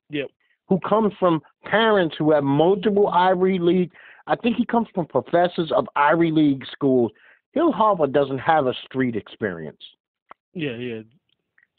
Yep. 0.10 0.28
Who 0.68 0.80
comes 0.88 1.14
from 1.20 1.42
parents 1.66 2.16
who 2.18 2.32
have 2.32 2.44
multiple 2.44 3.08
Ivy 3.08 3.60
League. 3.60 3.92
I 4.28 4.36
think 4.36 4.56
he 4.56 4.66
comes 4.66 4.88
from 4.94 5.06
professors 5.08 5.72
of 5.76 5.88
Ivy 5.96 6.32
League 6.32 6.64
schools. 6.72 7.12
Hill 7.54 7.72
Harper 7.72 8.08
doesn't 8.08 8.40
have 8.40 8.68
a 8.68 8.74
street 8.86 9.16
experience. 9.16 9.82
Yeah, 10.54 10.76
yeah. 10.76 11.02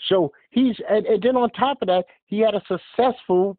So 0.09 0.33
he's 0.51 0.77
and, 0.89 1.07
and 1.07 1.23
then 1.23 1.37
on 1.37 1.51
top 1.51 1.79
of 1.83 1.89
that, 1.89 2.05
he 2.27 2.41
had 2.41 2.55
a 2.55 2.63
successful 2.69 3.57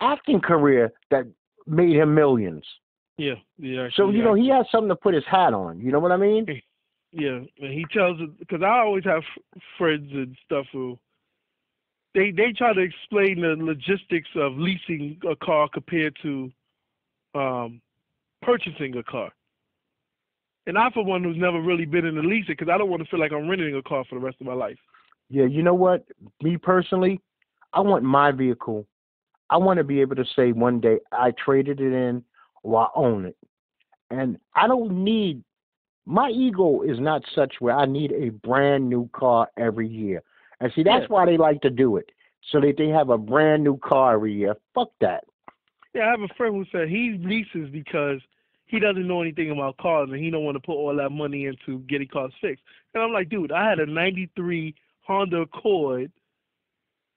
acting 0.00 0.40
career 0.40 0.92
that 1.10 1.26
made 1.66 1.96
him 1.96 2.14
millions. 2.14 2.64
Yeah, 3.16 3.34
yeah. 3.58 3.88
So 3.94 4.10
you 4.10 4.22
know 4.22 4.34
he 4.34 4.48
has 4.48 4.66
something 4.70 4.88
to 4.88 4.96
put 4.96 5.14
his 5.14 5.24
hat 5.30 5.54
on. 5.54 5.80
You 5.80 5.92
know 5.92 6.00
what 6.00 6.12
I 6.12 6.16
mean? 6.16 6.46
Yeah, 7.12 7.40
and 7.60 7.72
he 7.72 7.84
tells 7.92 8.20
it 8.20 8.38
because 8.38 8.62
I 8.62 8.78
always 8.80 9.04
have 9.04 9.22
friends 9.78 10.10
and 10.12 10.36
stuff 10.44 10.66
who 10.72 10.98
they 12.14 12.30
they 12.30 12.52
try 12.52 12.72
to 12.72 12.80
explain 12.80 13.40
the 13.40 13.54
logistics 13.58 14.28
of 14.34 14.56
leasing 14.56 15.20
a 15.28 15.36
car 15.36 15.68
compared 15.72 16.16
to 16.22 16.50
um, 17.34 17.80
purchasing 18.42 18.96
a 18.96 19.02
car. 19.02 19.30
And 20.66 20.78
I, 20.78 20.88
for 20.90 21.04
one, 21.04 21.22
who's 21.22 21.36
never 21.36 21.60
really 21.60 21.84
been 21.84 22.06
in 22.06 22.16
a 22.16 22.22
leasing, 22.22 22.56
because 22.58 22.68
I 22.72 22.78
don't 22.78 22.88
want 22.88 23.02
to 23.02 23.08
feel 23.08 23.20
like 23.20 23.32
I'm 23.32 23.48
renting 23.48 23.76
a 23.76 23.82
car 23.82 24.04
for 24.08 24.18
the 24.18 24.24
rest 24.24 24.38
of 24.40 24.46
my 24.46 24.54
life. 24.54 24.78
Yeah, 25.30 25.46
you 25.46 25.62
know 25.62 25.74
what? 25.74 26.04
Me 26.42 26.56
personally, 26.56 27.20
I 27.72 27.80
want 27.80 28.04
my 28.04 28.30
vehicle. 28.30 28.86
I 29.50 29.56
want 29.56 29.78
to 29.78 29.84
be 29.84 30.00
able 30.00 30.16
to 30.16 30.24
say 30.36 30.52
one 30.52 30.80
day 30.80 30.98
I 31.12 31.32
traded 31.32 31.80
it 31.80 31.92
in 31.92 32.24
or 32.62 32.82
I 32.82 32.86
own 32.94 33.26
it. 33.26 33.36
And 34.10 34.38
I 34.54 34.66
don't 34.66 35.04
need 35.04 35.42
my 36.06 36.28
ego 36.30 36.82
is 36.82 37.00
not 37.00 37.22
such 37.34 37.54
where 37.60 37.76
I 37.76 37.86
need 37.86 38.12
a 38.12 38.30
brand 38.30 38.88
new 38.88 39.08
car 39.12 39.48
every 39.56 39.88
year. 39.88 40.22
And 40.60 40.72
see, 40.74 40.82
that's 40.82 41.02
yeah. 41.02 41.08
why 41.08 41.26
they 41.26 41.36
like 41.36 41.60
to 41.62 41.70
do 41.70 41.96
it. 41.96 42.10
So 42.52 42.60
that 42.60 42.74
they 42.76 42.88
have 42.88 43.08
a 43.08 43.16
brand 43.16 43.64
new 43.64 43.78
car 43.78 44.14
every 44.14 44.34
year. 44.34 44.54
Fuck 44.74 44.90
that. 45.00 45.24
Yeah, 45.94 46.08
I 46.08 46.10
have 46.10 46.20
a 46.20 46.34
friend 46.34 46.54
who 46.54 46.66
said 46.70 46.88
he 46.88 47.18
leases 47.22 47.70
because 47.70 48.20
he 48.66 48.78
doesn't 48.78 49.06
know 49.06 49.22
anything 49.22 49.50
about 49.50 49.78
cars 49.78 50.10
and 50.10 50.22
he 50.22 50.30
don't 50.30 50.44
want 50.44 50.56
to 50.56 50.60
put 50.60 50.74
all 50.74 50.94
that 50.94 51.10
money 51.10 51.46
into 51.46 51.78
getting 51.80 52.08
cars 52.08 52.32
fixed. 52.40 52.62
And 52.92 53.02
I'm 53.02 53.12
like, 53.12 53.30
dude, 53.30 53.52
I 53.52 53.68
had 53.68 53.78
a 53.78 53.86
93 53.86 54.74
Honda 55.06 55.42
Accord 55.42 56.10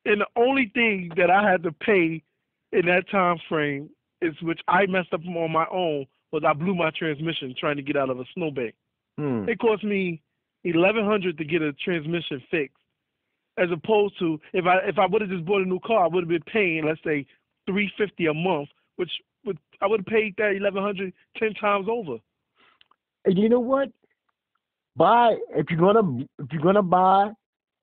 and 0.07 0.21
the 0.21 0.27
only 0.41 0.71
thing 0.73 1.11
that 1.17 1.29
I 1.29 1.49
had 1.49 1.63
to 1.63 1.71
pay 1.71 2.23
in 2.71 2.85
that 2.85 3.09
time 3.11 3.37
frame 3.49 3.89
is 4.21 4.33
which 4.41 4.61
I 4.67 4.85
messed 4.85 5.13
up 5.13 5.21
on 5.27 5.51
my 5.51 5.65
own 5.69 6.05
was 6.31 6.43
I 6.47 6.53
blew 6.53 6.73
my 6.73 6.91
transmission 6.97 7.53
trying 7.59 7.75
to 7.75 7.81
get 7.81 7.97
out 7.97 8.09
of 8.09 8.19
a 8.19 8.23
snowbank. 8.33 8.73
Hmm. 9.17 9.47
It 9.49 9.59
cost 9.59 9.83
me 9.83 10.21
eleven 10.63 11.05
hundred 11.05 11.37
to 11.37 11.45
get 11.45 11.61
a 11.61 11.73
transmission 11.73 12.41
fixed, 12.49 12.77
as 13.57 13.69
opposed 13.71 14.17
to 14.19 14.39
if 14.53 14.65
I 14.65 14.77
if 14.87 14.97
I 14.97 15.05
would 15.05 15.21
have 15.21 15.29
just 15.29 15.45
bought 15.45 15.61
a 15.61 15.65
new 15.65 15.79
car, 15.81 16.05
I 16.05 16.07
would 16.07 16.23
have 16.23 16.29
been 16.29 16.53
paying 16.53 16.85
let's 16.85 17.03
say 17.03 17.25
three 17.67 17.91
fifty 17.97 18.27
a 18.27 18.33
month, 18.33 18.69
which 18.95 19.11
would 19.45 19.59
I 19.81 19.87
would 19.87 20.01
have 20.01 20.05
paid 20.05 20.35
that 20.37 20.55
eleven 20.55 20.83
hundred 20.83 21.13
ten 21.37 21.53
times 21.53 21.87
over. 21.89 22.17
And 23.25 23.37
you 23.37 23.49
know 23.49 23.59
what? 23.59 23.89
Buy 24.95 25.35
if 25.49 25.69
you're 25.69 25.79
gonna 25.79 26.23
if 26.39 26.51
you're 26.51 26.61
gonna 26.61 26.81
buy, 26.81 27.31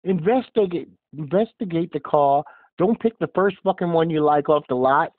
investigate 0.05 0.89
investigate 1.17 1.93
the 1.93 2.01
car. 2.01 2.45
Don't 2.79 2.99
pick 2.99 3.19
the 3.19 3.31
first 3.35 3.57
fucking 3.63 3.93
one 3.93 4.11
you 4.11 4.23
like 4.23 4.49
off 4.49 4.65
the 4.69 4.75
lot. 4.75 5.13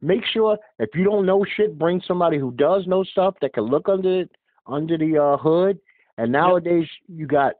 Make 0.00 0.24
sure 0.32 0.58
if 0.78 0.90
you 0.94 1.04
don't 1.04 1.26
know 1.26 1.44
shit, 1.56 1.78
bring 1.78 2.02
somebody 2.06 2.38
who 2.38 2.52
does 2.52 2.86
know 2.86 3.04
stuff 3.04 3.34
that 3.40 3.54
can 3.54 3.64
look 3.64 3.88
under 3.88 4.22
it, 4.22 4.30
under 4.66 4.98
the 4.98 5.18
uh, 5.18 5.36
hood. 5.36 5.78
And 6.18 6.30
nowadays 6.32 6.86
yep. 7.08 7.18
you 7.18 7.26
got 7.26 7.54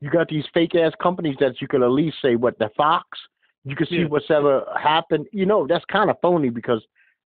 you 0.00 0.10
got 0.10 0.28
these 0.28 0.44
fake 0.54 0.74
ass 0.74 0.92
companies 1.00 1.36
that 1.40 1.60
you 1.60 1.68
can 1.68 1.82
at 1.82 1.90
least 1.90 2.16
say 2.22 2.36
what 2.36 2.58
the 2.58 2.70
Fox. 2.76 3.06
You 3.64 3.76
can 3.76 3.86
see 3.86 3.96
yeah. 3.96 4.06
what's 4.06 4.30
ever 4.30 4.64
happened. 4.80 5.26
You 5.32 5.46
know 5.46 5.66
that's 5.66 5.84
kind 5.86 6.10
of 6.10 6.16
phony 6.22 6.50
because 6.50 6.82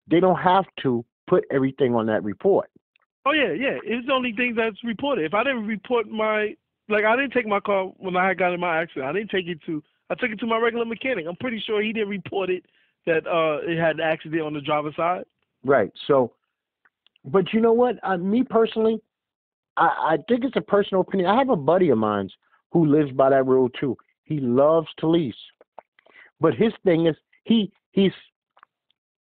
they 0.09 0.19
don't 0.19 0.39
have 0.39 0.65
to 0.84 1.05
put 1.27 1.45
everything 1.51 1.95
on 1.95 2.05
that 2.07 2.23
report. 2.23 2.69
Oh 3.25 3.34
yeah, 3.34 3.51
yeah. 3.51 3.77
It's 3.84 4.07
the 4.07 4.13
only 4.13 4.34
thing 4.34 4.55
that's 4.55 4.84
reported. 4.84 5.25
If 5.25 5.34
I 5.34 5.43
didn't 5.43 5.67
report 5.67 6.07
my 6.09 6.55
like 6.91 7.05
I 7.05 7.15
didn't 7.15 7.33
take 7.33 7.47
my 7.47 7.59
car 7.59 7.91
when 7.97 8.15
I 8.15 8.33
got 8.33 8.53
in 8.53 8.59
my 8.59 8.81
accident. 8.81 9.07
I 9.07 9.13
didn't 9.13 9.31
take 9.31 9.47
it 9.47 9.59
to 9.65 9.83
I 10.09 10.15
took 10.15 10.31
it 10.31 10.39
to 10.39 10.45
my 10.45 10.57
regular 10.57 10.85
mechanic. 10.85 11.25
I'm 11.27 11.35
pretty 11.37 11.63
sure 11.65 11.81
he 11.81 11.93
didn't 11.93 12.09
report 12.09 12.49
it 12.49 12.65
that 13.05 13.25
uh 13.27 13.59
it 13.69 13.79
had 13.79 13.95
an 13.95 14.01
accident 14.01 14.41
on 14.41 14.53
the 14.53 14.61
driver's 14.61 14.95
side. 14.95 15.25
Right. 15.63 15.91
So 16.07 16.33
but 17.25 17.53
you 17.53 17.61
know 17.61 17.73
what? 17.73 17.97
Uh, 18.03 18.17
me 18.17 18.43
personally, 18.43 18.99
I, 19.77 19.85
I 20.13 20.17
think 20.27 20.43
it's 20.43 20.55
a 20.55 20.61
personal 20.61 21.01
opinion. 21.01 21.29
I 21.29 21.37
have 21.37 21.49
a 21.49 21.55
buddy 21.55 21.89
of 21.89 21.97
mine 21.97 22.29
who 22.71 22.85
lives 22.85 23.11
by 23.11 23.29
that 23.29 23.45
rule 23.45 23.69
too. 23.69 23.97
He 24.23 24.39
loves 24.39 24.87
to 24.99 25.07
lease. 25.07 25.35
But 26.39 26.55
his 26.55 26.73
thing 26.83 27.07
is 27.07 27.15
he 27.43 27.71
he's 27.91 28.13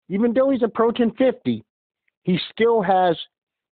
even 0.09 0.33
though 0.33 0.49
he's 0.51 0.63
approaching 0.63 1.11
fifty, 1.17 1.63
he 2.23 2.39
still 2.51 2.81
has 2.81 3.17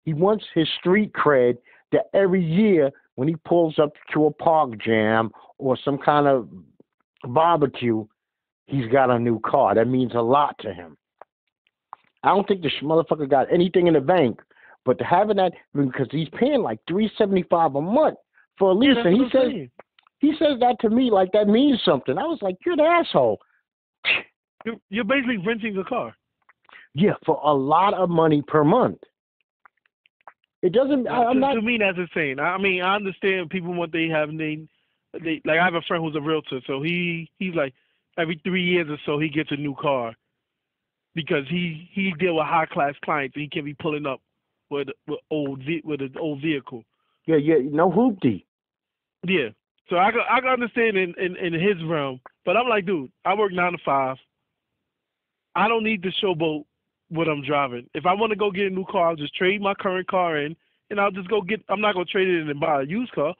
he 0.04 0.14
wants 0.14 0.46
his 0.54 0.68
street 0.80 1.12
cred 1.14 1.58
that 1.92 2.06
every 2.14 2.44
year 2.44 2.92
when 3.16 3.28
he 3.28 3.36
pulls 3.46 3.80
up 3.80 3.94
to 4.14 4.26
a 4.26 4.32
park 4.32 4.78
jam 4.80 5.32
or 5.58 5.78
some 5.84 5.98
kind 5.98 6.28
of 6.28 6.50
barbecue, 7.28 8.06
he's 8.68 8.88
got 8.92 9.10
a 9.10 9.20
new 9.20 9.40
car. 9.40 9.76
That 9.76 9.88
means 9.88 10.14
a 10.16 10.22
lot 10.22 10.56
to 10.60 10.74
him. 10.74 10.98
I 12.24 12.30
don't 12.30 12.48
think 12.48 12.62
this 12.62 12.72
motherfucker 12.82 13.30
got 13.30 13.52
anything 13.54 13.88
in 13.88 13.94
the 13.94 14.02
bank, 14.02 14.42
but 14.86 14.98
to 14.98 15.04
having 15.04 15.38
that 15.38 15.54
because 15.74 16.08
he's 16.12 16.30
paying 16.38 16.62
like 16.62 16.80
three 16.88 17.12
seventy 17.18 17.44
five 17.50 17.76
a 17.76 17.82
month 17.82 18.18
for 18.58 18.72
a 18.72 18.74
lease, 18.74 18.96
yeah, 18.96 19.08
and 19.08 19.16
he 19.16 19.24
says 19.26 19.42
saying. 19.52 19.72
he 20.20 20.34
says 20.40 20.60
that 20.60 20.78
to 20.82 20.90
me 20.90 21.12
like 21.12 21.32
that 21.34 21.48
means 21.48 21.82
something. 21.84 22.18
I 22.18 22.24
was 22.24 22.40
like, 22.42 22.56
you're 22.66 22.74
an 22.74 22.80
asshole. 22.80 23.40
You're, 24.66 24.76
you're 24.90 25.04
basically 25.04 25.38
renting 25.38 25.78
a 25.78 25.84
car. 25.84 26.16
Yeah, 26.94 27.14
for 27.26 27.40
a 27.44 27.54
lot 27.54 27.94
of 27.94 28.10
money 28.10 28.42
per 28.48 28.64
month. 28.64 29.00
It 30.64 30.72
doesn't. 30.72 31.08
I, 31.10 31.30
am 31.30 31.42
not. 31.42 31.56
To 31.56 31.62
me, 31.62 31.78
that's 31.78 31.98
insane. 31.98 32.40
I 32.40 32.58
mean, 32.58 32.82
I 32.82 32.96
understand 32.96 33.50
people 33.50 33.74
what 33.74 33.92
they 33.92 34.08
have. 34.08 34.30
They, 34.30 34.66
they 35.12 35.42
like. 35.44 35.60
I 35.60 35.66
have 35.66 35.74
a 35.74 35.82
friend 35.82 36.02
who's 36.02 36.16
a 36.16 36.22
realtor, 36.22 36.62
so 36.66 36.82
he 36.82 37.30
he's 37.38 37.54
like 37.54 37.74
every 38.18 38.40
three 38.46 38.64
years 38.64 38.88
or 38.90 38.98
so 39.06 39.20
he 39.20 39.28
gets 39.28 39.52
a 39.52 39.58
new 39.58 39.76
car 39.76 40.16
because 41.16 41.44
he 41.50 41.90
he 41.92 42.14
deal 42.18 42.38
with 42.38 42.46
high 42.46 42.66
class 42.66 42.94
clients 43.04 43.36
and 43.36 43.42
he 43.42 43.50
can't 43.50 43.66
be 43.66 43.74
pulling 43.74 44.06
up 44.06 44.22
with 44.70 44.88
with 45.06 45.20
old 45.30 45.62
with 45.84 46.00
an 46.00 46.16
old 46.18 46.42
vehicle. 46.42 46.86
Yeah, 47.26 47.36
yeah, 47.36 47.56
no 47.62 47.92
hoopty. 47.92 48.46
Yeah, 49.28 49.50
so 49.90 49.98
I 49.98 50.12
I 50.30 50.40
can 50.40 50.50
understand 50.50 50.96
in, 50.96 51.14
in 51.18 51.36
in 51.36 51.54
his 51.54 51.84
realm, 51.84 52.22
but 52.46 52.56
I'm 52.56 52.70
like, 52.70 52.86
dude, 52.86 53.12
I 53.26 53.34
work 53.34 53.52
nine 53.52 53.74
to 53.74 53.78
five. 53.84 54.16
I 55.56 55.68
don't 55.68 55.84
need 55.84 56.04
to 56.04 56.12
showboat 56.24 56.64
what 57.14 57.28
I'm 57.28 57.44
driving. 57.44 57.88
If 57.94 58.06
I 58.06 58.14
want 58.14 58.32
to 58.32 58.36
go 58.36 58.52
get 58.52 58.68
a 58.68 58.70
new 58.70 58.86
car, 58.86 59.10
I'll 59.10 59.16
just 59.16 59.36
trade 59.36 59.62
my 59.62 59.74
current 59.76 60.08
car 60.08 60.38
in, 60.38 60.56
and 60.90 61.00
I'll 61.00 61.12
just 61.12 61.30
go 61.30 61.42
get. 61.42 61.62
I'm 61.70 61.82
not 61.82 61.94
gonna 61.94 62.06
trade 62.06 62.28
it 62.28 62.42
in 62.42 62.50
and 62.50 62.60
buy 62.60 62.82
a 62.82 62.86
used 62.86 63.12
car. 63.14 63.34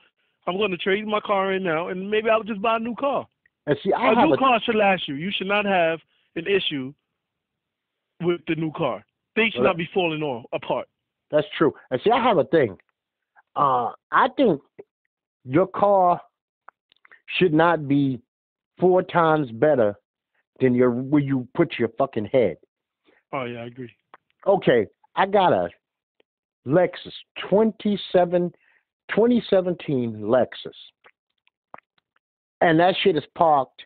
I'm 0.46 0.58
gonna 0.58 0.76
trade 0.76 1.06
my 1.06 1.20
car 1.20 1.52
in 1.52 1.62
now, 1.62 1.88
and 1.88 2.10
maybe 2.10 2.28
I'll 2.30 2.42
just 2.42 2.62
buy 2.62 2.76
a 2.76 2.80
new 2.80 2.94
car. 2.94 3.26
And 3.66 3.76
see, 3.82 3.92
I 3.92 4.12
a 4.12 4.26
new 4.26 4.34
a... 4.34 4.38
car 4.38 4.60
should 4.64 4.76
last 4.76 5.08
you. 5.08 5.14
You 5.14 5.30
should 5.36 5.46
not 5.46 5.64
have 5.64 5.98
an 6.36 6.46
issue 6.46 6.92
with 8.22 8.40
the 8.46 8.54
new 8.54 8.72
car. 8.72 9.04
Things 9.34 9.52
should 9.52 9.62
well, 9.62 9.70
not 9.70 9.78
be 9.78 9.88
falling 9.92 10.22
on 10.22 10.44
apart. 10.52 10.86
That's 11.30 11.46
true. 11.58 11.72
And 11.90 12.00
see, 12.04 12.10
I 12.10 12.22
have 12.22 12.38
a 12.38 12.44
thing. 12.44 12.76
Uh, 13.56 13.90
I 14.12 14.28
think 14.36 14.60
your 15.44 15.66
car 15.66 16.20
should 17.38 17.52
not 17.52 17.88
be 17.88 18.20
four 18.78 19.02
times 19.02 19.50
better 19.52 19.96
than 20.60 20.74
your 20.74 20.90
where 20.90 21.22
you 21.22 21.48
put 21.54 21.74
your 21.78 21.88
fucking 21.98 22.26
head. 22.26 22.56
Oh 23.34 23.44
yeah, 23.44 23.62
I 23.62 23.66
agree. 23.66 23.90
Okay, 24.46 24.86
I 25.16 25.26
got 25.26 25.52
a 25.52 25.68
Lexus 26.66 27.12
27, 27.50 28.52
2017 29.10 30.20
Lexus, 30.20 30.46
and 32.60 32.78
that 32.78 32.94
shit 33.02 33.16
is 33.16 33.24
parked 33.36 33.82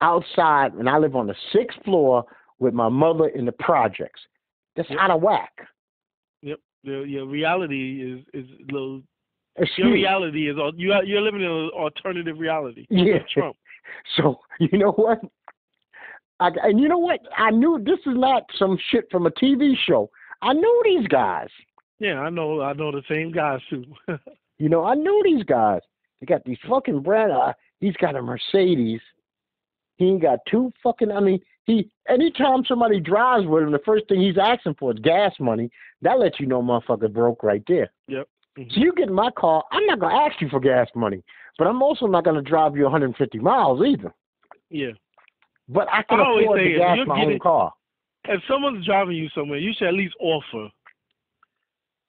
outside, 0.00 0.74
and 0.74 0.88
I 0.88 0.98
live 0.98 1.16
on 1.16 1.26
the 1.26 1.34
sixth 1.52 1.82
floor 1.84 2.24
with 2.60 2.72
my 2.72 2.88
mother 2.88 3.26
in 3.26 3.44
the 3.44 3.52
projects. 3.52 4.20
That's 4.76 4.88
yep. 4.88 5.00
out 5.00 5.10
of 5.10 5.20
whack. 5.20 5.52
Yep. 6.42 6.60
The, 6.84 7.02
your 7.02 7.26
reality 7.26 8.02
is 8.02 8.44
is 8.44 8.48
a 8.50 8.72
little. 8.72 9.02
Excuse 9.56 9.78
your 9.78 9.92
reality 9.92 10.48
is 10.48 10.56
you 10.76 10.94
you're 11.04 11.22
living 11.22 11.40
in 11.42 11.50
an 11.50 11.70
alternative 11.74 12.38
reality. 12.38 12.86
Yeah. 12.88 13.18
Trump. 13.32 13.56
So 14.16 14.38
you 14.60 14.78
know 14.78 14.92
what? 14.92 15.18
I, 16.40 16.50
and 16.62 16.80
you 16.80 16.88
know 16.88 16.98
what? 16.98 17.20
I 17.36 17.50
knew 17.50 17.78
this 17.78 17.98
is 18.06 18.16
not 18.16 18.44
some 18.58 18.78
shit 18.90 19.06
from 19.10 19.26
a 19.26 19.30
TV 19.30 19.74
show. 19.86 20.10
I 20.42 20.54
knew 20.54 20.82
these 20.84 21.06
guys. 21.06 21.48
Yeah, 21.98 22.20
I 22.20 22.30
know. 22.30 22.62
I 22.62 22.72
know 22.72 22.90
the 22.90 23.02
same 23.08 23.30
guys 23.30 23.60
too. 23.68 23.84
you 24.58 24.68
know, 24.68 24.84
I 24.84 24.94
knew 24.94 25.22
these 25.24 25.44
guys. 25.44 25.82
They 26.20 26.26
got 26.26 26.44
these 26.44 26.58
fucking 26.68 27.02
brand. 27.02 27.32
Uh, 27.32 27.52
he's 27.80 27.96
got 27.96 28.16
a 28.16 28.22
Mercedes. 28.22 29.00
He 29.96 30.06
ain't 30.06 30.22
got 30.22 30.38
two 30.50 30.72
fucking. 30.82 31.12
I 31.12 31.20
mean, 31.20 31.40
he. 31.66 31.90
Anytime 32.08 32.64
somebody 32.66 33.00
drives 33.00 33.46
with 33.46 33.64
him, 33.64 33.72
the 33.72 33.80
first 33.84 34.08
thing 34.08 34.20
he's 34.20 34.38
asking 34.38 34.76
for 34.78 34.92
is 34.92 34.98
gas 35.00 35.32
money. 35.38 35.70
That 36.00 36.18
lets 36.18 36.40
you 36.40 36.46
know, 36.46 36.62
motherfucker 36.62 37.12
broke 37.12 37.42
right 37.42 37.62
there. 37.68 37.90
Yep. 38.08 38.26
Mm-hmm. 38.58 38.70
So 38.70 38.80
you 38.80 38.92
get 38.94 39.08
in 39.08 39.14
my 39.14 39.30
car, 39.30 39.62
I'm 39.70 39.84
not 39.86 40.00
gonna 40.00 40.16
ask 40.16 40.40
you 40.40 40.48
for 40.48 40.58
gas 40.58 40.88
money, 40.94 41.22
but 41.58 41.66
I'm 41.66 41.82
also 41.82 42.06
not 42.06 42.24
gonna 42.24 42.42
drive 42.42 42.76
you 42.76 42.84
150 42.84 43.38
miles 43.38 43.82
either. 43.86 44.12
Yeah. 44.70 44.92
But 45.72 45.88
I 45.92 46.02
can 46.02 46.18
I 46.18 46.22
afford 46.22 46.58
say, 46.58 46.72
to 46.72 46.78
gas 46.78 46.98
my 47.06 47.16
getting, 47.20 47.34
own 47.34 47.38
car. 47.38 47.72
If 48.24 48.42
someone's 48.48 48.84
driving 48.84 49.16
you 49.16 49.28
somewhere, 49.34 49.58
you 49.58 49.72
should 49.76 49.88
at 49.88 49.94
least 49.94 50.14
offer. 50.20 50.68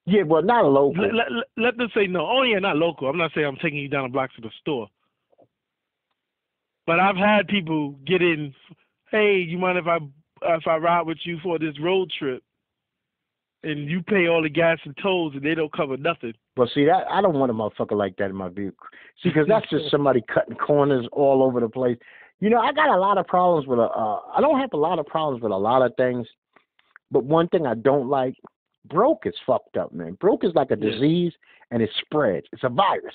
Yeah, 0.05 0.23
well, 0.23 0.41
not 0.41 0.65
a 0.65 0.67
local. 0.67 1.03
Let, 1.03 1.13
let, 1.13 1.47
let 1.57 1.77
them 1.77 1.89
say 1.95 2.07
no. 2.07 2.27
Oh 2.27 2.41
yeah, 2.41 2.57
not 2.57 2.77
local. 2.77 3.07
I'm 3.07 3.17
not 3.17 3.31
saying 3.35 3.45
I'm 3.45 3.57
taking 3.57 3.77
you 3.79 3.87
down 3.87 4.03
the 4.03 4.09
block 4.09 4.33
to 4.35 4.41
the 4.41 4.49
store. 4.59 4.87
But 6.87 6.99
I've 6.99 7.15
had 7.15 7.47
people 7.47 7.91
get 8.05 8.21
in. 8.21 8.53
Hey, 9.11 9.37
you 9.37 9.59
mind 9.59 9.77
if 9.77 9.85
I 9.85 9.97
if 10.55 10.67
I 10.67 10.77
ride 10.77 11.05
with 11.05 11.19
you 11.23 11.37
for 11.43 11.59
this 11.59 11.79
road 11.79 12.11
trip? 12.17 12.43
And 13.63 13.87
you 13.87 14.01
pay 14.01 14.27
all 14.27 14.41
the 14.41 14.49
gas 14.49 14.79
and 14.85 14.97
tolls, 15.03 15.33
and 15.35 15.43
they 15.43 15.53
don't 15.53 15.71
cover 15.71 15.95
nothing. 15.95 16.33
Well, 16.57 16.67
see 16.73 16.85
that 16.85 17.05
I 17.11 17.21
don't 17.21 17.37
want 17.37 17.51
a 17.51 17.53
motherfucker 17.53 17.95
like 17.95 18.15
that 18.17 18.31
in 18.31 18.35
my 18.35 18.49
vehicle. 18.49 18.87
See, 19.21 19.29
because 19.29 19.47
that's 19.47 19.69
just 19.69 19.85
somebody 19.91 20.23
cutting 20.33 20.55
corners 20.55 21.07
all 21.11 21.43
over 21.43 21.59
the 21.59 21.69
place. 21.69 21.97
You 22.41 22.49
know, 22.49 22.59
I 22.59 22.73
got 22.73 22.89
a 22.89 22.99
lot 22.99 23.17
of 23.19 23.27
problems 23.27 23.67
with 23.67 23.79
a. 23.79 23.83
Uh, 23.83 24.19
I 24.35 24.41
don't 24.41 24.59
have 24.59 24.73
a 24.73 24.77
lot 24.77 24.99
of 24.99 25.05
problems 25.05 25.41
with 25.43 25.51
a 25.51 25.57
lot 25.57 25.83
of 25.83 25.95
things, 25.95 26.27
but 27.11 27.23
one 27.23 27.47
thing 27.49 27.67
I 27.67 27.75
don't 27.75 28.09
like, 28.09 28.35
broke 28.89 29.25
is 29.27 29.35
fucked 29.45 29.77
up, 29.77 29.93
man. 29.93 30.17
Broke 30.19 30.43
is 30.43 30.53
like 30.55 30.71
a 30.71 30.77
Yeah. 30.77 30.89
disease, 30.89 31.33
and 31.69 31.83
it 31.83 31.91
spreads. 32.01 32.47
It's 32.51 32.63
a 32.63 32.69
virus, 32.69 33.13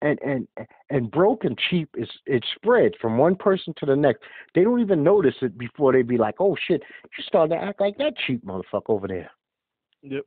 and 0.00 0.18
and 0.22 0.46
and 0.90 1.10
broke 1.10 1.44
and 1.44 1.58
cheap 1.68 1.88
is 1.96 2.08
it 2.26 2.44
spreads 2.54 2.94
from 3.00 3.18
one 3.18 3.34
person 3.34 3.74
to 3.78 3.86
the 3.86 3.96
next. 3.96 4.22
They 4.54 4.62
don't 4.62 4.80
even 4.80 5.02
notice 5.02 5.34
it 5.42 5.58
before 5.58 5.92
they 5.92 6.02
be 6.02 6.16
like, 6.16 6.36
oh 6.38 6.56
shit, 6.68 6.82
you 7.18 7.24
starting 7.26 7.58
to 7.58 7.64
act 7.64 7.80
like 7.80 7.98
that 7.98 8.14
cheap 8.26 8.44
motherfucker 8.46 8.90
over 8.90 9.08
there. 9.08 9.30
Yep. 10.02 10.24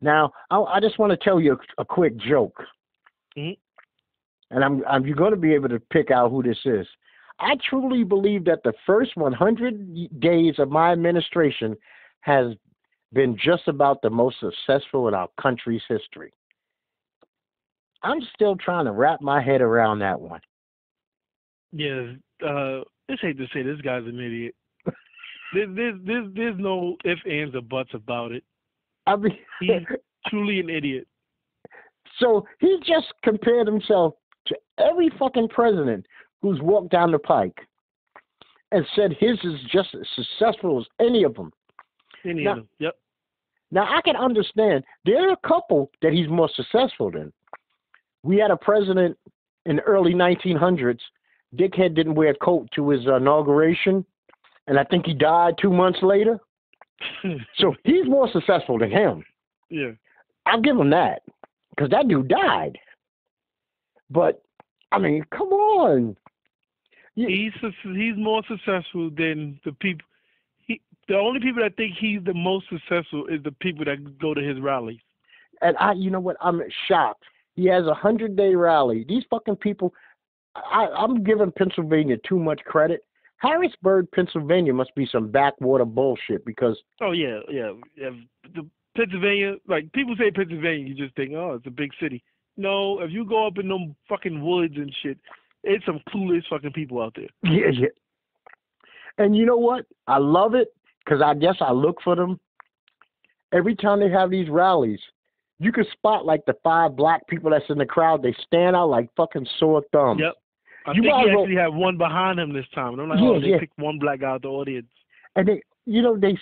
Now, 0.00 0.32
I, 0.50 0.58
I 0.60 0.80
just 0.80 0.98
want 1.00 1.10
to 1.10 1.16
tell 1.16 1.40
you 1.40 1.54
a, 1.78 1.82
a 1.82 1.84
quick 1.84 2.16
joke, 2.18 2.62
Mhm. 3.36 3.58
And 4.54 4.64
I'm, 4.64 4.82
I'm 4.88 5.04
you're 5.04 5.16
going 5.16 5.32
to 5.32 5.36
be 5.36 5.52
able 5.52 5.68
to 5.68 5.80
pick 5.80 6.10
out 6.10 6.30
who 6.30 6.42
this 6.42 6.58
is. 6.64 6.86
I 7.40 7.56
truly 7.68 8.04
believe 8.04 8.44
that 8.44 8.62
the 8.62 8.72
first 8.86 9.16
100 9.16 10.20
days 10.20 10.54
of 10.58 10.70
my 10.70 10.92
administration 10.92 11.76
has 12.20 12.54
been 13.12 13.36
just 13.36 13.66
about 13.66 14.00
the 14.02 14.10
most 14.10 14.36
successful 14.40 15.08
in 15.08 15.14
our 15.14 15.28
country's 15.40 15.82
history. 15.88 16.32
I'm 18.02 18.20
still 18.34 18.56
trying 18.56 18.84
to 18.84 18.92
wrap 18.92 19.20
my 19.20 19.42
head 19.42 19.60
around 19.60 19.98
that 20.00 20.20
one. 20.20 20.40
Yeah. 21.72 22.12
Uh, 22.46 22.82
it's 23.08 23.20
hate 23.20 23.38
to 23.38 23.46
say 23.52 23.62
this 23.62 23.80
guy's 23.80 24.04
an 24.04 24.20
idiot. 24.20 24.54
There's 25.52 25.74
there's 25.74 26.00
there's, 26.04 26.26
there's 26.34 26.58
no 26.58 26.96
ifs 27.04 27.20
ands 27.28 27.54
or 27.54 27.62
buts 27.62 27.90
about 27.94 28.32
it. 28.32 28.44
I 29.06 29.16
mean, 29.16 29.36
He's 29.60 29.70
truly 30.28 30.60
an 30.60 30.68
idiot. 30.70 31.06
so 32.18 32.46
he 32.60 32.78
just 32.86 33.06
compared 33.22 33.66
himself 33.66 34.14
every 34.78 35.10
fucking 35.18 35.48
president 35.48 36.06
who's 36.42 36.60
walked 36.60 36.90
down 36.90 37.12
the 37.12 37.18
pike 37.18 37.58
and 38.72 38.86
said 38.96 39.12
his 39.18 39.38
is 39.44 39.60
just 39.70 39.94
as 39.94 40.06
successful 40.16 40.80
as 40.80 40.86
any 41.00 41.22
of 41.24 41.34
them. 41.34 41.52
Any 42.24 42.44
Now- 42.44 42.50
of 42.52 42.56
them. 42.58 42.68
Yep. 42.78 42.96
Now 43.70 43.92
I 43.96 44.00
can 44.02 44.16
understand 44.16 44.84
there 45.04 45.28
are 45.28 45.32
a 45.32 45.48
couple 45.48 45.90
that 46.02 46.12
he's 46.12 46.28
more 46.28 46.48
successful 46.54 47.10
than. 47.10 47.32
We 48.22 48.36
had 48.38 48.50
a 48.50 48.56
president 48.56 49.18
in 49.66 49.76
the 49.76 49.82
early 49.82 50.14
1900s. 50.14 51.00
Dickhead 51.56 51.94
didn't 51.94 52.14
wear 52.14 52.30
a 52.30 52.34
coat 52.36 52.68
to 52.74 52.88
his 52.90 53.06
uh, 53.06 53.16
inauguration, 53.16 54.04
and 54.66 54.78
I 54.78 54.84
think 54.84 55.06
he 55.06 55.14
died 55.14 55.54
two 55.60 55.70
months 55.72 56.00
later. 56.02 56.38
So 57.58 57.74
he's 57.84 58.06
more 58.06 58.28
successful 58.30 58.78
than 58.78 58.90
him. 58.90 59.24
yeah. 59.68 59.90
I'll 60.46 60.60
give 60.60 60.76
him 60.78 60.90
that 60.90 61.22
because 61.70 61.90
that 61.90 62.06
dude 62.08 62.28
died. 62.28 62.78
But 64.10 64.42
I 64.94 64.98
mean, 64.98 65.24
come 65.30 65.48
on. 65.48 66.16
You- 67.14 67.28
He's 67.28 67.52
he's 67.82 68.16
more 68.16 68.42
successful 68.48 69.10
than 69.10 69.60
the 69.64 69.72
people. 69.72 70.06
He 70.66 70.80
the 71.08 71.16
only 71.16 71.40
people 71.40 71.62
that 71.62 71.76
think 71.76 71.94
he's 71.98 72.22
the 72.24 72.34
most 72.34 72.66
successful 72.68 73.26
is 73.26 73.42
the 73.42 73.52
people 73.52 73.84
that 73.84 74.18
go 74.18 74.34
to 74.34 74.40
his 74.40 74.60
rallies. 74.60 75.00
and 75.62 75.76
I, 75.78 75.92
you 75.92 76.10
know 76.10 76.20
what? 76.20 76.36
I'm 76.40 76.60
shocked. 76.88 77.24
He 77.56 77.66
has 77.66 77.86
a 77.86 77.94
hundred 77.94 78.36
day 78.36 78.54
rally. 78.54 79.04
These 79.08 79.24
fucking 79.30 79.56
people. 79.56 79.94
I, 80.56 80.86
I'm 80.96 81.22
giving 81.24 81.50
Pennsylvania 81.52 82.16
too 82.28 82.38
much 82.38 82.60
credit. 82.64 83.04
Harrisburg, 83.38 84.06
Pennsylvania, 84.12 84.72
must 84.72 84.94
be 84.94 85.06
some 85.10 85.28
backwater 85.30 85.84
bullshit 85.84 86.44
because 86.44 86.76
Oh 87.00 87.12
yeah, 87.12 87.40
yeah, 87.50 87.72
yeah. 87.96 88.10
The 88.54 88.66
Pennsylvania, 88.96 89.56
like 89.68 89.92
people 89.92 90.14
say 90.18 90.30
Pennsylvania, 90.30 90.86
you 90.86 90.94
just 90.94 91.14
think, 91.16 91.32
oh, 91.34 91.54
it's 91.54 91.66
a 91.66 91.70
big 91.70 91.90
city. 92.00 92.22
No, 92.56 93.00
if 93.00 93.10
you 93.10 93.24
go 93.24 93.46
up 93.46 93.58
in 93.58 93.68
them 93.68 93.94
fucking 94.08 94.44
woods 94.44 94.74
and 94.76 94.94
shit, 95.02 95.18
it's 95.64 95.84
some 95.86 96.00
clueless 96.10 96.42
fucking 96.48 96.72
people 96.72 97.00
out 97.02 97.14
there. 97.16 97.28
yeah, 97.52 97.70
yeah. 97.72 97.88
And 99.18 99.36
you 99.36 99.46
know 99.46 99.56
what? 99.56 99.86
I 100.06 100.18
love 100.18 100.54
it 100.54 100.68
because 101.04 101.22
I 101.22 101.34
guess 101.34 101.56
I 101.60 101.72
look 101.72 101.98
for 102.02 102.16
them 102.16 102.38
every 103.52 103.74
time 103.76 104.00
they 104.00 104.10
have 104.10 104.30
these 104.30 104.48
rallies. 104.48 105.00
You 105.60 105.70
can 105.72 105.84
spot 105.92 106.26
like 106.26 106.44
the 106.46 106.54
five 106.64 106.96
black 106.96 107.26
people 107.28 107.50
that's 107.50 107.64
in 107.70 107.78
the 107.78 107.86
crowd. 107.86 108.22
They 108.22 108.34
stand 108.46 108.74
out 108.76 108.88
like 108.90 109.08
fucking 109.16 109.46
sore 109.58 109.82
thumbs. 109.92 110.20
Yep. 110.20 110.34
I 110.86 110.90
You 110.92 111.02
think 111.02 111.04
he 111.04 111.10
well- 111.10 111.42
actually 111.42 111.56
had 111.56 111.68
one 111.74 111.96
behind 111.96 112.38
him 112.40 112.52
this 112.52 112.66
time. 112.74 112.92
And 112.94 113.02
I'm 113.02 113.08
like, 113.08 113.20
Yeah, 113.20 113.28
oh, 113.28 113.40
they 113.40 113.46
yeah. 113.48 113.58
picked 113.58 113.78
one 113.78 113.98
black 113.98 114.20
guy 114.20 114.30
out 114.30 114.42
the 114.42 114.48
audience. 114.48 114.88
and 115.36 115.46
they 115.48 115.62
you 115.86 116.00
know 116.00 116.16
they 116.16 116.36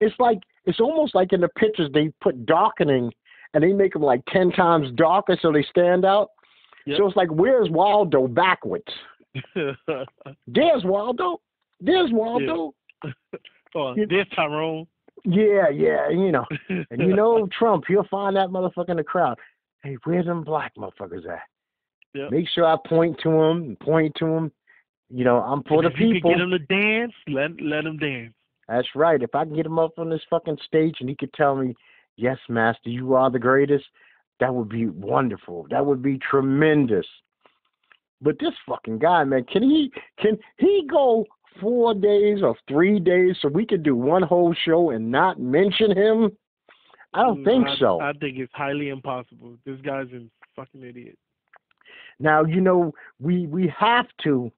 it's 0.00 0.14
like 0.20 0.38
it's 0.66 0.78
almost 0.80 1.14
like 1.16 1.32
in 1.32 1.40
the 1.40 1.48
pictures 1.48 1.90
they 1.92 2.10
put 2.20 2.46
darkening 2.46 3.12
and 3.54 3.62
they 3.62 3.72
make 3.72 3.92
them 3.92 4.02
like 4.02 4.22
10 4.26 4.50
times 4.52 4.88
darker 4.96 5.38
so 5.40 5.52
they 5.52 5.64
stand 5.70 6.04
out. 6.04 6.30
Yep. 6.86 6.98
so 6.98 7.06
it's 7.06 7.16
like 7.16 7.30
where's 7.30 7.70
waldo 7.70 8.28
backwards? 8.28 8.84
There's 10.46 10.84
waldo. 10.84 11.40
There's 11.80 12.10
waldo. 12.12 12.74
Oh, 13.74 13.94
there's 14.08 14.28
Tyrone. 14.36 14.86
yeah 15.24 15.68
yeah 15.70 16.08
you 16.10 16.30
know. 16.30 16.44
And 16.90 17.00
you 17.00 17.16
know 17.16 17.48
trump 17.58 17.84
he'll 17.88 18.06
find 18.10 18.36
that 18.36 18.48
motherfucker 18.48 18.90
in 18.90 18.98
the 18.98 19.04
crowd. 19.04 19.38
Hey 19.82 19.96
where's 20.04 20.26
them 20.26 20.44
black 20.44 20.72
motherfuckers 20.76 21.26
at? 21.28 21.40
Yep. 22.14 22.30
make 22.30 22.48
sure 22.48 22.64
i 22.64 22.76
point 22.86 23.18
to 23.24 23.30
them 23.30 23.62
and 23.62 23.80
point 23.80 24.14
to 24.20 24.26
them 24.26 24.52
you 25.10 25.24
know 25.24 25.40
i'm 25.40 25.64
for 25.64 25.82
the 25.82 25.88
if 25.88 25.98
you 25.98 26.12
people 26.12 26.30
can 26.30 26.38
get 26.38 26.44
him 26.44 26.50
to 26.50 26.58
dance, 26.60 27.12
let 27.26 27.50
let 27.60 27.84
him 27.84 27.96
dance. 27.96 28.34
That's 28.68 28.88
right. 28.94 29.22
If 29.22 29.34
I 29.34 29.44
can 29.44 29.54
get 29.54 29.66
him 29.66 29.78
up 29.78 29.98
on 29.98 30.10
this 30.10 30.22
fucking 30.30 30.58
stage 30.64 30.96
and 31.00 31.08
he 31.08 31.16
could 31.16 31.32
tell 31.34 31.54
me, 31.54 31.74
"Yes, 32.16 32.38
master, 32.48 32.90
you 32.90 33.14
are 33.14 33.30
the 33.30 33.38
greatest," 33.38 33.84
that 34.40 34.54
would 34.54 34.68
be 34.68 34.86
wonderful. 34.86 35.66
That 35.70 35.84
would 35.84 36.02
be 36.02 36.18
tremendous. 36.18 37.06
But 38.20 38.38
this 38.38 38.54
fucking 38.66 38.98
guy, 38.98 39.24
man, 39.24 39.44
can 39.44 39.62
he 39.62 39.92
can 40.18 40.38
he 40.58 40.86
go 40.90 41.26
four 41.60 41.94
days 41.94 42.42
or 42.42 42.56
three 42.68 42.98
days 42.98 43.36
so 43.40 43.48
we 43.48 43.66
could 43.66 43.82
do 43.82 43.94
one 43.94 44.22
whole 44.22 44.54
show 44.54 44.90
and 44.90 45.10
not 45.10 45.38
mention 45.38 45.96
him? 45.96 46.36
I 47.12 47.22
don't 47.22 47.42
Mm, 47.42 47.44
think 47.44 47.68
I, 47.68 47.76
so. 47.76 48.00
I 48.00 48.12
think 48.14 48.38
it's 48.38 48.52
highly 48.54 48.88
impossible. 48.88 49.56
This 49.64 49.80
guy's 49.82 50.10
a 50.12 50.26
fucking 50.56 50.82
idiot. 50.82 51.16
Now, 52.18 52.44
you 52.44 52.60
know, 52.60 52.92
we 53.20 53.46
we 53.46 53.68
have 53.78 54.06
to. 54.24 54.50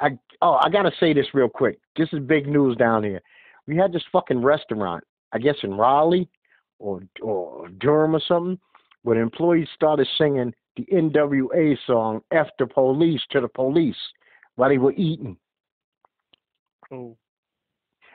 I 0.00 0.18
oh, 0.40 0.58
I 0.62 0.70
gotta 0.70 0.92
say 0.98 1.12
this 1.12 1.34
real 1.34 1.48
quick. 1.48 1.78
This 1.96 2.08
is 2.12 2.20
big 2.20 2.46
news 2.46 2.76
down 2.76 3.04
here. 3.04 3.20
We 3.66 3.76
had 3.76 3.92
this 3.92 4.04
fucking 4.12 4.40
restaurant, 4.40 5.04
I 5.32 5.38
guess 5.38 5.56
in 5.62 5.74
Raleigh 5.74 6.28
or 6.82 7.02
or 7.22 7.68
Durham 7.78 8.16
or 8.16 8.20
something, 8.26 8.58
where 9.02 9.16
the 9.16 9.22
employees 9.22 9.68
started 9.74 10.06
singing 10.18 10.52
the 10.76 10.84
NWA 10.92 11.76
song 11.86 12.20
"F 12.32 12.48
the 12.58 12.66
Police" 12.66 13.22
to 13.30 13.40
the 13.40 13.48
police 13.48 13.96
while 14.56 14.68
they 14.68 14.78
were 14.78 14.92
eating. 14.92 15.36
Oh. 16.90 17.16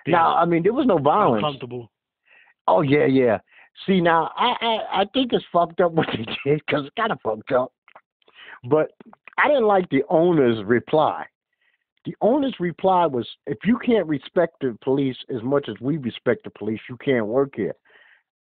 Now, 0.05 0.37
I 0.37 0.45
mean, 0.45 0.63
there 0.63 0.73
was 0.73 0.85
no 0.85 0.97
violence. 0.97 1.43
Uncomfortable. 1.43 1.91
Oh 2.67 2.81
yeah, 2.81 3.05
yeah. 3.05 3.39
See 3.85 4.01
now, 4.01 4.31
I 4.35 4.55
I, 4.61 5.01
I 5.01 5.05
think 5.13 5.33
it's 5.33 5.45
fucked 5.51 5.81
up 5.81 5.93
what 5.93 6.07
they 6.11 6.23
did 6.45 6.61
because 6.65 6.85
it's 6.85 6.95
kind 6.95 7.11
of 7.11 7.19
fucked 7.21 7.51
up. 7.51 7.73
But 8.63 8.91
I 9.37 9.47
didn't 9.47 9.65
like 9.65 9.89
the 9.89 10.03
owner's 10.09 10.63
reply. 10.65 11.25
The 12.05 12.15
owner's 12.21 12.55
reply 12.59 13.05
was, 13.05 13.27
"If 13.45 13.57
you 13.65 13.77
can't 13.79 14.07
respect 14.07 14.61
the 14.61 14.77
police 14.81 15.17
as 15.29 15.43
much 15.43 15.67
as 15.67 15.75
we 15.81 15.97
respect 15.97 16.45
the 16.45 16.49
police, 16.51 16.79
you 16.89 16.97
can't 16.97 17.25
work 17.25 17.55
here." 17.55 17.75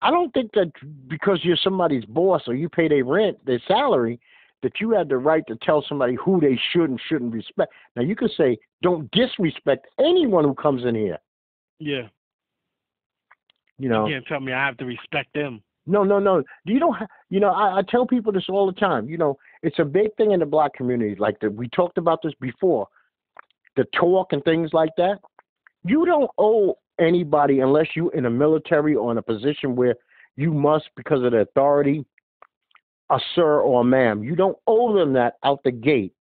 I 0.02 0.10
don't 0.10 0.32
think 0.32 0.52
that 0.54 0.72
because 1.08 1.40
you're 1.42 1.56
somebody's 1.56 2.04
boss 2.04 2.42
or 2.46 2.54
you 2.54 2.68
pay 2.68 2.88
their 2.88 3.04
rent, 3.04 3.38
their 3.46 3.60
salary, 3.68 4.18
that 4.62 4.80
you 4.80 4.90
have 4.90 5.08
the 5.08 5.16
right 5.16 5.44
to 5.46 5.56
tell 5.62 5.84
somebody 5.88 6.16
who 6.22 6.40
they 6.40 6.58
should 6.72 6.90
and 6.90 7.00
shouldn't 7.08 7.32
respect. 7.32 7.72
Now 7.96 8.02
you 8.02 8.16
can 8.16 8.28
say, 8.36 8.58
don't 8.82 9.10
disrespect 9.12 9.86
anyone 9.98 10.44
who 10.44 10.54
comes 10.54 10.84
in 10.84 10.94
here. 10.94 11.18
Yeah. 11.78 12.08
You 13.78 13.88
know. 13.88 14.06
You 14.06 14.14
can't 14.14 14.26
tell 14.26 14.40
me 14.40 14.52
I 14.52 14.64
have 14.64 14.76
to 14.78 14.84
respect 14.84 15.32
them. 15.34 15.62
No, 15.86 16.04
no, 16.04 16.18
no. 16.18 16.42
You 16.64 16.78
don't. 16.78 16.94
Ha- 16.94 17.08
you 17.28 17.40
know, 17.40 17.50
I, 17.50 17.78
I 17.78 17.82
tell 17.88 18.06
people 18.06 18.32
this 18.32 18.44
all 18.48 18.66
the 18.66 18.80
time. 18.80 19.08
You 19.08 19.18
know, 19.18 19.36
it's 19.62 19.80
a 19.80 19.84
big 19.84 20.14
thing 20.16 20.30
in 20.30 20.40
the 20.40 20.46
black 20.46 20.74
community. 20.74 21.16
Like 21.18 21.40
the, 21.40 21.50
we 21.50 21.68
talked 21.68 21.98
about 21.98 22.20
this 22.22 22.34
before, 22.40 22.86
the 23.76 23.84
talk 23.98 24.32
and 24.32 24.44
things 24.44 24.70
like 24.72 24.90
that. 24.96 25.18
You 25.84 26.06
don't 26.06 26.30
owe 26.38 26.78
anybody 26.98 27.60
unless 27.60 27.88
you 27.94 28.10
in 28.10 28.26
a 28.26 28.30
military 28.30 28.94
or 28.94 29.10
in 29.10 29.18
a 29.18 29.22
position 29.22 29.76
where 29.76 29.94
you 30.36 30.52
must, 30.52 30.88
because 30.96 31.22
of 31.24 31.32
the 31.32 31.38
authority, 31.38 32.04
a 33.10 33.18
sir 33.34 33.60
or 33.60 33.82
a 33.82 33.84
ma'am. 33.84 34.24
You 34.24 34.34
don't 34.34 34.56
owe 34.66 34.96
them 34.96 35.12
that 35.12 35.34
out 35.44 35.62
the 35.62 35.70
gate. 35.70 36.14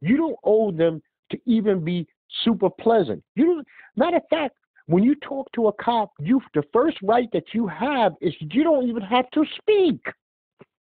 You 0.00 0.16
don't 0.16 0.36
owe 0.44 0.70
them 0.70 1.02
to 1.30 1.38
even 1.46 1.84
be 1.84 2.06
super 2.42 2.70
pleasant. 2.70 3.22
You 3.36 3.46
don't, 3.46 3.66
matter 3.96 4.16
of 4.16 4.22
fact, 4.30 4.54
when 4.86 5.02
you 5.02 5.14
talk 5.16 5.50
to 5.52 5.68
a 5.68 5.72
cop, 5.72 6.12
you 6.20 6.40
the 6.52 6.62
first 6.72 6.98
right 7.02 7.28
that 7.32 7.54
you 7.54 7.66
have 7.66 8.12
is 8.20 8.34
you 8.40 8.62
don't 8.62 8.88
even 8.88 9.02
have 9.02 9.30
to 9.30 9.44
speak. 9.58 10.00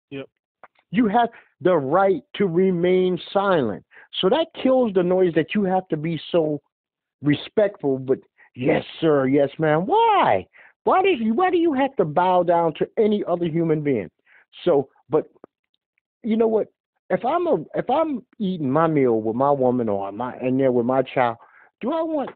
Yep. 0.10 0.28
You 0.92 1.08
have 1.08 1.30
the 1.62 1.76
right 1.76 2.22
to 2.36 2.48
remain 2.48 3.20
silent. 3.32 3.86
So 4.22 4.30
that 4.30 4.48
kills 4.62 4.94
the 4.94 5.04
noise 5.04 5.34
that 5.36 5.56
you 5.56 5.64
have 5.64 5.88
to 5.90 5.98
be 5.98 6.20
so 6.32 6.62
respectful, 7.22 7.98
but 7.98 8.20
yes, 8.56 8.84
sir, 9.00 9.28
yes, 9.28 9.50
ma'am. 9.60 9.82
Why? 9.86 10.48
Why 10.86 11.02
do 11.02 11.10
you 11.10 11.34
why 11.34 11.50
do 11.50 11.58
you 11.58 11.74
have 11.74 11.96
to 11.98 12.06
bow 12.06 12.44
down 12.44 12.74
to 12.76 12.88
any 12.98 13.24
other 13.28 13.46
human 13.46 13.82
being? 13.82 14.10
So, 14.64 14.90
but 15.10 15.30
you 16.24 16.38
know 16.38 16.48
what? 16.48 16.68
If 17.10 17.26
I'm 17.26 17.48
a 17.48 17.58
if 17.76 17.90
I'm 17.90 18.24
eating 18.40 18.70
my 18.70 18.88
meal 18.88 19.22
with 19.22 19.36
my 19.36 19.52
woman 19.52 19.90
or 19.90 20.12
my 20.12 20.36
and 20.36 20.60
there 20.60 20.72
with 20.72 20.86
my 20.86 21.02
child, 21.02 21.38
do 21.82 21.92
I 21.92 22.02
want 22.02 22.30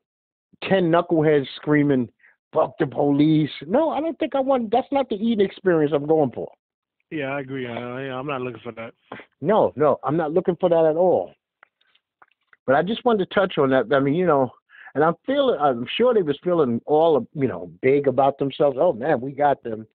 ten 0.63 0.91
knuckleheads 0.91 1.47
screaming 1.55 2.09
"fuck 2.53 2.73
the 2.79 2.87
police"? 2.87 3.51
No, 3.67 3.89
I 3.89 4.01
don't 4.01 4.17
think 4.17 4.35
I 4.35 4.39
want. 4.39 4.71
That's 4.71 4.91
not 4.91 5.09
the 5.09 5.15
eating 5.15 5.45
experience 5.45 5.93
I'm 5.95 6.07
going 6.07 6.31
for. 6.31 6.51
Yeah, 7.11 7.33
I 7.33 7.39
agree. 7.39 7.67
I, 7.67 7.73
I'm 7.73 8.27
not 8.27 8.41
looking 8.41 8.61
for 8.63 8.71
that. 8.73 8.93
No, 9.41 9.73
no, 9.75 9.97
I'm 10.03 10.17
not 10.17 10.31
looking 10.31 10.57
for 10.59 10.69
that 10.69 10.85
at 10.85 10.95
all. 10.95 11.33
But 12.65 12.75
I 12.75 12.83
just 12.83 13.03
wanted 13.05 13.27
to 13.27 13.33
touch 13.33 13.57
on 13.57 13.71
that. 13.71 13.91
I 13.91 13.99
mean, 13.99 14.13
you 14.13 14.27
know, 14.27 14.51
and 14.95 15.03
I'm 15.03 15.15
feeling, 15.25 15.59
I'm 15.59 15.85
sure 15.95 16.13
they 16.13 16.21
was 16.21 16.39
feeling 16.43 16.81
all, 16.85 17.27
you 17.33 17.47
know, 17.47 17.71
big 17.81 18.07
about 18.07 18.37
themselves. 18.37 18.77
Oh 18.79 18.93
man, 18.93 19.21
we 19.21 19.31
got 19.31 19.63
them. 19.63 19.85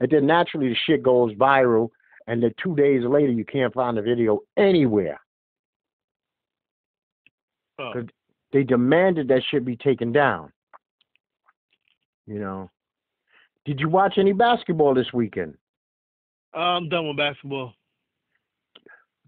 And 0.00 0.10
then 0.10 0.26
naturally 0.26 0.68
the 0.68 0.76
shit 0.86 1.02
goes 1.02 1.32
viral, 1.34 1.90
and 2.26 2.42
then 2.42 2.52
two 2.62 2.74
days 2.76 3.02
later 3.04 3.32
you 3.32 3.44
can't 3.44 3.72
find 3.72 3.96
the 3.96 4.02
video 4.02 4.40
anywhere. 4.56 5.20
Oh. 7.78 7.92
They 8.52 8.62
demanded 8.64 9.28
that 9.28 9.42
shit 9.50 9.64
be 9.64 9.76
taken 9.76 10.12
down. 10.12 10.52
You 12.26 12.38
know. 12.38 12.70
Did 13.64 13.80
you 13.80 13.88
watch 13.88 14.14
any 14.18 14.32
basketball 14.32 14.92
this 14.94 15.12
weekend? 15.12 15.56
I'm 16.52 16.88
done 16.88 17.08
with 17.08 17.16
basketball. 17.16 17.74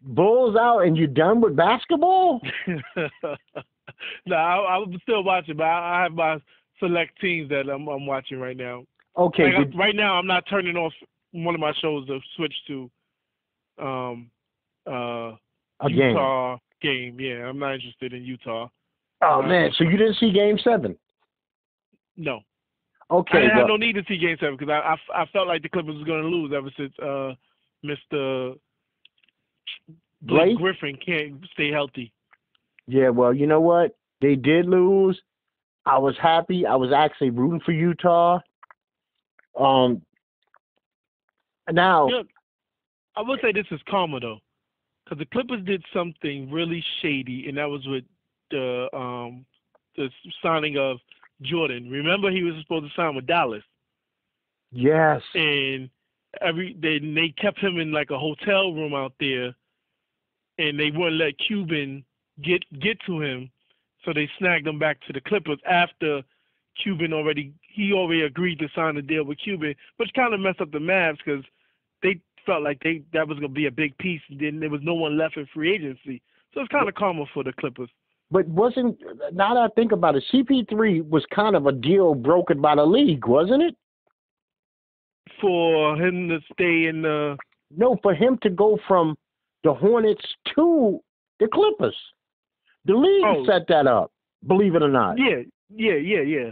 Bulls 0.02 0.56
out 0.56 0.80
and 0.80 0.96
you're 0.96 1.06
done 1.06 1.40
with 1.40 1.56
basketball? 1.56 2.40
no, 4.26 4.36
I, 4.36 4.76
I'm 4.76 4.98
still 5.02 5.22
watching, 5.24 5.56
but 5.56 5.64
I, 5.64 5.98
I 5.98 6.02
have 6.04 6.12
my 6.12 6.38
select 6.80 7.20
teams 7.20 7.48
that 7.50 7.68
I'm, 7.68 7.86
I'm 7.88 8.06
watching 8.06 8.38
right 8.38 8.56
now. 8.56 8.84
Okay. 9.16 9.52
Like, 9.54 9.70
did- 9.70 9.78
right 9.78 9.94
now, 9.96 10.14
I'm 10.14 10.26
not 10.26 10.44
turning 10.48 10.76
off 10.76 10.92
one 11.32 11.54
of 11.54 11.60
my 11.60 11.72
shows 11.80 12.06
to 12.06 12.18
switch 12.36 12.54
to 12.68 12.90
um 13.80 14.30
uh 14.86 15.32
a 15.80 15.88
game. 15.88 16.10
Utah 16.10 16.58
game. 16.80 17.18
Yeah, 17.18 17.46
I'm 17.48 17.58
not 17.58 17.74
interested 17.74 18.12
in 18.12 18.22
Utah. 18.22 18.68
Oh 19.22 19.42
man, 19.42 19.70
so 19.76 19.84
you 19.84 19.96
didn't 19.96 20.16
see 20.16 20.30
Game 20.32 20.58
Seven? 20.62 20.96
No, 22.16 22.40
Okay. 23.10 23.38
I 23.38 23.40
didn't 23.40 23.56
well- 23.56 23.58
have 23.62 23.68
no 23.68 23.76
need 23.76 23.94
to 23.94 24.04
see 24.06 24.16
Game 24.18 24.36
Seven 24.38 24.56
because 24.56 24.70
I, 24.72 24.94
I 25.14 25.22
I 25.22 25.26
felt 25.32 25.48
like 25.48 25.62
the 25.62 25.68
Clippers 25.68 25.96
was 25.96 26.04
going 26.04 26.22
to 26.22 26.28
lose 26.28 26.52
ever 26.56 26.70
since 26.76 26.92
uh 27.00 27.34
Mr. 27.84 28.54
Blake 30.22 30.56
Griffin 30.56 30.96
can't 31.04 31.34
stay 31.52 31.70
healthy. 31.70 32.12
Yeah, 32.86 33.08
well, 33.10 33.32
you 33.32 33.46
know 33.46 33.60
what? 33.60 33.96
They 34.20 34.36
did 34.36 34.66
lose. 34.66 35.20
I 35.86 35.98
was 35.98 36.16
happy. 36.20 36.66
I 36.66 36.76
was 36.76 36.92
actually 36.92 37.30
rooting 37.30 37.60
for 37.64 37.72
Utah. 37.72 38.40
Um. 39.58 40.02
Now, 41.70 42.08
Yeah, 42.08 42.22
I 43.16 43.22
would 43.22 43.40
say 43.40 43.52
this 43.52 43.66
is 43.70 43.80
karma 43.88 44.20
though, 44.20 44.38
because 45.04 45.18
the 45.18 45.26
Clippers 45.26 45.64
did 45.64 45.82
something 45.94 46.50
really 46.50 46.84
shady, 47.00 47.48
and 47.48 47.56
that 47.56 47.68
was 47.68 47.86
with 47.86 48.04
the 48.50 48.88
um 48.94 49.46
the 49.96 50.10
signing 50.42 50.76
of 50.76 50.98
Jordan. 51.42 51.88
Remember, 51.90 52.30
he 52.30 52.42
was 52.42 52.54
supposed 52.62 52.86
to 52.86 53.00
sign 53.00 53.14
with 53.14 53.26
Dallas, 53.26 53.62
yes, 54.72 55.22
and 55.34 55.88
every 56.40 56.76
they 56.80 56.98
they 56.98 57.34
kept 57.40 57.58
him 57.58 57.78
in 57.78 57.92
like 57.92 58.10
a 58.10 58.18
hotel 58.18 58.72
room 58.72 58.94
out 58.94 59.12
there, 59.20 59.54
and 60.58 60.78
they 60.78 60.90
wouldn't 60.90 61.16
let 61.16 61.38
Cuban 61.38 62.04
get 62.42 62.62
get 62.80 62.98
to 63.06 63.20
him, 63.20 63.50
so 64.04 64.12
they 64.12 64.28
snagged 64.38 64.66
him 64.66 64.78
back 64.78 65.00
to 65.06 65.12
the 65.12 65.20
Clippers 65.20 65.58
after 65.68 66.22
Cuban 66.82 67.12
already 67.12 67.52
he 67.62 67.92
already 67.92 68.22
agreed 68.22 68.58
to 68.58 68.68
sign 68.74 68.96
a 68.96 69.02
deal 69.02 69.24
with 69.24 69.38
Cuban, 69.38 69.74
which 69.96 70.10
kind 70.14 70.34
of 70.34 70.40
messed 70.40 70.60
up 70.60 70.70
the 70.72 70.78
Mavs 70.78 71.18
because 71.24 71.44
they 72.02 72.20
felt 72.44 72.62
like 72.62 72.80
they 72.82 73.02
that 73.12 73.26
was 73.26 73.38
gonna 73.38 73.48
be 73.48 73.66
a 73.66 73.70
big 73.70 73.96
piece, 73.98 74.20
and 74.28 74.40
then 74.40 74.60
there 74.60 74.70
was 74.70 74.82
no 74.82 74.94
one 74.94 75.16
left 75.16 75.36
in 75.36 75.46
free 75.46 75.72
agency, 75.74 76.20
so 76.52 76.60
it's 76.60 76.68
kind 76.68 76.88
of 76.88 76.94
karma 76.94 77.24
for 77.32 77.44
the 77.44 77.52
Clippers. 77.52 77.90
but 78.30 78.46
wasn't 78.48 78.98
now 79.32 79.54
that 79.54 79.60
I 79.60 79.68
think 79.74 79.92
about 79.92 80.16
it, 80.16 80.24
CP3 80.32 81.08
was 81.08 81.24
kind 81.34 81.56
of 81.56 81.66
a 81.66 81.72
deal 81.72 82.14
brokered 82.14 82.60
by 82.60 82.74
the 82.74 82.84
league, 82.84 83.26
wasn't 83.26 83.62
it? 83.62 83.76
For 85.40 85.96
him 85.96 86.28
to 86.28 86.40
stay 86.52 86.86
in 86.86 87.02
the 87.02 87.36
No, 87.76 87.96
for 88.02 88.14
him 88.14 88.38
to 88.42 88.50
go 88.50 88.78
from 88.86 89.16
the 89.62 89.74
Hornets 89.74 90.24
to 90.54 91.00
the 91.40 91.48
Clippers. 91.48 91.96
The 92.84 92.94
league 92.94 93.24
Oh. 93.24 93.44
set 93.46 93.66
that 93.68 93.86
up. 93.86 94.12
Believe 94.46 94.74
it 94.74 94.82
or 94.82 94.88
not. 94.88 95.18
Yeah, 95.18 95.42
yeah, 95.74 95.94
yeah, 95.94 96.20
yeah. 96.20 96.50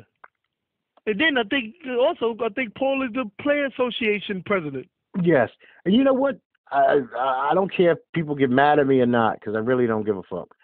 And 1.07 1.21
then 1.21 1.37
I 1.37 1.43
think 1.45 1.75
also 2.01 2.37
I 2.45 2.49
think 2.51 2.75
Paul 2.75 3.03
is 3.05 3.13
the 3.13 3.31
player 3.41 3.67
association 3.67 4.43
president. 4.47 4.87
Yes, 5.23 5.51
and 5.85 5.95
you 5.95 6.05
know 6.05 6.15
what? 6.15 6.39
I 6.71 7.01
I 7.17 7.49
I 7.51 7.55
don't 7.55 7.73
care 7.75 7.93
if 7.93 7.99
people 8.15 8.35
get 8.35 8.51
mad 8.51 8.79
at 8.79 8.87
me 8.87 9.01
or 9.01 9.07
not 9.07 9.41
because 9.41 9.55
I 9.55 9.59
really 9.59 9.87
don't 9.87 10.05
give 10.07 10.17
a 10.17 10.23
fuck. 10.23 10.55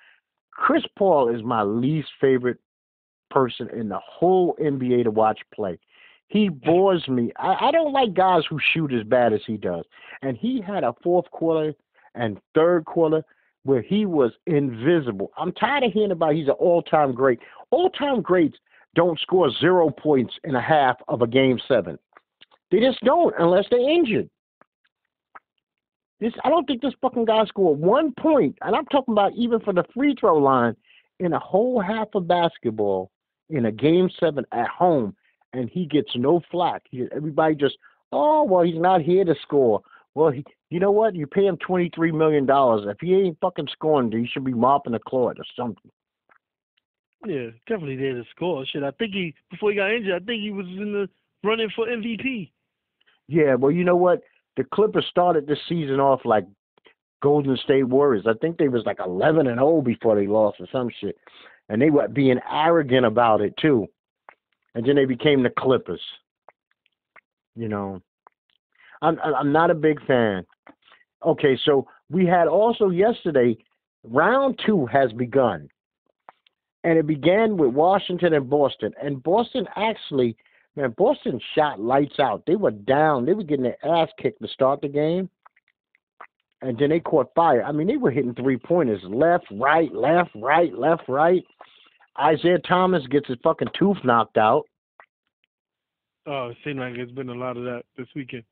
Chris 0.53 0.85
Paul 0.97 1.29
is 1.35 1.43
my 1.43 1.63
least 1.63 2.09
favorite 2.21 2.59
person 3.31 3.69
in 3.71 3.89
the 3.89 3.99
whole 3.99 4.57
NBA 4.61 5.05
to 5.05 5.11
watch 5.11 5.41
play. 5.55 5.79
He 6.29 6.49
bores 6.49 7.07
me. 7.09 7.33
I, 7.39 7.69
I 7.69 7.71
don't 7.71 7.93
like 7.93 8.15
guys 8.15 8.43
who 8.49 8.59
shoot 8.73 8.93
as 8.93 9.05
bad 9.05 9.33
as 9.33 9.41
he 9.47 9.57
does. 9.57 9.85
And 10.23 10.37
he 10.37 10.61
had 10.61 10.85
a 10.85 10.95
fourth 11.03 11.31
quarter 11.31 11.75
and 12.15 12.39
third 12.55 12.85
quarter 12.85 13.23
where 13.69 13.83
he 13.83 14.07
was 14.07 14.33
invisible. 14.47 15.31
I'm 15.37 15.53
tired 15.53 15.85
of 15.85 15.93
hearing 15.93 16.11
about 16.11 16.35
he's 16.35 16.49
an 16.49 16.55
all-time 16.55 17.13
great. 17.13 17.39
All-time 17.71 18.23
greats 18.23 18.57
don't 18.95 19.21
score 19.21 19.51
zero 19.61 19.91
points 19.91 20.33
in 20.45 20.55
a 20.55 20.61
half 20.61 20.97
of 21.07 21.21
a 21.21 21.27
game 21.27 21.61
seven. 21.69 21.99
They 22.71 22.81
just 22.81 22.99
don't 23.05 23.35
unless 23.39 23.67
they're 23.71 23.91
injured. 23.91 24.31
This 26.19 26.33
I 26.45 26.49
don't 26.49 26.65
think 26.65 26.81
this 26.81 26.95
fucking 27.03 27.27
guy 27.27 27.45
scored 27.45 27.79
one 27.79 28.15
point, 28.19 28.57
and 28.63 28.75
I'm 28.75 28.87
talking 28.87 29.13
about 29.13 29.35
even 29.35 29.61
for 29.61 29.75
the 29.75 29.85
free 29.93 30.17
throw 30.19 30.39
line 30.39 30.75
in 31.21 31.35
a 31.35 31.39
whole 31.39 31.79
half 31.79 32.09
of 32.15 32.27
basketball 32.27 33.11
in 33.51 33.67
a 33.67 33.73
game 33.73 34.09
seven 34.19 34.47
at 34.51 34.69
home, 34.69 35.15
and 35.53 35.69
he 35.69 35.85
gets 35.85 36.17
no 36.17 36.41
flack. 36.51 36.85
He, 36.91 37.07
everybody 37.15 37.55
just, 37.55 37.77
oh 38.13 38.45
well, 38.45 38.63
he's 38.63 38.81
not 38.81 39.03
here 39.03 39.27
to 39.27 39.35
score. 39.43 39.83
Well, 40.19 40.33
he, 40.33 40.45
you 40.69 40.81
know 40.81 40.91
what? 40.91 41.15
You 41.15 41.29
pay 41.29 41.47
him 41.47 41.57
twenty 41.59 41.93
three 41.95 42.11
million 42.11 42.45
dollars. 42.45 42.85
If 42.89 42.97
he 43.01 43.15
ain't 43.15 43.39
fucking 43.41 43.69
scoring, 43.71 44.11
he 44.11 44.27
should 44.27 44.43
be 44.43 44.53
mopping 44.53 44.93
the 44.93 44.99
court 44.99 45.39
or 45.39 45.45
something. 45.55 45.93
Yeah, 47.25 47.51
definitely 47.69 47.95
there 47.95 48.15
to 48.15 48.25
score. 48.35 48.67
Shit, 48.67 48.83
I 48.83 48.91
think 48.91 49.13
he 49.13 49.33
before 49.49 49.71
he 49.71 49.77
got 49.77 49.95
injured, 49.95 50.21
I 50.21 50.25
think 50.27 50.43
he 50.43 50.51
was 50.51 50.67
in 50.67 50.93
the 50.93 51.09
running 51.49 51.71
for 51.77 51.87
MVP. 51.87 52.51
Yeah, 53.29 53.55
well, 53.55 53.71
you 53.71 53.85
know 53.85 53.95
what? 53.95 54.23
The 54.57 54.65
Clippers 54.65 55.07
started 55.09 55.47
this 55.47 55.61
season 55.69 56.01
off 56.01 56.23
like 56.25 56.47
Golden 57.23 57.57
State 57.57 57.85
Warriors. 57.85 58.27
I 58.27 58.35
think 58.41 58.59
they 58.59 58.67
was 58.67 58.83
like 58.87 58.99
11 58.99 59.47
and 59.47 59.61
0 59.61 59.83
before 59.83 60.17
they 60.17 60.27
lost 60.27 60.59
or 60.59 60.67
some 60.73 60.91
shit, 61.01 61.17
and 61.69 61.81
they 61.81 61.91
were 61.91 62.09
being 62.09 62.41
arrogant 62.51 63.07
about 63.07 63.41
it 63.41 63.55
too. 63.57 63.87
And 64.75 64.85
then 64.85 64.97
they 64.97 65.05
became 65.05 65.45
the 65.45 65.51
Clippers. 65.57 66.03
You 67.55 67.69
know, 67.69 68.03
I'm 69.03 69.19
I'm 69.21 69.53
not 69.53 69.71
a 69.71 69.75
big 69.75 70.05
fan. 70.07 70.45
Okay, 71.25 71.59
so 71.65 71.87
we 72.11 72.27
had 72.27 72.49
also 72.49 72.91
yesterday. 72.91 73.57
Round 74.05 74.59
two 74.65 74.87
has 74.87 75.13
begun, 75.13 75.69
and 76.85 76.99
it 76.99 77.07
began 77.07 77.57
with 77.57 77.75
Washington 77.75 78.33
and 78.33 78.49
Boston. 78.49 78.93
And 79.03 79.23
Boston 79.23 79.67
actually 79.77 80.37
Man, 80.77 80.95
Boston 80.97 81.41
shot 81.57 81.81
lights 81.81 82.21
out. 82.21 82.45
They 82.47 82.55
were 82.55 82.71
down. 82.71 83.27
They 83.27 83.33
were 83.33 83.43
getting 83.43 83.65
their 83.65 83.85
ass 83.85 84.09
kicked 84.23 84.41
to 84.43 84.49
start 84.49 84.81
the 84.81 84.89
game. 84.89 85.29
and 86.63 86.79
then 86.79 86.91
they 86.91 87.01
caught 87.01 87.35
fire. 87.35 87.63
I 87.63 87.73
mean, 87.73 87.87
they 87.87 87.97
were 87.97 88.11
hitting 88.11 88.35
three 88.35 88.57
pointers 88.57 89.01
left, 89.05 89.47
right, 89.53 89.93
left, 89.95 90.31
right, 90.35 90.73
left, 90.77 91.03
right. 91.09 91.45
Isaiah 92.21 92.59
Thomas 92.59 93.07
gets 93.09 93.29
his 93.29 93.39
fucking 93.43 93.69
tooth 93.79 93.99
knocked 94.05 94.37
out. 94.37 94.65
Oh, 96.27 96.49
it 96.49 96.57
seems 96.65 96.79
like 96.79 96.95
it's 96.95 97.13
been 97.13 97.29
a 97.31 97.35
lot 97.35 97.57
of 97.57 97.65
that 97.65 97.83
this 97.97 98.09
weekend. 98.15 98.45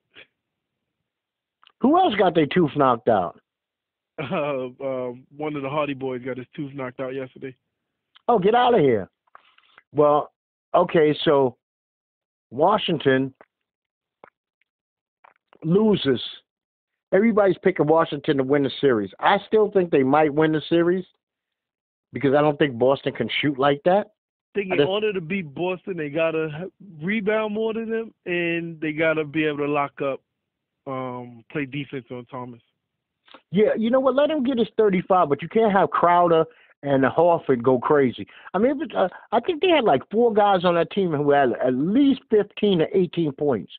Who 1.87 1.97
else 1.97 2.17
got 2.17 2.35
their 2.35 2.47
tooth 2.47 2.73
knocked 2.77 3.09
out? 3.09 3.41
Uh, 4.19 4.71
um, 4.83 5.27
one 5.37 5.55
of 5.57 5.63
the 5.63 5.69
Hardy 5.69 5.93
boys 5.93 6.23
got 6.25 6.39
his 6.39 6.47
tooth 6.57 6.73
knocked 6.75 7.01
out 7.01 7.15
yesterday. 7.15 7.55
Oh, 8.29 8.39
get 8.39 8.55
out 8.55 8.73
of 8.73 8.81
here. 8.81 9.11
Well, 9.93 10.33
okay, 10.75 11.15
so 11.23 11.59
Washington 12.51 13.35
loses. 15.63 16.19
Everybody's 17.13 17.59
picking 17.63 17.87
Washington 17.87 18.39
to 18.39 18.43
win 18.43 18.63
the 18.63 18.71
series. 18.81 19.11
I 19.21 19.37
still 19.47 19.71
think 19.71 19.91
they 19.91 20.03
might 20.03 20.33
win 20.33 20.53
the 20.53 20.63
series 20.67 21.05
because 22.15 22.35
I 22.35 22.41
don't 22.41 22.59
think 22.59 22.79
Boston 22.79 23.13
can 23.13 23.29
shoot 23.43 23.59
like 23.59 23.83
that. 23.85 24.07
I 24.07 24.59
think 24.59 24.73
I 24.73 24.77
in 24.77 24.79
just- 24.79 24.89
order 24.89 25.13
to 25.13 25.21
beat 25.21 25.55
Boston, 25.55 25.99
they 25.99 26.09
gotta 26.09 26.71
rebound 27.03 27.53
more 27.53 27.75
than 27.75 27.91
them, 27.91 28.15
and 28.25 28.81
they 28.81 28.93
gotta 28.93 29.25
be 29.25 29.45
able 29.45 29.59
to 29.59 29.69
lock 29.69 30.01
up, 30.01 30.23
um, 30.87 31.45
play 31.51 31.67
defense 31.67 32.07
on 32.11 32.27
Thomas. 32.27 32.61
Yeah, 33.51 33.75
you 33.77 33.91
know 33.91 34.01
what? 34.01 34.15
Let 34.15 34.31
him 34.31 34.45
get 34.45 34.59
his 34.59 34.69
35, 34.77 35.29
but 35.29 35.43
you 35.43 35.49
can't 35.49 35.73
have 35.73 35.91
Crowder 35.91 36.45
and 36.83 37.05
Horford 37.05 37.63
go 37.63 37.79
crazy. 37.79 38.27
I 38.55 38.59
mean, 38.59 38.73
it 38.73 38.77
was, 38.77 38.89
uh, 38.97 39.09
I 39.33 39.41
think 39.41 39.61
they 39.61 39.69
had 39.69 39.85
like 39.85 40.03
four 40.11 40.33
guys 40.33 40.65
on 40.65 40.75
that 40.75 40.91
team 40.91 41.13
who 41.13 41.31
had 41.31 41.53
at 41.65 41.75
least 41.75 42.21
15 42.31 42.79
to 42.79 42.97
18 42.97 43.33
points. 43.33 43.73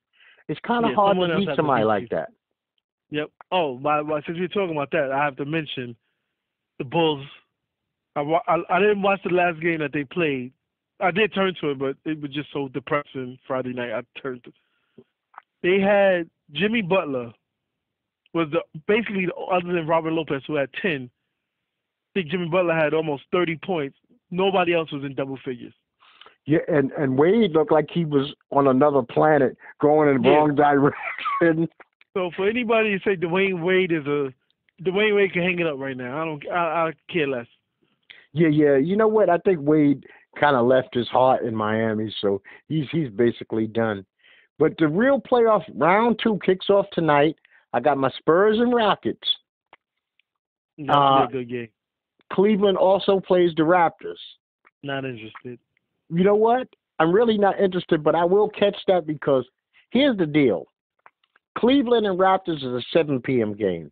It's 0.47 0.59
kind 0.65 0.85
of 0.85 0.91
Yeah, 0.91 0.95
hard 0.95 1.17
to 1.17 1.37
beat 1.37 1.47
had 1.47 1.53
to 1.53 1.55
somebody 1.55 1.83
like 1.83 2.09
that. 2.09 2.29
Yep. 3.09 3.29
Oh, 3.51 3.77
my, 3.77 4.01
my, 4.01 4.21
since 4.25 4.37
we're 4.37 4.47
talking 4.47 4.75
about 4.75 4.91
that, 4.91 5.11
I 5.11 5.23
have 5.23 5.37
to 5.37 5.45
mention 5.45 5.95
the 6.77 6.85
Bulls. 6.85 7.25
I, 8.15 8.21
I 8.21 8.57
I 8.69 8.79
didn't 8.79 9.01
watch 9.01 9.19
the 9.23 9.33
last 9.33 9.61
game 9.61 9.79
that 9.79 9.93
they 9.93 10.03
played. 10.03 10.51
I 10.99 11.11
did 11.11 11.33
turn 11.33 11.53
to 11.61 11.71
it, 11.71 11.79
but 11.79 11.95
it 12.05 12.19
was 12.19 12.31
just 12.31 12.51
so 12.51 12.67
depressing 12.69 13.37
Friday 13.47 13.73
night. 13.73 13.91
I 13.91 14.19
turned. 14.19 14.43
To, 14.43 14.51
they 15.61 15.79
had 15.79 16.29
Jimmy 16.53 16.81
Butler 16.81 17.31
was 18.33 18.47
the 18.51 18.61
basically 18.87 19.25
the, 19.25 19.33
other 19.35 19.73
than 19.73 19.87
Robin 19.87 20.15
Lopez 20.15 20.41
who 20.47 20.55
had 20.55 20.69
ten. 20.81 21.09
I 22.15 22.19
think 22.19 22.31
Jimmy 22.31 22.47
Butler 22.47 22.75
had 22.75 22.93
almost 22.93 23.23
thirty 23.31 23.57
points. 23.63 23.97
Nobody 24.31 24.73
else 24.73 24.91
was 24.91 25.03
in 25.03 25.15
double 25.15 25.37
figures. 25.43 25.73
Yeah, 26.45 26.59
and 26.67 26.91
and 26.93 27.17
Wade 27.17 27.51
looked 27.51 27.71
like 27.71 27.87
he 27.91 28.05
was 28.05 28.33
on 28.51 28.67
another 28.67 29.01
planet, 29.01 29.57
going 29.81 30.09
in 30.15 30.21
the 30.21 30.29
Yeah. 30.29 30.35
wrong 30.35 30.55
direction. 30.55 31.67
So 32.13 32.31
for 32.35 32.49
anybody 32.49 32.97
to 32.97 33.03
say 33.03 33.15
Dwyane 33.15 33.61
Wade 33.63 33.91
is 33.91 34.07
a 34.07 34.33
Dwyane 34.81 35.15
Wade 35.15 35.33
can 35.33 35.43
hang 35.43 35.59
it 35.59 35.67
up 35.67 35.77
right 35.77 35.95
now. 35.95 36.19
I 36.19 36.25
don't. 36.25 36.43
I, 36.49 36.87
I 36.87 36.93
care 37.13 37.27
less. 37.27 37.45
Yeah, 38.33 38.47
yeah. 38.47 38.77
You 38.77 38.97
know 38.97 39.07
what? 39.07 39.29
I 39.29 39.37
think 39.37 39.59
Wade 39.61 40.03
kind 40.39 40.55
of 40.55 40.65
left 40.65 40.95
his 40.95 41.07
heart 41.09 41.43
in 41.43 41.55
Miami, 41.55 42.11
so 42.19 42.41
he's 42.69 42.85
he's 42.91 43.09
basically 43.09 43.67
done. 43.67 44.03
But 44.59 44.73
the 44.77 44.87
real 44.87 45.21
playoff 45.21 45.63
round 45.75 46.19
two 46.21 46.39
kicks 46.43 46.69
off 46.69 46.87
tonight. 46.91 47.35
I 47.73 47.79
got 47.79 47.97
my 47.97 48.09
Spurs 48.17 48.59
and 48.59 48.73
Rockets. 48.73 49.27
That's 50.77 50.89
Uh, 50.89 51.25
a 51.27 51.31
good 51.31 51.49
game. 51.49 51.69
Cleveland 52.33 52.77
also 52.77 53.19
plays 53.19 53.53
the 53.55 53.63
Raptors. 53.63 54.19
Not 54.83 55.05
interested. 55.05 55.59
You 56.09 56.23
know 56.23 56.35
what? 56.35 56.67
I'm 56.99 57.11
really 57.11 57.37
not 57.37 57.59
interested, 57.59 58.03
but 58.03 58.15
I 58.15 58.25
will 58.25 58.49
catch 58.49 58.77
that 58.87 59.05
because 59.05 59.45
here's 59.91 60.17
the 60.17 60.25
deal. 60.25 60.65
Cleveland 61.57 62.05
and 62.05 62.19
Raptors 62.19 62.57
is 62.57 62.63
a 62.63 62.81
7 62.93 63.21
p.m. 63.21 63.53
game. 63.53 63.91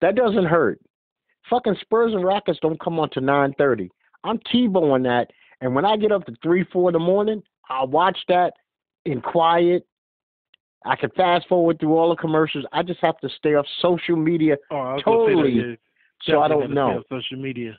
That 0.00 0.14
doesn't 0.14 0.44
hurt. 0.44 0.80
Fucking 1.48 1.76
Spurs 1.80 2.12
and 2.12 2.24
Rockets 2.24 2.58
don't 2.60 2.80
come 2.80 2.98
on 2.98 3.10
to 3.10 3.20
9:30. 3.20 3.90
I'm 4.24 4.38
TiVo-ing 4.52 5.04
that, 5.04 5.30
and 5.60 5.74
when 5.74 5.84
I 5.84 5.96
get 5.96 6.12
up 6.12 6.24
to 6.26 6.34
three, 6.42 6.64
four 6.64 6.90
in 6.90 6.94
the 6.94 6.98
morning, 6.98 7.42
I'll 7.68 7.86
watch 7.86 8.18
that 8.28 8.54
in 9.06 9.20
quiet. 9.20 9.86
I 10.84 10.94
can 10.96 11.10
fast 11.10 11.48
forward 11.48 11.80
through 11.80 11.96
all 11.96 12.10
the 12.10 12.16
commercials. 12.16 12.64
I 12.72 12.82
just 12.82 13.00
have 13.00 13.18
to 13.18 13.28
stay 13.38 13.54
off 13.54 13.66
social 13.80 14.16
media, 14.16 14.56
Oh, 14.70 14.98
Totally. 15.04 15.34
Gonna 15.34 15.46
say 15.48 15.54
that, 15.56 15.78
yeah. 16.28 16.34
so 16.34 16.40
I 16.42 16.48
don't 16.48 16.72
know. 16.72 17.02
social 17.10 17.38
media. 17.38 17.76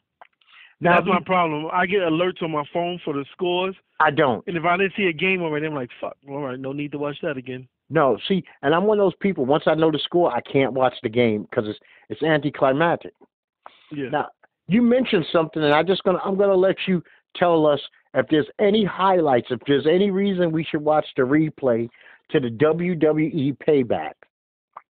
Now, 0.82 0.96
That's 0.96 1.08
my 1.08 1.20
problem. 1.26 1.68
I 1.72 1.86
get 1.88 2.02
alerts 2.02 2.44
on 2.44 2.52
my 2.52 2.64
phone 2.74 3.00
for 3.04 3.14
the 3.14 3.26
scores, 3.32 3.76
I 4.00 4.12
don't. 4.12 4.46
and 4.46 4.56
if 4.58 4.64
I 4.66 4.78
didn't 4.78 4.94
see 4.96 5.06
a 5.08 5.14
game 5.14 5.42
already, 5.42 5.66
I'm 5.66 5.74
like, 5.74 5.90
fuck. 6.00 6.16
All 6.30 6.42
right, 6.42 6.60
no 6.60 6.72
need 6.72 6.92
to 6.92 6.98
watch 7.00 7.18
that 7.24 7.36
again. 7.38 7.68
No, 7.90 8.18
see, 8.28 8.44
and 8.62 8.76
I'm 8.76 8.84
one 8.84 9.00
of 9.00 9.06
those 9.06 9.16
people. 9.22 9.46
Once 9.46 9.64
I 9.66 9.74
know 9.74 9.90
the 9.90 9.98
score, 10.00 10.32
I 10.36 10.42
can't 10.42 10.74
watch 10.74 10.94
the 11.02 11.10
game 11.10 11.44
because 11.50 11.68
it's 11.70 11.80
it's 12.10 12.22
anticlimactic. 12.22 13.14
Yeah. 13.92 14.10
Now, 14.10 14.28
you 14.68 14.82
mentioned 14.82 15.26
something, 15.32 15.64
and 15.64 15.74
I 15.74 15.82
just 15.82 16.04
gonna 16.04 16.20
I'm 16.24 16.38
gonna 16.38 16.54
let 16.54 16.76
you 16.88 17.02
tell 17.38 17.66
us 17.66 17.80
if 18.14 18.26
there's 18.30 18.47
any 18.60 18.84
highlights, 18.86 19.47
if 19.49 19.60
there's 19.68 19.88
any 19.88 20.12
reason 20.12 20.51
we 20.51 20.64
should 20.64 20.84
watch 20.84 21.05
the 21.16 21.24
replay 21.24 21.89
to 22.32 22.39
the 22.39 22.49
WWE 22.49 23.58
Payback. 23.58 24.14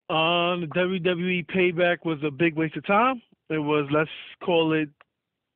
Um, 0.10 0.62
the 0.62 0.68
WWE 0.68 1.46
Payback 1.48 2.06
was 2.06 2.20
a 2.24 2.32
big 2.32 2.56
waste 2.56 2.78
of 2.78 2.86
time. 2.86 3.22
It 3.50 3.60
was 3.60 3.88
let's 3.92 4.10
call 4.44 4.74
it 4.74 4.90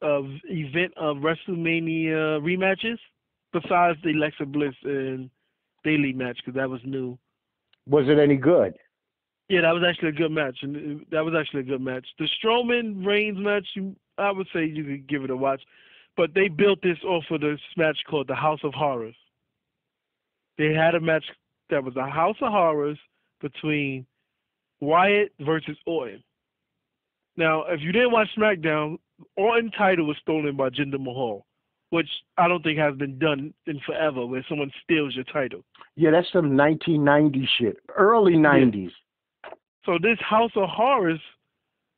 a 0.01 0.21
event 0.45 0.93
of 0.97 1.17
WrestleMania 1.17 2.41
rematches, 2.41 2.97
besides 3.53 3.97
the 4.03 4.11
Alexa 4.11 4.45
Bliss 4.45 4.75
and 4.83 5.29
Bayley 5.83 6.13
match 6.13 6.37
because 6.37 6.55
that 6.57 6.69
was 6.69 6.81
new. 6.83 7.17
Was 7.87 8.07
it 8.07 8.19
any 8.19 8.35
good? 8.35 8.73
Yeah, 9.49 9.61
that 9.61 9.73
was 9.73 9.83
actually 9.87 10.09
a 10.09 10.13
good 10.13 10.31
match, 10.31 10.59
and 10.61 11.05
that 11.11 11.25
was 11.25 11.33
actually 11.37 11.61
a 11.61 11.63
good 11.63 11.81
match. 11.81 12.07
The 12.17 12.27
Strowman 12.41 13.05
Reigns 13.05 13.37
match, 13.37 13.67
you, 13.75 13.95
I 14.17 14.31
would 14.31 14.47
say 14.53 14.65
you 14.65 14.83
could 14.83 15.07
give 15.07 15.23
it 15.23 15.29
a 15.29 15.35
watch, 15.35 15.61
but 16.21 16.35
they 16.35 16.47
built 16.47 16.77
this 16.83 16.99
off 17.03 17.23
of 17.31 17.41
this 17.41 17.59
match 17.77 17.97
called 18.07 18.27
the 18.27 18.35
House 18.35 18.59
of 18.63 18.75
Horrors. 18.75 19.15
They 20.59 20.71
had 20.71 20.93
a 20.93 20.99
match 20.99 21.25
that 21.71 21.83
was 21.83 21.95
a 21.95 22.07
House 22.07 22.35
of 22.43 22.51
Horrors 22.51 22.99
between 23.41 24.05
Wyatt 24.81 25.33
versus 25.39 25.75
Orton. 25.87 26.21
Now, 27.37 27.63
if 27.63 27.81
you 27.81 27.91
didn't 27.91 28.11
watch 28.11 28.27
SmackDown, 28.37 28.99
Orton 29.35 29.71
title 29.71 30.05
was 30.05 30.15
stolen 30.21 30.55
by 30.55 30.69
Jinder 30.69 30.99
Mahal, 30.99 31.43
which 31.89 32.09
I 32.37 32.47
don't 32.47 32.61
think 32.61 32.77
has 32.77 32.95
been 32.97 33.17
done 33.17 33.51
in 33.65 33.79
forever, 33.83 34.23
where 34.23 34.45
someone 34.47 34.71
steals 34.83 35.15
your 35.15 35.23
title. 35.23 35.63
Yeah, 35.95 36.11
that's 36.11 36.31
some 36.31 36.55
1990 36.55 37.49
shit, 37.57 37.77
early 37.97 38.33
90s. 38.33 38.91
So 39.87 39.97
this 39.99 40.19
House 40.19 40.51
of 40.55 40.69
Horrors 40.69 41.19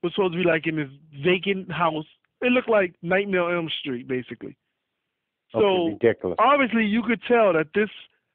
was 0.02 0.14
supposed 0.16 0.32
to 0.32 0.42
be 0.42 0.48
like 0.48 0.66
in 0.66 0.78
this 0.78 0.90
vacant 1.26 1.70
house. 1.70 2.06
It 2.44 2.52
looked 2.52 2.70
like 2.70 2.94
Nightmare 3.02 3.44
on 3.44 3.56
Elm 3.56 3.70
Street, 3.80 4.08
basically. 4.08 4.58
So 5.52 5.60
okay, 5.60 5.94
ridiculous. 5.94 6.36
obviously, 6.40 6.86
you 6.86 7.02
could 7.04 7.22
tell 7.28 7.54
that 7.54 7.68
this 7.74 7.90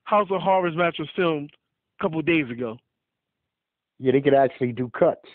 House 0.04 0.28
of 0.30 0.40
Horrors 0.40 0.76
match 0.76 0.96
was 0.98 1.08
filmed 1.14 1.50
a 1.98 2.02
couple 2.02 2.20
days 2.22 2.50
ago. 2.50 2.78
Yeah, 3.98 4.12
they 4.12 4.20
could 4.20 4.34
actually 4.34 4.72
do 4.72 4.90
cuts. 4.98 5.28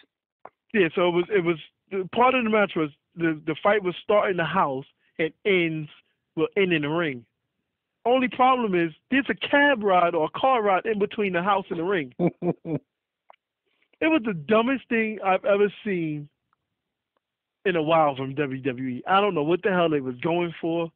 Yeah, 0.74 0.88
so 0.96 1.10
it 1.10 1.12
was 1.12 1.26
it 1.30 1.44
was 1.44 1.58
the 1.92 2.10
part 2.16 2.34
of 2.34 2.44
the 2.44 2.50
match 2.50 2.72
was 2.76 2.90
the 3.16 3.40
the 3.46 3.56
fight 3.62 3.84
was 3.84 3.96
start 4.02 4.32
in 4.32 4.38
the 4.38 4.46
house 4.46 4.86
and 5.20 5.32
ends 5.46 5.90
will 6.36 6.48
end 6.58 6.74
in 6.74 6.82
the 6.82 6.90
ring. 6.90 7.26
Only 8.06 8.28
problem 8.28 8.74
is 8.74 8.92
there's 9.12 9.30
a 9.30 9.36
cab 9.36 9.84
ride 9.84 10.16
or 10.16 10.26
a 10.26 10.40
car 10.40 10.64
ride 10.64 10.86
in 10.86 11.00
between 11.00 11.34
the 11.34 11.44
house 11.44 11.66
and 11.70 11.80
the 11.80 11.84
ring. 11.84 12.14
It 14.04 14.08
was 14.08 14.22
the 14.26 14.34
dumbest 14.34 14.90
thing 14.90 15.20
I've 15.24 15.46
ever 15.46 15.72
seen 15.86 16.28
in 17.66 17.76
a 17.76 17.82
while 17.82 18.16
from 18.16 18.36
WWE. 18.36 19.02
I 19.08 19.22
don't 19.22 19.34
know 19.36 19.44
what 19.44 19.62
the 19.64 19.70
hell 19.72 19.90
they 19.90 20.02
was 20.02 20.16
going 20.22 20.54
for. 20.60 20.92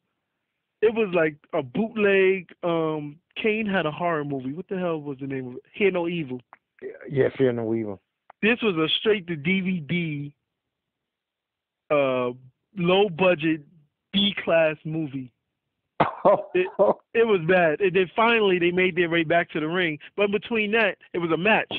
It 0.82 0.94
was 0.94 1.08
like 1.14 1.36
a 1.52 1.62
bootleg. 1.62 2.50
Um, 2.62 3.16
Kane 3.42 3.66
had 3.66 3.86
a 3.86 3.90
horror 3.90 4.24
movie. 4.24 4.52
What 4.52 4.68
the 4.68 4.78
hell 4.78 5.00
was 5.00 5.18
the 5.20 5.26
name 5.26 5.48
of 5.48 5.54
it? 5.54 5.62
Hear 5.74 5.90
No 5.90 6.08
Evil. 6.08 6.40
yeah, 7.08 7.28
Fear 7.36 7.52
no 7.52 7.74
evil. 7.74 8.00
This 8.42 8.58
was 8.62 8.76
a 8.76 8.88
straight 9.00 9.26
to 9.26 9.34
DVD, 9.36 10.32
uh, 11.90 12.30
low 12.76 13.08
budget 13.08 13.62
B 14.12 14.34
class 14.44 14.76
movie. 14.84 15.32
It- 16.54 16.68
It 17.14 17.26
was 17.26 17.40
bad. 17.48 17.80
And 17.80 17.94
then 17.96 18.10
finally 18.14 18.58
they 18.58 18.70
made 18.70 18.94
their 18.94 19.08
way 19.10 19.24
back 19.24 19.50
to 19.50 19.60
the 19.60 19.66
ring. 19.68 19.98
But 20.16 20.30
between 20.30 20.70
that, 20.72 20.98
it 21.12 21.18
was 21.18 21.30
a 21.32 21.36
match 21.36 21.72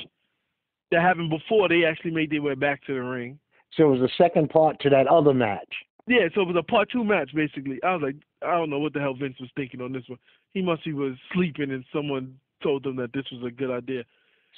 that 0.91 1.01
happened 1.01 1.29
before 1.29 1.69
they 1.69 1.85
actually 1.85 2.11
made 2.11 2.31
their 2.31 2.41
way 2.41 2.55
back 2.55 2.83
to 2.85 2.93
the 2.93 3.01
ring. 3.03 3.39
So 3.75 3.85
it 3.85 3.99
was 3.99 4.01
the 4.01 4.23
second 4.23 4.49
part 4.49 4.79
to 4.81 4.89
that 4.89 5.07
other 5.07 5.33
match. 5.33 5.73
Yeah, 6.07 6.27
so 6.33 6.41
it 6.41 6.47
was 6.47 6.55
a 6.57 6.63
part 6.63 6.89
two 6.91 7.03
match 7.03 7.31
basically. 7.35 7.79
I 7.83 7.93
was 7.93 8.01
like, 8.03 8.15
I 8.41 8.57
don't 8.57 8.69
know 8.69 8.79
what 8.79 8.93
the 8.93 8.99
hell 8.99 9.13
Vince 9.13 9.39
was 9.39 9.49
thinking 9.55 9.81
on 9.81 9.93
this 9.93 10.03
one. 10.07 10.19
He 10.53 10.61
must 10.61 10.81
he 10.83 10.93
was 10.93 11.13
sleeping 11.33 11.71
and 11.71 11.85
someone 11.93 12.35
told 12.63 12.85
him 12.85 12.95
that 12.97 13.13
this 13.13 13.25
was 13.31 13.43
a 13.45 13.51
good 13.51 13.71
idea. 13.71 14.03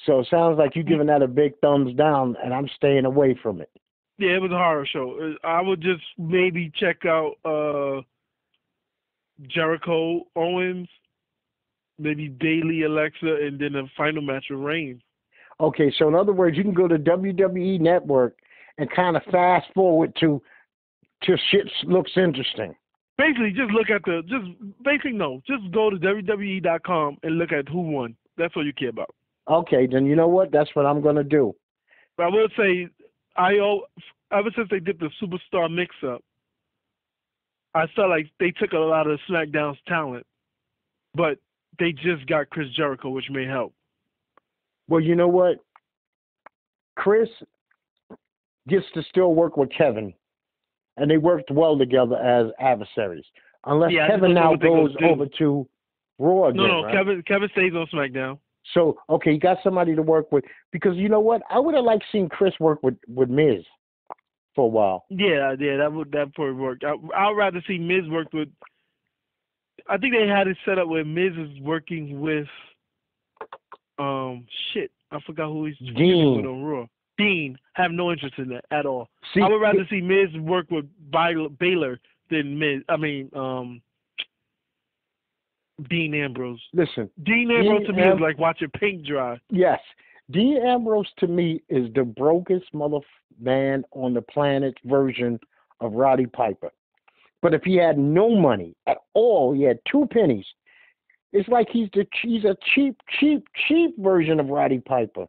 So 0.06 0.20
it 0.20 0.28
sounds 0.30 0.58
like 0.58 0.74
you're 0.74 0.84
giving 0.84 1.06
that 1.08 1.22
a 1.22 1.28
big 1.28 1.52
thumbs 1.60 1.94
down, 1.94 2.36
and 2.42 2.54
I'm 2.54 2.68
staying 2.76 3.04
away 3.04 3.38
from 3.42 3.60
it. 3.60 3.70
Yeah, 4.18 4.30
it 4.30 4.42
was 4.42 4.50
a 4.50 4.56
horror 4.56 4.86
show. 4.86 5.34
I 5.44 5.60
would 5.60 5.82
just 5.82 6.02
maybe 6.16 6.72
check 6.74 7.04
out 7.04 7.34
uh 7.44 8.02
Jericho 9.48 10.22
Owens, 10.36 10.88
maybe 11.98 12.28
Bayley 12.28 12.82
Alexa, 12.82 13.26
and 13.42 13.58
then 13.58 13.74
a 13.74 13.84
final 13.96 14.22
match 14.22 14.46
with 14.50 14.60
Reigns. 14.60 15.02
Okay, 15.60 15.92
so 15.98 16.08
in 16.08 16.14
other 16.14 16.32
words, 16.32 16.56
you 16.56 16.62
can 16.62 16.74
go 16.74 16.88
to 16.88 16.98
WWE 16.98 17.80
Network 17.80 18.36
and 18.78 18.90
kind 18.90 19.16
of 19.16 19.22
fast 19.30 19.66
forward 19.74 20.14
to 20.20 20.40
to 21.24 21.36
shit 21.50 21.70
looks 21.84 22.12
interesting. 22.16 22.74
Basically, 23.18 23.52
just 23.52 23.70
look 23.70 23.90
at 23.90 24.02
the 24.04 24.22
just 24.26 24.46
basically 24.82 25.12
no, 25.12 25.40
just 25.46 25.70
go 25.72 25.90
to 25.90 25.96
WWE.com 25.96 27.18
and 27.22 27.38
look 27.38 27.52
at 27.52 27.68
who 27.68 27.82
won. 27.82 28.16
That's 28.36 28.54
all 28.56 28.64
you 28.64 28.72
care 28.72 28.88
about. 28.88 29.14
Okay, 29.48 29.86
then 29.86 30.06
you 30.06 30.16
know 30.16 30.28
what? 30.28 30.50
That's 30.50 30.70
what 30.74 30.86
I'm 30.86 31.02
gonna 31.02 31.24
do. 31.24 31.54
But 32.16 32.24
I 32.24 32.28
will 32.28 32.48
say, 32.56 32.88
I 33.36 33.54
ever 34.32 34.50
since 34.56 34.68
they 34.70 34.80
did 34.80 34.98
the 34.98 35.10
superstar 35.20 35.72
mix-up, 35.72 36.22
I 37.74 37.86
felt 37.94 38.10
like 38.10 38.28
they 38.38 38.50
took 38.50 38.72
a 38.72 38.78
lot 38.78 39.06
of 39.06 39.18
SmackDown's 39.28 39.78
talent, 39.86 40.26
but 41.14 41.38
they 41.78 41.92
just 41.92 42.26
got 42.26 42.50
Chris 42.50 42.68
Jericho, 42.76 43.10
which 43.10 43.30
may 43.30 43.46
help. 43.46 43.72
Well, 44.88 45.00
you 45.00 45.14
know 45.14 45.28
what? 45.28 45.56
Chris 46.96 47.28
gets 48.68 48.86
to 48.94 49.02
still 49.02 49.34
work 49.34 49.56
with 49.56 49.70
Kevin, 49.76 50.12
and 50.96 51.10
they 51.10 51.18
worked 51.18 51.50
well 51.50 51.76
together 51.78 52.16
as 52.16 52.52
adversaries. 52.60 53.24
Unless 53.64 53.92
Yeah, 53.92 54.08
Kevin 54.08 54.30
just 54.30 54.34
don't 54.34 54.34
know 54.34 54.40
now 54.40 54.50
what 54.50 54.60
they 54.60 54.68
gonna 54.68 54.88
goes 54.88 54.96
over 55.02 55.26
to 55.38 55.68
Raw 56.18 56.46
again, 56.46 56.56
No, 56.56 56.66
no, 56.66 56.82
right? 56.84 56.94
Kevin 56.94 57.22
Kevin 57.22 57.48
stays 57.52 57.72
on 57.74 57.86
SmackDown. 57.86 58.38
So 58.74 58.98
okay, 59.08 59.32
you 59.32 59.40
got 59.40 59.58
somebody 59.62 59.94
to 59.94 60.02
work 60.02 60.30
with 60.32 60.44
because 60.70 60.96
you 60.96 61.08
know 61.08 61.20
what? 61.20 61.42
I 61.50 61.58
would 61.58 61.74
have 61.74 61.84
liked 61.84 62.04
seeing 62.12 62.28
Chris 62.28 62.54
work 62.60 62.82
with 62.82 62.96
with 63.08 63.28
Miz 63.28 63.64
for 64.54 64.64
a 64.64 64.68
while. 64.68 65.04
Yeah, 65.08 65.54
yeah, 65.58 65.76
that 65.78 65.92
would 65.92 66.12
that 66.12 66.34
probably 66.34 66.54
work. 66.54 66.82
I, 66.84 66.94
I'd 67.16 67.36
rather 67.36 67.62
see 67.66 67.78
Miz 67.78 68.08
work 68.08 68.32
with. 68.32 68.48
I 69.88 69.98
think 69.98 70.14
they 70.14 70.28
had 70.28 70.46
it 70.46 70.56
set 70.64 70.78
up 70.78 70.88
where 70.88 71.04
Miz 71.04 71.32
is 71.36 71.60
working 71.60 72.20
with. 72.20 72.46
Um, 73.98 74.46
shit, 74.72 74.90
I 75.10 75.18
forgot 75.26 75.48
who 75.48 75.66
he's 75.66 75.76
working 75.80 75.94
Dean. 75.94 76.36
with 76.36 76.46
on 76.46 76.62
Raw. 76.62 76.86
Dean, 77.18 77.56
have 77.74 77.90
no 77.90 78.10
interest 78.10 78.34
in 78.38 78.48
that 78.48 78.64
at 78.70 78.86
all. 78.86 79.08
See, 79.34 79.40
I 79.40 79.48
would 79.48 79.60
rather 79.60 79.86
see 79.90 80.00
Miz 80.00 80.28
work 80.40 80.70
with 80.70 80.86
Balor, 81.10 81.98
than 82.30 82.58
Miz. 82.58 82.82
I 82.88 82.96
mean, 82.96 83.30
um, 83.34 83.82
Dean 85.88 86.14
Ambrose. 86.14 86.60
listen. 86.72 87.10
Dean 87.22 87.50
Ambrose 87.50 87.78
Dean 87.80 87.86
to 87.88 87.92
me 87.92 88.02
Am- 88.02 88.16
is 88.16 88.20
like 88.20 88.38
watching 88.38 88.70
paint 88.70 89.06
dry. 89.06 89.38
Yes, 89.50 89.80
Dean 90.30 90.58
Ambrose 90.64 91.10
to 91.18 91.26
me 91.26 91.62
is 91.68 91.92
the 91.94 92.04
brokest 92.04 92.72
mother 92.72 93.00
man 93.40 93.84
on 93.92 94.14
the 94.14 94.22
planet 94.22 94.74
version 94.84 95.38
of 95.80 95.92
Roddy 95.92 96.26
Piper. 96.26 96.70
But 97.40 97.54
if 97.54 97.62
he 97.64 97.76
had 97.76 97.98
no 97.98 98.34
money 98.34 98.74
at 98.86 98.98
all, 99.14 99.52
he 99.52 99.62
had 99.62 99.80
two 99.90 100.06
pennies. 100.10 100.46
It's 101.32 101.48
like 101.48 101.68
he's 101.70 101.88
the 101.92 102.06
he's 102.22 102.44
a 102.44 102.56
cheap, 102.74 103.00
cheap, 103.18 103.46
cheap 103.66 103.98
version 103.98 104.38
of 104.38 104.48
Roddy 104.48 104.78
Piper. 104.78 105.26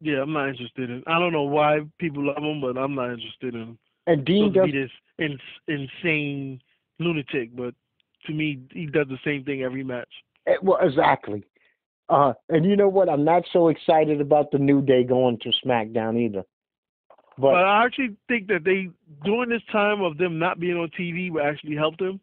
Yeah, 0.00 0.22
I'm 0.22 0.32
not 0.32 0.48
interested 0.48 0.90
in. 0.90 1.02
I 1.06 1.18
don't 1.18 1.32
know 1.32 1.42
why 1.42 1.80
people 1.98 2.26
love 2.26 2.42
him, 2.42 2.60
but 2.60 2.78
I'm 2.78 2.94
not 2.94 3.12
interested 3.12 3.54
in 3.54 3.60
him. 3.60 3.78
And 4.06 4.24
Dean 4.24 4.52
does 4.52 4.66
be 4.66 4.72
this 4.72 4.90
ins- 5.18 5.40
insane 5.68 6.60
lunatic, 6.98 7.54
but 7.54 7.74
to 8.26 8.32
me, 8.32 8.60
he 8.72 8.86
does 8.86 9.08
the 9.08 9.18
same 9.24 9.44
thing 9.44 9.62
every 9.62 9.84
match. 9.84 10.08
eh, 10.46 10.54
well 10.62 10.78
exactly. 10.80 11.44
Uh, 12.08 12.32
and 12.48 12.64
you 12.64 12.76
know 12.76 12.88
what? 12.88 13.08
I'm 13.08 13.24
not 13.24 13.44
so 13.52 13.68
excited 13.68 14.20
about 14.20 14.50
the 14.50 14.58
New 14.58 14.82
Day 14.82 15.04
going 15.04 15.38
to 15.38 15.52
SmackDown 15.64 16.18
either. 16.18 16.42
But, 17.38 17.52
But 17.52 17.64
I 17.64 17.84
actually 17.84 18.16
think 18.26 18.48
that 18.48 18.64
they, 18.64 18.88
during 19.24 19.50
this 19.50 19.62
time 19.70 20.02
of 20.02 20.18
them 20.18 20.38
not 20.38 20.58
being 20.58 20.76
on 20.76 20.90
TV, 20.98 21.30
will 21.30 21.42
actually 21.42 21.76
help 21.76 21.96
them. 21.98 22.20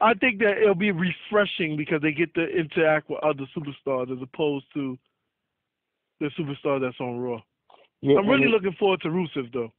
I 0.00 0.14
think 0.14 0.40
that 0.40 0.58
it'll 0.58 0.74
be 0.74 0.90
refreshing 0.90 1.76
because 1.76 2.02
they 2.02 2.12
get 2.12 2.34
to 2.34 2.44
interact 2.44 3.08
with 3.08 3.20
other 3.22 3.46
superstars 3.56 4.12
as 4.14 4.20
opposed 4.20 4.66
to 4.74 4.98
the 6.22 6.30
superstar 6.42 6.80
that's 6.80 6.98
on 7.00 7.18
Raw. 7.18 7.40
yeah, 8.00 8.18
I'm 8.18 8.28
really 8.28 8.44
it- 8.44 8.50
looking 8.50 8.74
forward 8.78 9.00
to 9.02 9.08
Rusev 9.08 9.52
though. 9.52 9.72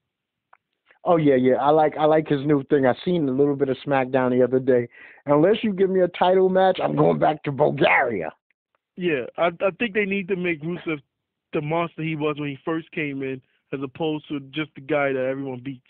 Oh 1.05 1.17
yeah, 1.17 1.35
yeah. 1.35 1.55
I 1.55 1.69
like 1.69 1.95
I 1.97 2.05
like 2.05 2.27
his 2.27 2.45
new 2.45 2.63
thing. 2.69 2.85
I 2.85 2.93
seen 3.03 3.27
a 3.27 3.31
little 3.31 3.55
bit 3.55 3.67
of 3.69 3.77
SmackDown 3.85 4.31
the 4.31 4.43
other 4.43 4.59
day. 4.59 4.87
Unless 5.25 5.57
you 5.61 5.73
give 5.73 5.89
me 5.89 6.01
a 6.01 6.07
title 6.09 6.47
match, 6.49 6.79
I'm 6.81 6.95
going 6.95 7.19
back 7.19 7.43
to 7.43 7.51
Bulgaria. 7.51 8.31
Yeah, 8.95 9.25
I 9.37 9.47
I 9.47 9.71
think 9.79 9.93
they 9.93 10.05
need 10.05 10.27
to 10.29 10.37
make 10.37 10.61
Rusev 10.61 10.99
the 11.51 11.61
monster 11.61 12.03
he 12.03 12.15
was 12.15 12.37
when 12.39 12.49
he 12.49 12.57
first 12.63 12.89
came 12.91 13.21
in, 13.21 13.41
as 13.73 13.79
opposed 13.83 14.27
to 14.29 14.39
just 14.51 14.71
the 14.75 14.81
guy 14.81 15.11
that 15.11 15.25
everyone 15.25 15.61
beats. 15.63 15.81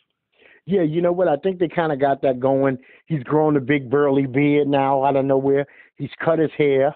Yeah, 0.65 0.81
you 0.81 1.01
know 1.01 1.11
what? 1.11 1.27
I 1.27 1.35
think 1.37 1.59
they 1.59 1.67
kind 1.67 1.91
of 1.91 1.99
got 1.99 2.21
that 2.21 2.39
going. 2.39 2.77
He's 3.05 3.23
grown 3.23 3.55
a 3.57 3.61
big 3.61 3.89
burly 3.91 4.25
beard 4.25 4.67
now 4.67 5.03
out 5.03 5.15
of 5.15 5.25
nowhere. 5.25 5.65
He's 5.97 6.11
cut 6.23 6.39
his 6.39 6.51
hair. 6.57 6.95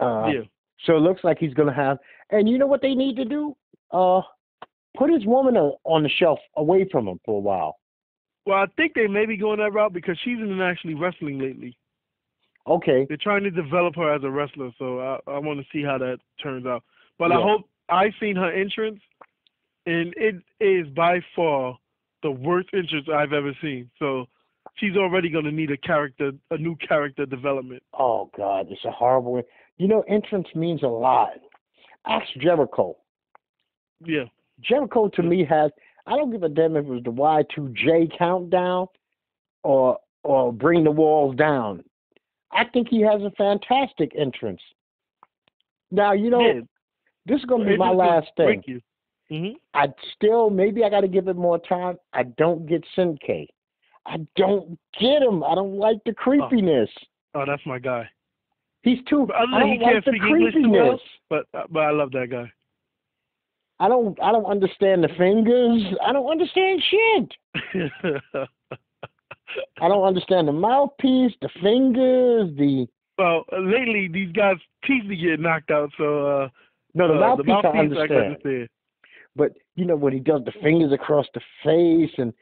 Uh, 0.00 0.26
yeah. 0.28 0.40
So 0.84 0.96
it 0.96 1.00
looks 1.00 1.24
like 1.24 1.38
he's 1.38 1.54
gonna 1.54 1.74
have. 1.74 1.98
And 2.30 2.48
you 2.48 2.58
know 2.58 2.66
what 2.66 2.82
they 2.82 2.94
need 2.94 3.16
to 3.16 3.24
do? 3.24 3.56
Uh, 3.90 4.20
put 4.96 5.12
his 5.12 5.24
woman 5.26 5.56
on 5.56 6.02
the 6.02 6.08
shelf 6.08 6.38
away 6.56 6.86
from 6.90 7.08
him 7.08 7.20
for 7.24 7.36
a 7.36 7.40
while. 7.40 7.78
Well, 8.44 8.58
I 8.58 8.66
think 8.76 8.94
they 8.94 9.06
may 9.06 9.26
be 9.26 9.36
going 9.36 9.58
that 9.58 9.72
route 9.72 9.92
because 9.92 10.18
she's 10.24 10.38
been 10.38 10.60
actually 10.60 10.94
wrestling 10.94 11.38
lately. 11.38 11.76
Okay. 12.66 13.06
They're 13.08 13.16
trying 13.16 13.44
to 13.44 13.50
develop 13.50 13.96
her 13.96 14.14
as 14.14 14.22
a 14.24 14.30
wrestler, 14.30 14.70
so 14.78 15.00
I, 15.00 15.32
I 15.32 15.38
want 15.38 15.60
to 15.60 15.66
see 15.72 15.84
how 15.84 15.98
that 15.98 16.18
turns 16.42 16.66
out. 16.66 16.82
But 17.18 17.32
I 17.32 17.36
hope 17.36 17.68
I've 17.88 18.12
seen 18.20 18.36
her 18.36 18.52
entrance, 18.52 19.00
and 19.86 20.12
it 20.16 20.36
is 20.60 20.86
by 20.94 21.20
far 21.34 21.78
the 22.22 22.30
worst 22.30 22.68
entrance 22.74 23.06
I've 23.12 23.32
ever 23.32 23.52
seen. 23.62 23.90
So 23.98 24.26
she's 24.74 24.96
already 24.96 25.30
going 25.30 25.44
to 25.44 25.52
need 25.52 25.70
a 25.70 25.76
character, 25.76 26.32
a 26.50 26.58
new 26.58 26.76
character 26.76 27.24
development. 27.24 27.82
Oh 27.98 28.30
God, 28.36 28.66
it's 28.70 28.84
a 28.84 28.90
horrible. 28.90 29.42
You 29.78 29.88
know, 29.88 30.02
entrance 30.08 30.48
means 30.54 30.82
a 30.82 30.88
lot. 30.88 31.32
Ask 32.06 32.26
Jericho. 32.40 32.96
Yeah, 34.04 34.24
Jericho 34.60 35.08
to 35.08 35.22
me 35.22 35.44
has 35.44 35.70
I 36.06 36.16
don't 36.16 36.30
give 36.30 36.42
a 36.42 36.48
damn 36.48 36.76
if 36.76 36.84
it 36.84 36.88
was 36.88 37.02
the 37.02 37.10
Y 37.10 37.42
two 37.54 37.72
J 37.74 38.08
countdown 38.16 38.86
or 39.62 39.98
or 40.22 40.52
bring 40.52 40.84
the 40.84 40.90
walls 40.90 41.36
down. 41.36 41.82
I 42.52 42.64
think 42.72 42.88
he 42.88 43.00
has 43.02 43.22
a 43.22 43.30
fantastic 43.32 44.12
entrance. 44.16 44.60
Now 45.90 46.12
you 46.12 46.30
know 46.30 46.40
yeah. 46.40 46.60
this 47.26 47.38
is 47.38 47.44
gonna 47.44 47.64
be 47.64 47.76
my 47.76 47.90
last 47.90 48.28
thing. 48.36 48.46
break 48.46 48.68
you. 48.68 48.80
hmm 49.30 49.56
I 49.74 49.88
still 50.14 50.50
maybe 50.50 50.84
I 50.84 50.90
got 50.90 51.00
to 51.00 51.08
give 51.08 51.28
it 51.28 51.36
more 51.36 51.58
time. 51.58 51.98
I 52.12 52.24
don't 52.24 52.66
get 52.66 52.84
Shinsuke. 52.96 53.48
I 54.06 54.18
don't 54.36 54.78
get 55.00 55.22
him. 55.22 55.42
I 55.42 55.54
don't 55.54 55.76
like 55.76 55.98
the 56.06 56.14
creepiness. 56.14 56.88
Oh, 57.34 57.44
that's 57.44 57.64
my 57.66 57.80
guy. 57.80 58.08
He's 58.86 59.02
too. 59.08 59.24
Other 59.24 59.34
I 59.34 59.58
than 59.58 59.60
don't 59.60 59.70
he 59.70 59.78
can't 59.78 60.04
the 60.04 60.12
speak 60.12 60.22
English 60.22 60.54
too 60.54 60.70
well. 60.70 61.00
But 61.28 61.46
but 61.72 61.80
I 61.80 61.90
love 61.90 62.12
that 62.12 62.30
guy. 62.30 62.48
I 63.80 63.88
don't. 63.88 64.16
I 64.22 64.30
don't 64.30 64.46
understand 64.46 65.02
the 65.02 65.08
fingers. 65.18 65.82
I 66.06 66.12
don't 66.12 66.30
understand 66.30 66.80
shit. 66.88 67.34
I 69.82 69.88
don't 69.88 70.06
understand 70.06 70.46
the 70.46 70.52
mouthpiece, 70.52 71.32
the 71.42 71.48
fingers, 71.60 72.56
the 72.56 72.86
well, 73.18 73.44
lately 73.52 74.08
these 74.12 74.30
guys' 74.30 74.58
teeth 74.84 75.08
be 75.08 75.16
getting 75.16 75.42
knocked 75.42 75.72
out, 75.72 75.90
so 75.98 76.26
uh, 76.26 76.48
no, 76.94 77.08
the 77.08 77.14
uh, 77.14 77.18
mouthpiece, 77.18 77.54
I 77.58 77.62
can 77.62 77.80
understand. 77.80 78.12
understand. 78.12 78.68
But 79.34 79.50
you 79.74 79.84
know 79.84 79.96
when 79.96 80.12
he 80.12 80.20
does 80.20 80.42
the 80.44 80.52
fingers 80.62 80.92
across 80.92 81.26
the 81.34 81.40
face 81.64 82.14
and 82.18 82.32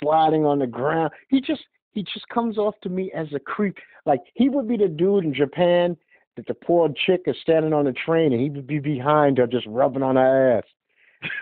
sliding 0.00 0.44
on 0.44 0.58
the 0.58 0.66
ground, 0.66 1.12
he 1.28 1.40
just 1.40 1.62
he 1.92 2.02
just 2.02 2.28
comes 2.28 2.58
off 2.58 2.74
to 2.82 2.88
me 2.88 3.12
as 3.14 3.28
a 3.34 3.38
creep. 3.38 3.76
Like 4.06 4.20
he 4.34 4.48
would 4.48 4.68
be 4.68 4.76
the 4.76 4.88
dude 4.88 5.24
in 5.24 5.34
Japan 5.34 5.96
that 6.36 6.46
the 6.46 6.54
poor 6.54 6.88
chick 7.06 7.22
is 7.26 7.36
standing 7.42 7.72
on 7.72 7.84
the 7.84 7.92
train 7.92 8.32
and 8.32 8.40
he 8.40 8.50
would 8.50 8.66
be 8.66 8.78
behind 8.78 9.38
her 9.38 9.46
just 9.46 9.66
rubbing 9.66 10.02
on 10.02 10.16
her 10.16 10.58
ass. 10.58 10.64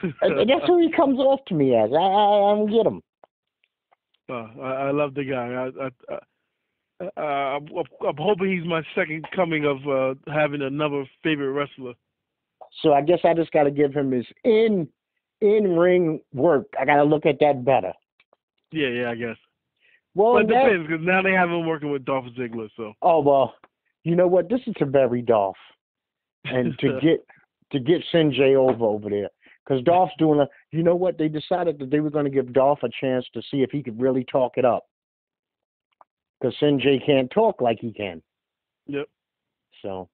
And, 0.20 0.38
and 0.38 0.50
that's 0.50 0.66
who 0.66 0.78
he 0.78 0.92
comes 0.92 1.18
off 1.18 1.40
to 1.46 1.54
me 1.54 1.74
as. 1.74 1.90
I 1.90 1.96
I, 1.96 2.52
I 2.52 2.54
don't 2.54 2.70
get 2.70 2.86
him. 2.86 3.02
Uh, 4.28 4.60
I, 4.60 4.72
I 4.72 4.90
love 4.90 5.14
the 5.14 5.24
guy. 5.24 5.36
I, 5.36 5.86
I, 5.86 6.14
I, 6.14 6.18
uh, 7.16 7.20
I'm, 7.20 7.66
I'm 8.06 8.16
hoping 8.18 8.58
he's 8.58 8.68
my 8.68 8.82
second 8.94 9.24
coming 9.34 9.64
of 9.64 9.78
uh, 9.88 10.32
having 10.32 10.60
another 10.60 11.04
favorite 11.22 11.52
wrestler. 11.52 11.94
So 12.82 12.92
I 12.92 13.00
guess 13.00 13.20
I 13.24 13.32
just 13.32 13.52
got 13.52 13.64
to 13.64 13.70
give 13.70 13.94
him 13.94 14.12
his 14.12 14.26
in 14.44 14.86
in 15.40 15.76
ring 15.76 16.20
work. 16.34 16.66
I 16.78 16.84
got 16.84 16.96
to 16.96 17.04
look 17.04 17.24
at 17.24 17.40
that 17.40 17.64
better. 17.64 17.94
Yeah, 18.70 18.88
yeah, 18.88 19.10
I 19.10 19.14
guess. 19.14 19.36
Well, 20.14 20.34
but 20.34 20.44
it 20.44 20.48
that- 20.48 20.64
depends 20.64 20.88
because 20.88 21.06
now 21.06 21.22
they 21.22 21.32
have 21.32 21.50
him 21.50 21.66
working 21.66 21.90
with 21.90 22.04
Dolph 22.04 22.26
Ziggler. 22.38 22.68
So 22.76 22.92
oh 23.02 23.20
well, 23.20 23.54
you 24.04 24.16
know 24.16 24.26
what? 24.26 24.48
This 24.48 24.60
is 24.66 24.74
to 24.78 24.86
bury 24.86 25.22
Dolph 25.22 25.56
and 26.44 26.78
to 26.78 26.98
get 27.02 27.24
to 27.72 27.80
get 27.80 28.02
Shinsuke 28.12 28.56
over 28.56 28.84
over 28.84 29.10
there 29.10 29.28
because 29.64 29.82
Dolph's 29.84 30.14
doing 30.18 30.40
a. 30.40 30.48
You 30.72 30.82
know 30.82 30.96
what? 30.96 31.18
They 31.18 31.28
decided 31.28 31.78
that 31.78 31.90
they 31.90 32.00
were 32.00 32.10
going 32.10 32.24
to 32.24 32.30
give 32.30 32.52
Dolph 32.52 32.80
a 32.82 32.88
chance 33.00 33.26
to 33.34 33.42
see 33.50 33.62
if 33.62 33.70
he 33.70 33.82
could 33.82 34.00
really 34.00 34.24
talk 34.24 34.52
it 34.56 34.64
up 34.64 34.86
because 36.40 36.56
Shinsuke 36.60 37.04
can't 37.06 37.30
talk 37.30 37.60
like 37.60 37.78
he 37.80 37.92
can. 37.92 38.22
Yep. 38.86 39.06
So, 39.82 40.08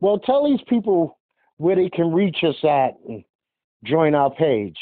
well, 0.00 0.18
tell 0.18 0.44
these 0.44 0.60
people 0.68 1.18
where 1.56 1.76
they 1.76 1.88
can 1.88 2.12
reach 2.12 2.38
us 2.42 2.56
at 2.64 2.94
and 3.08 3.24
join 3.84 4.14
our 4.14 4.30
page. 4.30 4.76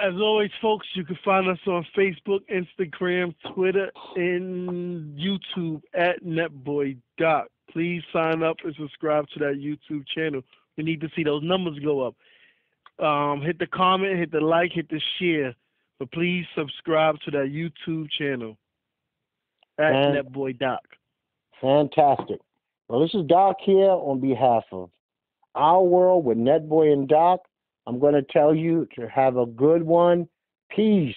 As 0.00 0.14
always, 0.14 0.50
folks, 0.62 0.86
you 0.94 1.04
can 1.04 1.18
find 1.24 1.48
us 1.48 1.58
on 1.66 1.86
Facebook, 1.96 2.40
Instagram, 2.50 3.34
Twitter, 3.54 3.90
and 4.16 5.18
YouTube 5.18 5.82
at 5.94 6.22
NetBoyDoc. 6.24 7.44
Please 7.70 8.02
sign 8.12 8.42
up 8.42 8.56
and 8.64 8.74
subscribe 8.76 9.26
to 9.34 9.38
that 9.40 9.56
YouTube 9.60 10.04
channel. 10.14 10.42
We 10.76 10.84
need 10.84 11.00
to 11.02 11.08
see 11.14 11.22
those 11.22 11.42
numbers 11.42 11.78
go 11.80 12.00
up. 12.06 12.16
Um, 13.04 13.42
hit 13.42 13.58
the 13.58 13.66
comment, 13.66 14.18
hit 14.18 14.32
the 14.32 14.40
like, 14.40 14.72
hit 14.72 14.88
the 14.88 15.00
share. 15.18 15.54
But 15.98 16.10
please 16.12 16.46
subscribe 16.56 17.20
to 17.24 17.30
that 17.32 17.48
YouTube 17.52 18.10
channel 18.10 18.56
at 19.78 19.94
And- 19.94 20.16
Netboy 20.16 20.58
Doc. 20.58 20.80
Fantastic. 21.60 22.40
Well, 22.88 23.00
this 23.00 23.14
is 23.14 23.26
Doc 23.26 23.56
here 23.60 23.90
on 23.90 24.18
behalf 24.20 24.64
of 24.72 24.90
Our 25.54 25.82
World 25.82 26.24
with 26.24 26.38
Netboy 26.38 26.92
and 26.92 27.06
Doc. 27.06 27.40
I'm 27.86 27.98
going 27.98 28.14
to 28.14 28.22
tell 28.22 28.54
you 28.54 28.86
to 28.96 29.08
have 29.08 29.36
a 29.36 29.46
good 29.46 29.82
one. 29.82 30.28
Peace. 30.70 31.16